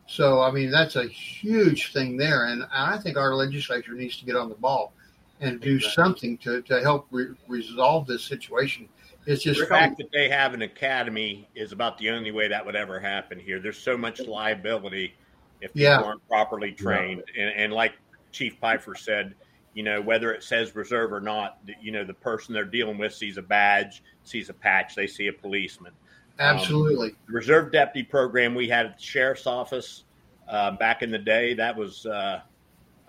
So 0.07 0.41
I 0.41 0.51
mean 0.51 0.69
that's 0.71 0.95
a 0.95 1.05
huge 1.07 1.91
thing 1.93 2.17
there, 2.17 2.45
and 2.45 2.65
I 2.71 2.97
think 2.97 3.17
our 3.17 3.33
legislature 3.33 3.93
needs 3.93 4.17
to 4.17 4.25
get 4.25 4.35
on 4.35 4.49
the 4.49 4.55
ball 4.55 4.93
and 5.41 5.59
do 5.59 5.75
Exactly. 5.75 6.03
something 6.03 6.37
to, 6.39 6.61
to 6.61 6.81
help 6.81 7.07
re- 7.11 7.33
resolve 7.47 8.07
this 8.07 8.23
situation. 8.23 8.87
It's 9.25 9.43
just 9.43 9.59
the 9.59 9.65
fact 9.65 9.97
that 9.97 10.11
they 10.13 10.29
have 10.29 10.53
an 10.53 10.61
academy 10.61 11.49
is 11.55 11.71
about 11.71 11.97
the 11.97 12.09
only 12.11 12.31
way 12.31 12.47
that 12.47 12.63
would 12.65 12.75
ever 12.75 12.99
happen 12.99 13.39
here. 13.39 13.59
There's 13.59 13.79
so 13.79 13.97
much 13.97 14.21
liability 14.21 15.13
if 15.61 15.73
people 15.73 15.81
Yeah. 15.81 15.99
aren't 16.01 16.25
properly 16.29 16.71
trained. 16.71 17.23
And, 17.37 17.49
and 17.55 17.73
like 17.73 17.93
Chief 18.31 18.61
Pifer 18.61 18.93
said, 18.95 19.33
you 19.73 19.83
know, 19.83 19.99
whether 19.99 20.31
it 20.31 20.43
says 20.43 20.75
reserve 20.75 21.11
or 21.11 21.19
not, 21.19 21.57
you 21.81 21.91
know, 21.91 22.03
the 22.05 22.13
person 22.13 22.53
they're 22.53 22.63
dealing 22.63 22.97
with 22.97 23.13
sees 23.13 23.37
a 23.37 23.41
badge, 23.41 24.03
sees 24.23 24.49
a 24.49 24.53
patch, 24.53 24.95
they 24.95 25.07
see 25.07 25.27
a 25.27 25.33
policeman. 25.33 25.91
Absolutely 26.39 27.15
The 27.27 27.33
reserve 27.33 27.71
deputy 27.71 28.03
program 28.07 28.55
we 28.55 28.67
had 28.67 28.85
at 28.85 28.97
the 28.97 29.03
sheriff's 29.03 29.47
office 29.47 30.03
uh, 30.47 30.71
back 30.71 31.01
in 31.01 31.09
the 31.11 31.17
day, 31.17 31.53
that 31.55 31.75
was 31.75 32.05
uh, 32.05 32.41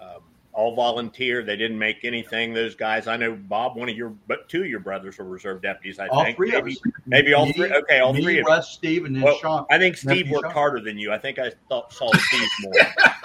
um, 0.00 0.20
all 0.54 0.74
volunteer. 0.74 1.42
They 1.42 1.56
didn't 1.56 1.78
make 1.78 2.04
anything. 2.04 2.54
Those 2.54 2.74
guys, 2.74 3.06
I 3.06 3.16
know 3.18 3.34
Bob, 3.34 3.76
one 3.76 3.90
of 3.90 3.96
your, 3.96 4.14
but 4.26 4.48
two 4.48 4.62
of 4.62 4.68
your 4.68 4.80
brothers 4.80 5.18
were 5.18 5.24
reserve 5.26 5.60
deputies. 5.60 5.98
I 5.98 6.06
all 6.08 6.24
think 6.24 6.36
three 6.38 6.50
maybe, 6.52 6.76
maybe 7.04 7.34
all 7.34 7.44
Me- 7.46 7.52
three. 7.52 7.70
Okay, 7.72 7.98
all 8.00 8.14
me, 8.14 8.22
three 8.22 8.38
of 8.38 8.46
Russ, 8.46 8.70
Steve, 8.70 9.04
and 9.04 9.14
then 9.14 9.22
Well, 9.22 9.36
Sean. 9.38 9.66
I 9.70 9.76
think 9.78 9.98
Steve 9.98 10.30
worked 10.30 10.46
Sean. 10.46 10.52
harder 10.52 10.80
than 10.80 10.98
you. 10.98 11.12
I 11.12 11.18
think 11.18 11.38
I 11.38 11.52
thought 11.68 11.92
saw 11.92 12.10
Steve 12.16 12.48
more. 12.62 12.72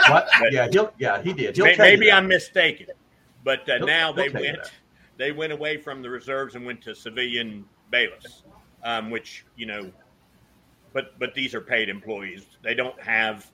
What? 0.09 0.27
but- 0.41 0.51
yeah, 0.51 0.67
he'll, 0.69 0.91
yeah, 0.99 1.21
he 1.21 1.31
did. 1.31 1.55
He'll 1.55 1.65
Maybe 1.77 2.07
that. 2.07 2.15
I'm 2.15 2.27
mistaken, 2.27 2.87
but 3.45 3.67
uh, 3.69 3.77
now 3.77 4.11
they 4.11 4.27
went 4.27 4.59
they 5.17 5.31
went 5.31 5.53
away 5.53 5.77
from 5.77 6.01
the 6.01 6.09
reserves 6.09 6.55
and 6.55 6.65
went 6.65 6.81
to 6.81 6.93
civilian 6.95 7.63
bailiffs, 7.91 8.43
um, 8.83 9.09
which 9.09 9.45
you 9.55 9.65
know, 9.65 9.91
but 10.93 11.17
but 11.19 11.33
these 11.33 11.55
are 11.55 11.61
paid 11.61 11.89
employees. 11.89 12.45
They 12.63 12.73
don't 12.73 12.99
have 13.01 13.49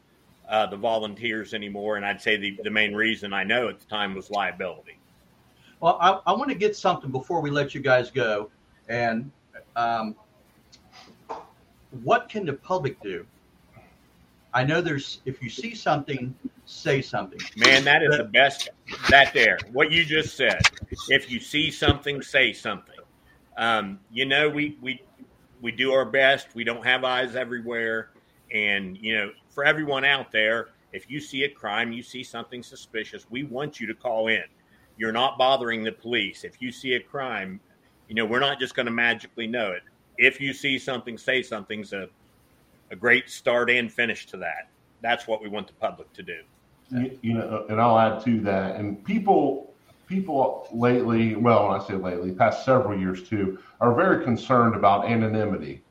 uh, 0.50 0.66
the 0.68 0.78
volunteers 0.78 1.54
anymore, 1.54 1.98
and 1.98 2.06
I'd 2.06 2.22
say 2.22 2.38
the 2.38 2.60
the 2.64 2.72
main 2.72 2.94
reason 2.94 3.34
I 3.34 3.44
know 3.44 3.68
at 3.70 3.80
the 3.80 3.86
time 3.86 4.16
was 4.16 4.30
liability. 4.30 4.98
Well, 5.80 5.98
I, 6.02 6.20
I 6.26 6.34
want 6.34 6.50
to 6.50 6.56
get 6.56 6.76
something 6.76 7.12
before 7.12 7.40
we 7.42 7.52
let 7.52 7.76
you 7.76 7.82
guys 7.82 8.10
go. 8.10 8.50
And 8.90 9.32
um, 9.76 10.16
what 12.04 12.30
can 12.30 12.46
the 12.46 12.54
public 12.54 13.00
do? 13.02 13.26
I 14.54 14.64
know 14.64 14.82
there's, 14.82 15.20
if 15.26 15.44
you 15.44 15.50
see 15.50 15.76
something, 15.76 16.34
say 16.66 17.02
something. 17.02 17.40
Man, 17.58 17.84
that 17.84 18.02
is 18.02 18.18
the 18.18 18.24
best. 18.24 18.70
That 19.10 19.34
there, 19.34 19.60
what 19.72 19.92
you 19.92 20.04
just 20.04 20.36
said. 20.36 20.62
If 21.10 21.30
you 21.30 21.40
see 21.40 21.70
something, 21.70 22.22
say 22.22 22.54
something. 22.54 22.96
Um, 23.58 24.00
you 24.12 24.26
know, 24.26 24.50
we 24.50 24.78
we 24.82 25.02
we 25.62 25.72
do 25.72 25.92
our 25.92 26.06
best. 26.06 26.48
We 26.56 26.64
don't 26.64 26.86
have 26.86 27.04
eyes 27.04 27.36
everywhere, 27.36 28.10
and 28.52 28.98
you 28.98 29.16
know, 29.16 29.32
for 29.50 29.64
everyone 29.64 30.06
out 30.06 30.32
there, 30.32 30.70
if 30.94 31.10
you 31.10 31.20
see 31.20 31.44
a 31.44 31.50
crime, 31.50 31.92
you 31.92 32.04
see 32.04 32.24
something 32.24 32.64
suspicious, 32.64 33.26
we 33.30 33.44
want 33.44 33.80
you 33.80 33.88
to 33.88 33.94
call 33.94 34.28
in. 34.28 34.44
You're 34.98 35.12
not 35.12 35.38
bothering 35.38 35.84
the 35.84 35.92
police. 35.92 36.44
If 36.44 36.62
you 36.62 36.72
see 36.72 36.94
a 36.94 37.00
crime, 37.00 37.60
you 38.08 38.16
know, 38.16 38.26
we're 38.26 38.40
not 38.40 38.60
just 38.60 38.74
going 38.76 38.88
to 38.88 38.92
magically 38.92 39.48
know 39.48 39.72
it. 39.72 39.84
If 40.18 40.42
you 40.42 40.54
see 40.54 40.80
something, 40.80 41.18
say 41.18 41.44
something's 41.44 41.94
a 41.94 42.10
a 42.92 42.96
great 42.96 43.30
start 43.30 43.70
and 43.70 43.92
finish 43.92 44.26
to 44.28 44.38
that. 44.38 44.70
That's 45.02 45.28
what 45.28 45.42
we 45.42 45.50
want 45.50 45.68
the 45.68 45.74
public 45.74 46.12
to 46.14 46.24
do. 46.24 46.40
You, 46.92 47.20
you 47.22 47.34
know, 47.34 47.66
and 47.70 47.82
I'll 47.82 48.00
add 48.00 48.24
to 48.26 48.40
that. 48.42 48.78
And 48.78 49.04
people, 49.04 49.74
people 50.08 50.68
lately, 50.72 51.36
well, 51.36 51.68
when 51.68 51.80
I 51.80 51.84
say 51.86 51.94
lately, 51.94 52.32
past 52.32 52.66
several 52.66 52.98
years 52.98 53.28
too, 53.28 53.60
are 53.80 53.94
very 53.94 54.24
concerned 54.24 54.76
about 54.76 55.06
anonymity. 55.06 55.84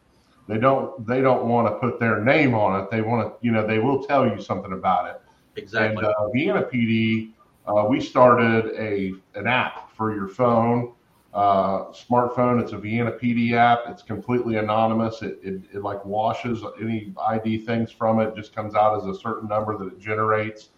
They 0.49 0.59
don't, 0.59 1.07
they 1.07 1.21
don't 1.21 1.47
want 1.47 1.69
to 1.69 1.79
put 1.79 2.01
their 2.01 2.23
name 2.25 2.55
on 2.55 2.81
it. 2.81 2.91
They 2.91 3.03
want 3.03 3.29
to, 3.29 3.47
you 3.47 3.53
know, 3.53 3.67
they 3.67 3.79
will 3.79 4.05
tell 4.05 4.27
you 4.27 4.41
something 4.41 4.73
about 4.73 5.09
it. 5.11 5.21
Exactly. 5.57 6.05
And 6.05 6.07
uh, 6.07 6.29
Vienna 6.33 6.63
PD, 6.63 7.33
uh, 7.67 7.85
we 7.89 8.01
started 8.01 8.73
a 8.79 9.13
an 9.39 9.47
app 9.47 9.91
for 9.97 10.15
your 10.15 10.29
phone, 10.29 10.93
uh, 11.35 11.87
smartphone. 11.87 12.63
It's 12.63 12.73
a 12.73 12.79
Vienna 12.79 13.13
PD 13.13 13.53
app. 13.53 13.81
It's 13.89 14.03
completely 14.03 14.57
anonymous. 14.57 15.23
It, 15.23 15.39
it, 15.43 15.63
it 15.75 15.83
like 15.83 16.05
washes 16.05 16.63
any 16.81 17.13
ID 17.27 17.59
things 17.59 17.91
from 17.91 18.21
it. 18.21 18.37
Just 18.37 18.55
comes 18.55 18.75
out 18.75 18.97
as 18.97 19.17
a 19.17 19.21
certain 19.21 19.49
number 19.49 19.77
that 19.79 19.87
it 19.87 19.99
generates. 19.99 20.69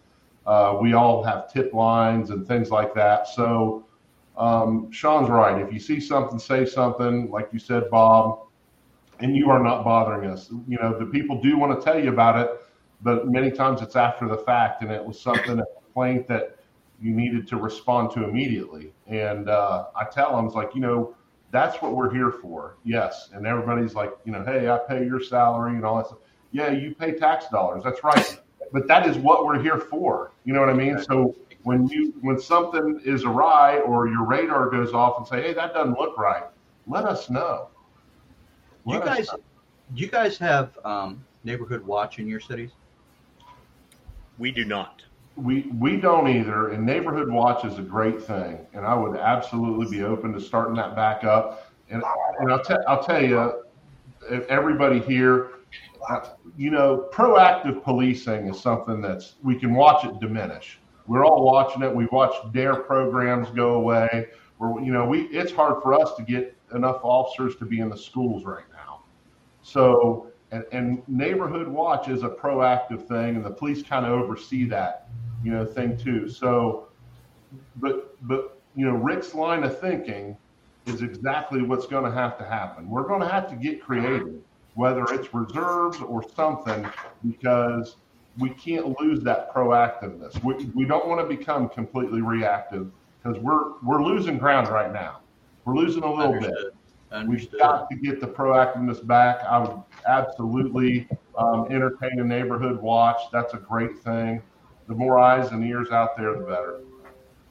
Uh, 0.49 0.79
we 0.81 0.93
all 0.93 1.21
have 1.21 1.51
tip 1.53 1.73
lines 1.75 2.31
and 2.31 2.47
things 2.47 2.71
like 2.71 2.91
that. 2.95 3.27
So 3.27 3.85
um, 4.35 4.91
Shawn's 4.91 5.29
right. 5.29 5.61
If 5.61 5.71
you 5.71 5.79
see 5.79 5.99
something, 5.99 6.39
say 6.39 6.65
something. 6.65 7.29
Like 7.29 7.49
you 7.53 7.59
said, 7.59 7.83
Bob, 7.91 8.47
and 9.19 9.35
you 9.35 9.51
are 9.51 9.61
not 9.61 9.83
bothering 9.83 10.27
us. 10.27 10.49
You 10.67 10.79
know, 10.81 10.97
the 10.97 11.05
people 11.05 11.39
do 11.39 11.55
want 11.55 11.79
to 11.79 11.85
tell 11.85 12.03
you 12.03 12.09
about 12.09 12.39
it, 12.39 12.49
but 13.03 13.27
many 13.27 13.51
times 13.51 13.83
it's 13.83 13.95
after 13.95 14.27
the 14.27 14.37
fact, 14.37 14.81
and 14.81 14.91
it 14.91 15.05
was 15.05 15.21
something 15.21 15.59
a 15.59 15.65
complaint 15.83 16.27
that 16.29 16.57
you 16.99 17.11
needed 17.13 17.47
to 17.49 17.57
respond 17.57 18.09
to 18.15 18.23
immediately. 18.23 18.91
And 19.05 19.49
uh, 19.49 19.85
I 19.95 20.05
tell 20.05 20.35
them, 20.35 20.47
it's 20.47 20.55
like, 20.55 20.73
you 20.73 20.81
know, 20.81 21.15
that's 21.51 21.79
what 21.79 21.95
we're 21.95 22.11
here 22.11 22.31
for. 22.31 22.77
Yes. 22.83 23.29
And 23.33 23.45
everybody's 23.45 23.93
like, 23.93 24.13
you 24.25 24.31
know, 24.31 24.43
hey, 24.43 24.67
I 24.67 24.79
pay 24.79 25.05
your 25.05 25.21
salary 25.21 25.75
and 25.75 25.85
all 25.85 25.97
that 25.97 26.07
stuff. 26.07 26.19
Yeah, 26.51 26.71
you 26.71 26.95
pay 26.95 27.11
tax 27.11 27.47
dollars. 27.49 27.83
That's 27.83 28.03
right. 28.03 28.39
But 28.71 28.87
that 28.87 29.07
is 29.07 29.17
what 29.17 29.45
we're 29.45 29.61
here 29.61 29.77
for. 29.79 30.31
You 30.45 30.53
know 30.53 30.59
what 30.59 30.69
I 30.69 30.73
mean? 30.73 30.99
So 31.01 31.35
when 31.63 31.87
you 31.87 32.13
when 32.21 32.39
something 32.39 33.01
is 33.03 33.23
awry 33.23 33.79
or 33.79 34.07
your 34.07 34.25
radar 34.25 34.69
goes 34.69 34.93
off 34.93 35.17
and 35.17 35.27
say, 35.27 35.41
hey, 35.41 35.53
that 35.53 35.73
doesn't 35.73 35.97
look 35.97 36.17
right, 36.17 36.43
let 36.87 37.05
us 37.05 37.29
know. 37.29 37.69
you 38.85 38.93
Let 38.93 39.07
us 39.07 39.17
guys, 39.17 39.27
know. 39.27 39.39
you 39.95 40.07
guys 40.07 40.37
have 40.37 40.77
um, 40.85 41.23
neighborhood 41.43 41.85
watch 41.85 42.19
in 42.19 42.27
your 42.27 42.39
cities? 42.39 42.71
We 44.37 44.51
do 44.51 44.65
not. 44.65 45.03
We 45.35 45.71
we 45.79 45.97
don't 45.97 46.27
either, 46.27 46.69
and 46.69 46.85
neighborhood 46.85 47.29
watch 47.29 47.63
is 47.65 47.77
a 47.77 47.81
great 47.81 48.21
thing, 48.21 48.65
and 48.73 48.85
I 48.85 48.93
would 48.93 49.17
absolutely 49.17 49.89
be 49.89 50.03
open 50.03 50.33
to 50.33 50.41
starting 50.41 50.75
that 50.75 50.95
back 50.95 51.23
up. 51.23 51.71
And 51.89 52.03
and 52.39 52.51
I'll 52.51 52.63
tell 52.63 52.79
I'll 52.87 53.03
tell 53.03 53.23
you, 53.23 53.63
if 54.29 54.45
everybody 54.47 54.99
here, 54.99 55.51
you 56.57 56.71
know, 56.71 57.09
proactive 57.11 57.83
policing 57.83 58.47
is 58.47 58.59
something 58.59 59.01
that's 59.01 59.35
we 59.43 59.55
can 59.55 59.73
watch 59.73 60.05
it 60.05 60.19
diminish. 60.19 60.79
We're 61.07 61.25
all 61.25 61.43
watching 61.43 61.81
it. 61.81 61.93
We've 61.93 62.11
watched 62.11 62.53
DARE 62.53 62.75
programs 62.75 63.49
go 63.51 63.75
away. 63.75 64.27
Where 64.57 64.83
you 64.83 64.91
know 64.91 65.05
we 65.05 65.23
it's 65.27 65.51
hard 65.51 65.81
for 65.81 65.93
us 65.93 66.15
to 66.15 66.23
get 66.23 66.55
enough 66.73 66.99
officers 67.03 67.55
to 67.57 67.65
be 67.65 67.79
in 67.79 67.89
the 67.89 67.97
schools 67.97 68.43
right 68.43 68.65
now. 68.71 69.03
So 69.61 70.31
and, 70.51 70.65
and 70.71 71.03
neighborhood 71.07 71.67
watch 71.67 72.09
is 72.09 72.23
a 72.23 72.29
proactive 72.29 73.07
thing, 73.07 73.35
and 73.35 73.45
the 73.45 73.51
police 73.51 73.83
kind 73.83 74.05
of 74.05 74.11
oversee 74.11 74.65
that 74.65 75.07
you 75.43 75.51
know 75.51 75.65
thing 75.65 75.97
too. 75.97 76.29
So, 76.29 76.87
but 77.77 78.15
but 78.27 78.59
you 78.75 78.85
know 78.85 78.93
Rick's 78.93 79.33
line 79.33 79.63
of 79.63 79.79
thinking 79.79 80.37
is 80.85 81.01
exactly 81.01 81.61
what's 81.61 81.85
going 81.85 82.03
to 82.03 82.11
have 82.11 82.37
to 82.39 82.45
happen. 82.45 82.89
We're 82.89 83.07
going 83.07 83.21
to 83.21 83.27
have 83.27 83.49
to 83.49 83.55
get 83.55 83.81
creative 83.81 84.41
whether 84.79 85.03
it's 85.13 85.33
reserves 85.33 85.99
or 85.99 86.23
something, 86.37 86.87
because 87.27 87.97
we 88.37 88.49
can't 88.51 88.97
lose 89.01 89.21
that 89.21 89.53
proactiveness. 89.53 90.41
We, 90.41 90.53
we 90.73 90.85
don't 90.85 91.05
want 91.05 91.19
to 91.19 91.27
become 91.37 91.67
completely 91.67 92.21
reactive 92.21 92.89
because 93.21 93.37
we're 93.39 93.73
we're 93.83 94.01
losing 94.01 94.37
ground 94.37 94.69
right 94.69 94.93
now. 94.93 95.19
We're 95.65 95.75
losing 95.75 96.03
a 96.03 96.09
little 96.09 96.35
Understood. 96.35 96.55
bit. 96.55 96.73
Understood. 97.11 97.51
We've 97.51 97.59
got 97.59 97.89
to 97.89 97.95
get 97.97 98.21
the 98.21 98.27
proactiveness 98.27 99.05
back. 99.05 99.43
I 99.43 99.59
would 99.59 99.83
absolutely 100.07 101.09
um, 101.37 101.67
entertain 101.69 102.17
a 102.19 102.23
neighborhood 102.23 102.81
watch. 102.81 103.19
That's 103.33 103.53
a 103.53 103.57
great 103.57 103.99
thing. 103.99 104.41
The 104.87 104.95
more 104.95 105.19
eyes 105.19 105.51
and 105.51 105.61
ears 105.65 105.89
out 105.91 106.15
there, 106.15 106.33
the 106.35 106.45
better. 106.45 106.79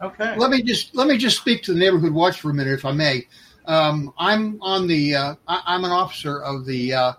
Okay. 0.00 0.34
Let 0.38 0.50
me 0.50 0.62
just 0.62 0.96
let 0.96 1.08
me 1.08 1.18
just 1.18 1.36
speak 1.36 1.62
to 1.64 1.74
the 1.74 1.78
neighborhood 1.78 2.14
watch 2.14 2.40
for 2.40 2.50
a 2.50 2.54
minute, 2.54 2.72
if 2.72 2.86
I 2.86 2.92
may. 2.92 3.26
Um, 3.68 4.14
I'm 4.18 4.60
on 4.62 4.86
the. 4.86 5.14
Uh, 5.14 5.34
I, 5.46 5.74
am 5.74 5.84
an 5.84 5.90
officer 5.90 6.40
of 6.40 6.64
the 6.64 6.94
uh, 6.94 7.12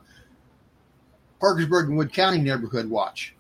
Parkersburg 1.40 1.90
and 1.90 1.98
Wood 1.98 2.12
County 2.12 2.40
Neighborhood 2.40 2.90
Watch, 2.90 3.36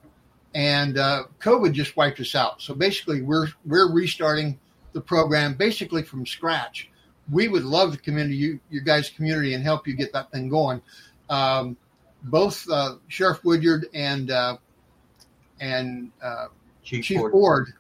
and 0.53 0.99
uh, 0.99 1.23
COVID 1.39 1.73
just 1.73 1.97
wiped 1.97 2.19
us 2.19 2.35
out. 2.35 2.61
So 2.61 2.75
basically, 2.75 3.23
we're 3.23 3.47
we're 3.65 3.91
restarting 3.91 4.59
the 4.93 5.01
program 5.01 5.55
basically 5.55 6.03
from 6.03 6.23
scratch. 6.23 6.91
We 7.31 7.47
would 7.47 7.63
love 7.63 7.93
to 7.93 7.97
come 7.99 8.19
into 8.19 8.35
you, 8.35 8.59
your 8.69 8.83
guys' 8.83 9.09
community 9.09 9.55
and 9.55 9.63
help 9.63 9.87
you 9.87 9.95
get 9.95 10.13
that 10.13 10.31
thing 10.31 10.47
going. 10.47 10.79
Um, 11.31 11.77
both 12.23 12.63
uh, 12.69 12.97
Sheriff 13.07 13.43
Woodyard 13.43 13.87
and 13.95 14.29
uh, 14.29 14.57
and 15.59 16.11
uh, 16.21 16.47
Chief, 16.83 17.05
Chief 17.05 17.17
Ford. 17.17 17.31
Ford 17.31 17.73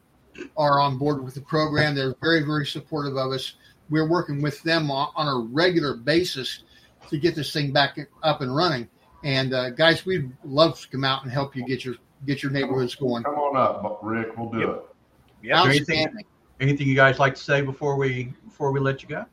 are 0.57 0.79
on 0.79 0.97
board 0.97 1.23
with 1.23 1.35
the 1.35 1.41
program. 1.41 1.93
They're 1.93 2.15
very 2.19 2.41
very 2.41 2.65
supportive 2.65 3.15
of 3.15 3.31
us 3.31 3.53
we're 3.89 4.07
working 4.07 4.41
with 4.41 4.61
them 4.63 4.91
on, 4.91 5.09
on, 5.15 5.27
a 5.27 5.47
regular 5.51 5.95
basis 5.95 6.63
to 7.09 7.17
get 7.17 7.35
this 7.35 7.51
thing 7.51 7.71
back 7.71 7.97
up 8.23 8.41
and 8.41 8.55
running. 8.55 8.87
And 9.23 9.53
uh, 9.53 9.71
guys, 9.71 10.05
we'd 10.05 10.31
love 10.43 10.79
to 10.79 10.87
come 10.89 11.03
out 11.03 11.23
and 11.23 11.31
help 11.31 11.55
you 11.55 11.65
get 11.65 11.83
your 11.83 11.95
get 12.25 12.43
your 12.43 12.51
neighborhoods 12.51 12.95
going. 12.95 13.23
Come 13.23 13.35
on 13.35 13.57
up, 13.57 13.99
Rick. 14.01 14.37
We'll 14.37 14.49
do 14.49 14.59
yep. 14.59 14.69
it. 14.69 14.95
Yeah. 15.41 15.63
Anything, 15.63 16.07
anything 16.59 16.87
you 16.87 16.95
guys 16.95 17.19
like 17.19 17.35
to 17.35 17.41
say 17.41 17.61
before 17.61 17.95
we 17.95 18.33
before 18.45 18.71
we 18.71 18.79
let 18.79 19.01
you 19.01 19.09
go? 19.09 19.25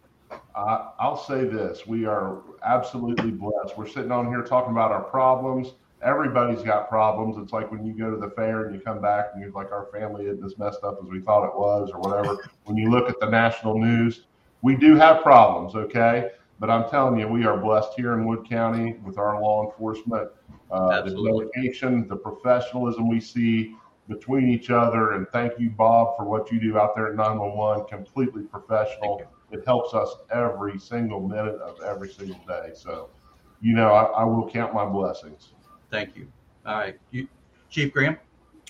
Uh, 0.55 0.89
I'll 0.99 1.23
say 1.23 1.45
this: 1.45 1.87
we 1.87 2.07
are 2.07 2.39
absolutely 2.65 3.31
blessed. 3.31 3.77
We're 3.77 3.87
sitting 3.87 4.11
on 4.11 4.27
here 4.27 4.43
talking 4.43 4.73
about 4.73 4.91
our 4.91 5.03
problems. 5.03 5.75
Everybody's 6.03 6.63
got 6.63 6.89
problems. 6.89 7.37
It's 7.39 7.53
like 7.53 7.71
when 7.71 7.85
you 7.85 7.93
go 7.93 8.11
to 8.11 8.17
the 8.17 8.31
fair 8.31 8.65
and 8.65 8.75
you 8.75 8.81
come 8.81 9.01
back 9.01 9.31
and 9.33 9.43
you're 9.43 9.51
like, 9.51 9.73
our 9.73 9.89
family 9.93 10.27
isn't 10.27 10.45
as 10.45 10.59
messed 10.59 10.85
up 10.85 10.99
as 11.03 11.09
we 11.09 11.21
thought 11.21 11.47
it 11.47 11.57
was, 11.57 11.91
or 11.93 12.01
whatever. 12.01 12.49
when 12.65 12.77
you 12.77 12.91
look 12.91 13.09
at 13.09 13.19
the 13.19 13.29
national 13.29 13.79
news, 13.79 14.25
we 14.63 14.77
do 14.77 14.97
have 14.97 15.23
problems, 15.23 15.75
okay? 15.75 16.31
But 16.59 16.71
I'm 16.71 16.89
telling 16.89 17.19
you, 17.19 17.29
we 17.29 17.45
are 17.45 17.57
blessed 17.57 17.91
here 17.97 18.15
in 18.15 18.25
Wood 18.25 18.49
County 18.49 18.95
with 19.05 19.19
our 19.19 19.41
law 19.41 19.71
enforcement, 19.71 20.31
uh, 20.71 21.03
the 21.03 21.51
dedication, 21.55 22.09
the 22.09 22.17
professionalism 22.17 23.09
we 23.09 23.21
see 23.21 23.75
between 24.09 24.49
each 24.49 24.71
other. 24.71 25.13
And 25.13 25.27
thank 25.33 25.59
you, 25.59 25.71
Bob, 25.71 26.17
for 26.17 26.25
what 26.25 26.51
you 26.51 26.59
do 26.59 26.79
out 26.79 26.95
there 26.95 27.09
at 27.09 27.15
911. 27.15 27.87
Completely 27.87 28.43
professional. 28.45 29.23
It 29.53 29.65
helps 29.67 29.95
us 29.95 30.17
every 30.31 30.79
single 30.79 31.21
minute 31.21 31.57
of 31.57 31.81
every 31.83 32.11
single 32.11 32.41
day. 32.49 32.71
So, 32.75 33.11
you 33.61 33.75
know, 33.75 33.93
I, 33.93 34.05
I 34.05 34.25
will 34.25 34.49
count 34.49 34.75
my 34.75 34.87
blessings. 34.87 35.53
Thank 35.91 36.17
you. 36.17 36.27
All 36.65 36.79
right, 36.79 36.99
you, 37.13 37.29
Chief 37.71 37.93
Graham. 37.93 38.17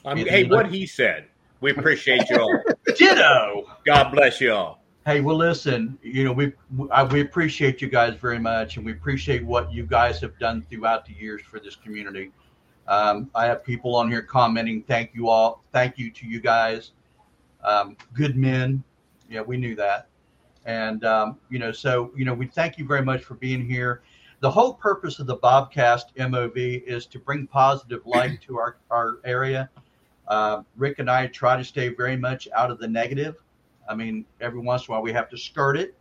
Um, 0.05 0.19
hey, 0.19 0.45
what 0.45 0.71
he 0.71 0.87
said. 0.87 1.29
We 1.61 1.71
appreciate 1.71 2.29
you 2.29 2.39
all. 2.39 2.63
Ditto. 2.97 3.67
God 3.87 4.11
bless 4.13 4.41
you 4.41 4.53
all. 4.53 4.86
Hey, 5.07 5.21
well, 5.21 5.37
listen, 5.37 5.97
you 6.03 6.25
know, 6.25 6.33
we 6.33 6.53
we 7.13 7.21
appreciate 7.21 7.81
you 7.81 7.89
guys 7.89 8.17
very 8.17 8.41
much, 8.41 8.77
and 8.77 8.85
we 8.85 8.91
appreciate 8.91 9.45
what 9.45 9.73
you 9.73 9.87
guys 9.87 10.21
have 10.21 10.37
done 10.41 10.67
throughout 10.69 11.07
the 11.07 11.13
years 11.13 11.43
for 11.43 11.61
this 11.61 11.77
community. 11.77 12.33
Um, 12.89 13.31
I 13.33 13.47
have 13.47 13.63
people 13.63 13.95
on 13.95 14.11
here 14.11 14.21
commenting, 14.21 14.83
thank 14.83 15.15
you 15.15 15.29
all, 15.29 15.63
thank 15.71 15.97
you 15.97 16.11
to 16.11 16.27
you 16.27 16.41
guys, 16.41 16.91
um, 17.63 17.97
good 18.15 18.37
men. 18.37 18.83
Yeah, 19.31 19.43
we 19.43 19.57
knew 19.57 19.77
that, 19.77 20.09
and 20.65 21.05
um, 21.05 21.39
you 21.51 21.61
know, 21.61 21.71
so 21.71 22.11
you 22.17 22.25
know, 22.25 22.35
we 22.35 22.49
thank 22.49 22.77
you 22.77 22.85
very 22.85 23.03
much 23.03 23.23
for 23.23 23.35
being 23.35 23.65
here. 23.65 24.03
The 24.41 24.51
whole 24.51 24.75
purpose 24.75 25.21
of 25.21 25.29
the 25.29 25.37
Bobcast 25.37 26.17
MOV 26.19 26.83
is 26.83 27.07
to 27.07 27.21
bring 27.21 27.47
positive 27.47 28.05
light 28.07 28.41
to 28.49 28.59
our 28.59 28.79
our 28.91 29.19
area. 29.25 29.71
Uh, 30.27 30.63
Rick 30.77 30.99
and 30.99 31.09
I 31.09 31.29
try 31.29 31.57
to 31.57 31.63
stay 31.63 31.91
very 31.91 32.17
much 32.17 32.49
out 32.57 32.73
of 32.73 32.81
the 32.81 32.89
negative 32.89 33.37
I 33.89 33.95
mean, 33.95 34.25
every 34.41 34.61
once 34.61 34.87
in 34.87 34.93
a 34.93 34.95
while 34.95 35.03
we 35.03 35.13
have 35.13 35.29
to 35.31 35.39
skirt 35.39 35.77
it, 35.77 35.95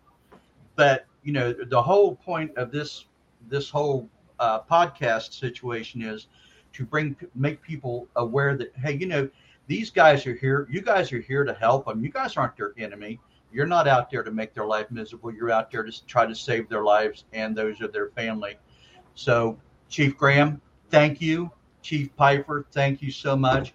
but 0.75 1.05
you 1.23 1.33
know, 1.33 1.53
the 1.53 1.81
whole 1.81 2.15
point 2.15 2.55
of 2.57 2.71
this 2.71 3.05
this 3.49 3.69
whole 3.69 4.09
uh, 4.39 4.61
podcast 4.61 5.33
situation 5.33 6.01
is 6.01 6.27
to 6.73 6.85
bring 6.85 7.15
make 7.35 7.61
people 7.61 8.07
aware 8.15 8.55
that 8.57 8.73
hey, 8.77 8.93
you 8.93 9.07
know, 9.07 9.29
these 9.67 9.89
guys 9.89 10.25
are 10.27 10.35
here. 10.35 10.67
You 10.69 10.81
guys 10.81 11.11
are 11.13 11.21
here 11.21 11.43
to 11.43 11.53
help 11.53 11.85
them. 11.85 12.03
You 12.03 12.11
guys 12.11 12.37
aren't 12.37 12.55
their 12.57 12.73
enemy. 12.77 13.19
You're 13.51 13.65
not 13.65 13.87
out 13.87 14.11
there 14.11 14.23
to 14.23 14.31
make 14.31 14.53
their 14.53 14.65
life 14.65 14.91
miserable. 14.91 15.33
You're 15.33 15.51
out 15.51 15.71
there 15.71 15.83
to 15.83 16.05
try 16.05 16.25
to 16.25 16.35
save 16.35 16.67
their 16.67 16.83
lives 16.83 17.23
and 17.33 17.55
those 17.55 17.79
of 17.81 17.93
their 17.93 18.09
family. 18.09 18.57
So, 19.15 19.57
Chief 19.89 20.17
Graham, 20.17 20.61
thank 20.89 21.21
you. 21.21 21.49
Chief 21.81 22.13
Pifer, 22.17 22.65
thank 22.71 23.01
you 23.01 23.11
so 23.11 23.35
much. 23.37 23.73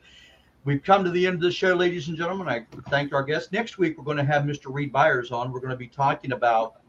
We've 0.65 0.83
come 0.83 1.05
to 1.05 1.11
the 1.11 1.27
end 1.27 1.37
of 1.37 1.41
the 1.41 1.51
show, 1.51 1.75
ladies 1.75 2.09
and 2.09 2.19
gentlemen. 2.19 2.47
I 2.47 2.67
thank 2.91 3.15
our 3.15 3.23
guests. 3.23 3.51
Next 3.51 3.79
week, 3.79 3.97
we're 3.97 4.05
going 4.05 4.19
to 4.19 4.25
have 4.25 4.43
Mr. 4.43 4.67
Reed 4.67 4.93
Byers 4.93 5.33
on. 5.33 5.53
We're 5.53 5.61
going 5.61 5.71
to 5.71 5.77
be 5.77 5.89
talking 5.89 6.33
about 6.33 6.83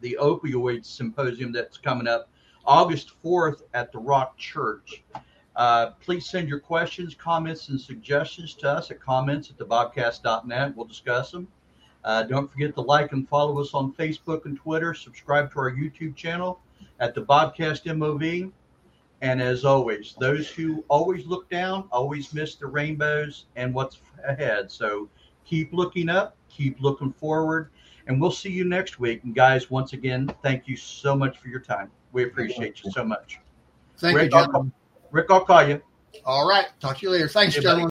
the 0.00 0.16
opioid 0.18 0.86
symposium 0.86 1.52
that's 1.52 1.76
coming 1.76 2.08
up 2.08 2.30
August 2.64 3.12
4th 3.22 3.60
at 3.74 3.92
the 3.92 3.98
Rock 3.98 4.38
Church. 4.38 5.04
Uh, 5.56 5.90
please 6.00 6.30
send 6.30 6.48
your 6.48 6.58
questions, 6.58 7.14
comments, 7.14 7.68
and 7.68 7.78
suggestions 7.78 8.54
to 8.54 8.70
us 8.70 8.90
at 8.90 8.98
comments 8.98 9.50
at 9.50 9.58
thebobcast.net. 9.58 10.74
We'll 10.74 10.86
discuss 10.86 11.30
them. 11.30 11.48
Uh, 12.02 12.22
don't 12.22 12.50
forget 12.50 12.74
to 12.76 12.80
like 12.80 13.12
and 13.12 13.28
follow 13.28 13.60
us 13.60 13.74
on 13.74 13.92
Facebook 13.92 14.46
and 14.46 14.56
Twitter. 14.56 14.94
Subscribe 14.94 15.52
to 15.52 15.58
our 15.58 15.70
YouTube 15.70 16.16
channel 16.16 16.60
at 16.98 17.14
the 17.14 17.20
Bobcast 17.20 17.84
MOV. 17.84 18.50
And 19.22 19.40
as 19.40 19.64
always, 19.64 20.14
those 20.20 20.48
who 20.48 20.84
always 20.88 21.26
look 21.26 21.48
down 21.48 21.88
always 21.90 22.34
miss 22.34 22.56
the 22.56 22.66
rainbows 22.66 23.46
and 23.56 23.72
what's 23.72 23.98
ahead. 24.26 24.70
So 24.70 25.08
keep 25.44 25.72
looking 25.72 26.08
up, 26.08 26.36
keep 26.50 26.80
looking 26.80 27.12
forward, 27.12 27.70
and 28.06 28.20
we'll 28.20 28.30
see 28.30 28.50
you 28.50 28.64
next 28.64 29.00
week. 29.00 29.24
And 29.24 29.34
guys, 29.34 29.70
once 29.70 29.94
again, 29.94 30.30
thank 30.42 30.68
you 30.68 30.76
so 30.76 31.16
much 31.16 31.38
for 31.38 31.48
your 31.48 31.60
time. 31.60 31.90
We 32.12 32.24
appreciate 32.24 32.84
you 32.84 32.90
so 32.90 33.04
much. 33.04 33.38
Thank 33.98 34.16
Rick, 34.16 34.24
you, 34.26 34.30
gentlemen. 34.38 34.72
I'll, 34.94 35.08
Rick, 35.10 35.26
I'll 35.30 35.44
call 35.44 35.66
you. 35.66 35.82
All 36.24 36.48
right. 36.48 36.66
Talk 36.80 36.98
to 36.98 37.06
you 37.06 37.10
later. 37.10 37.28
Thanks, 37.28 37.54
gentlemen. 37.54 37.84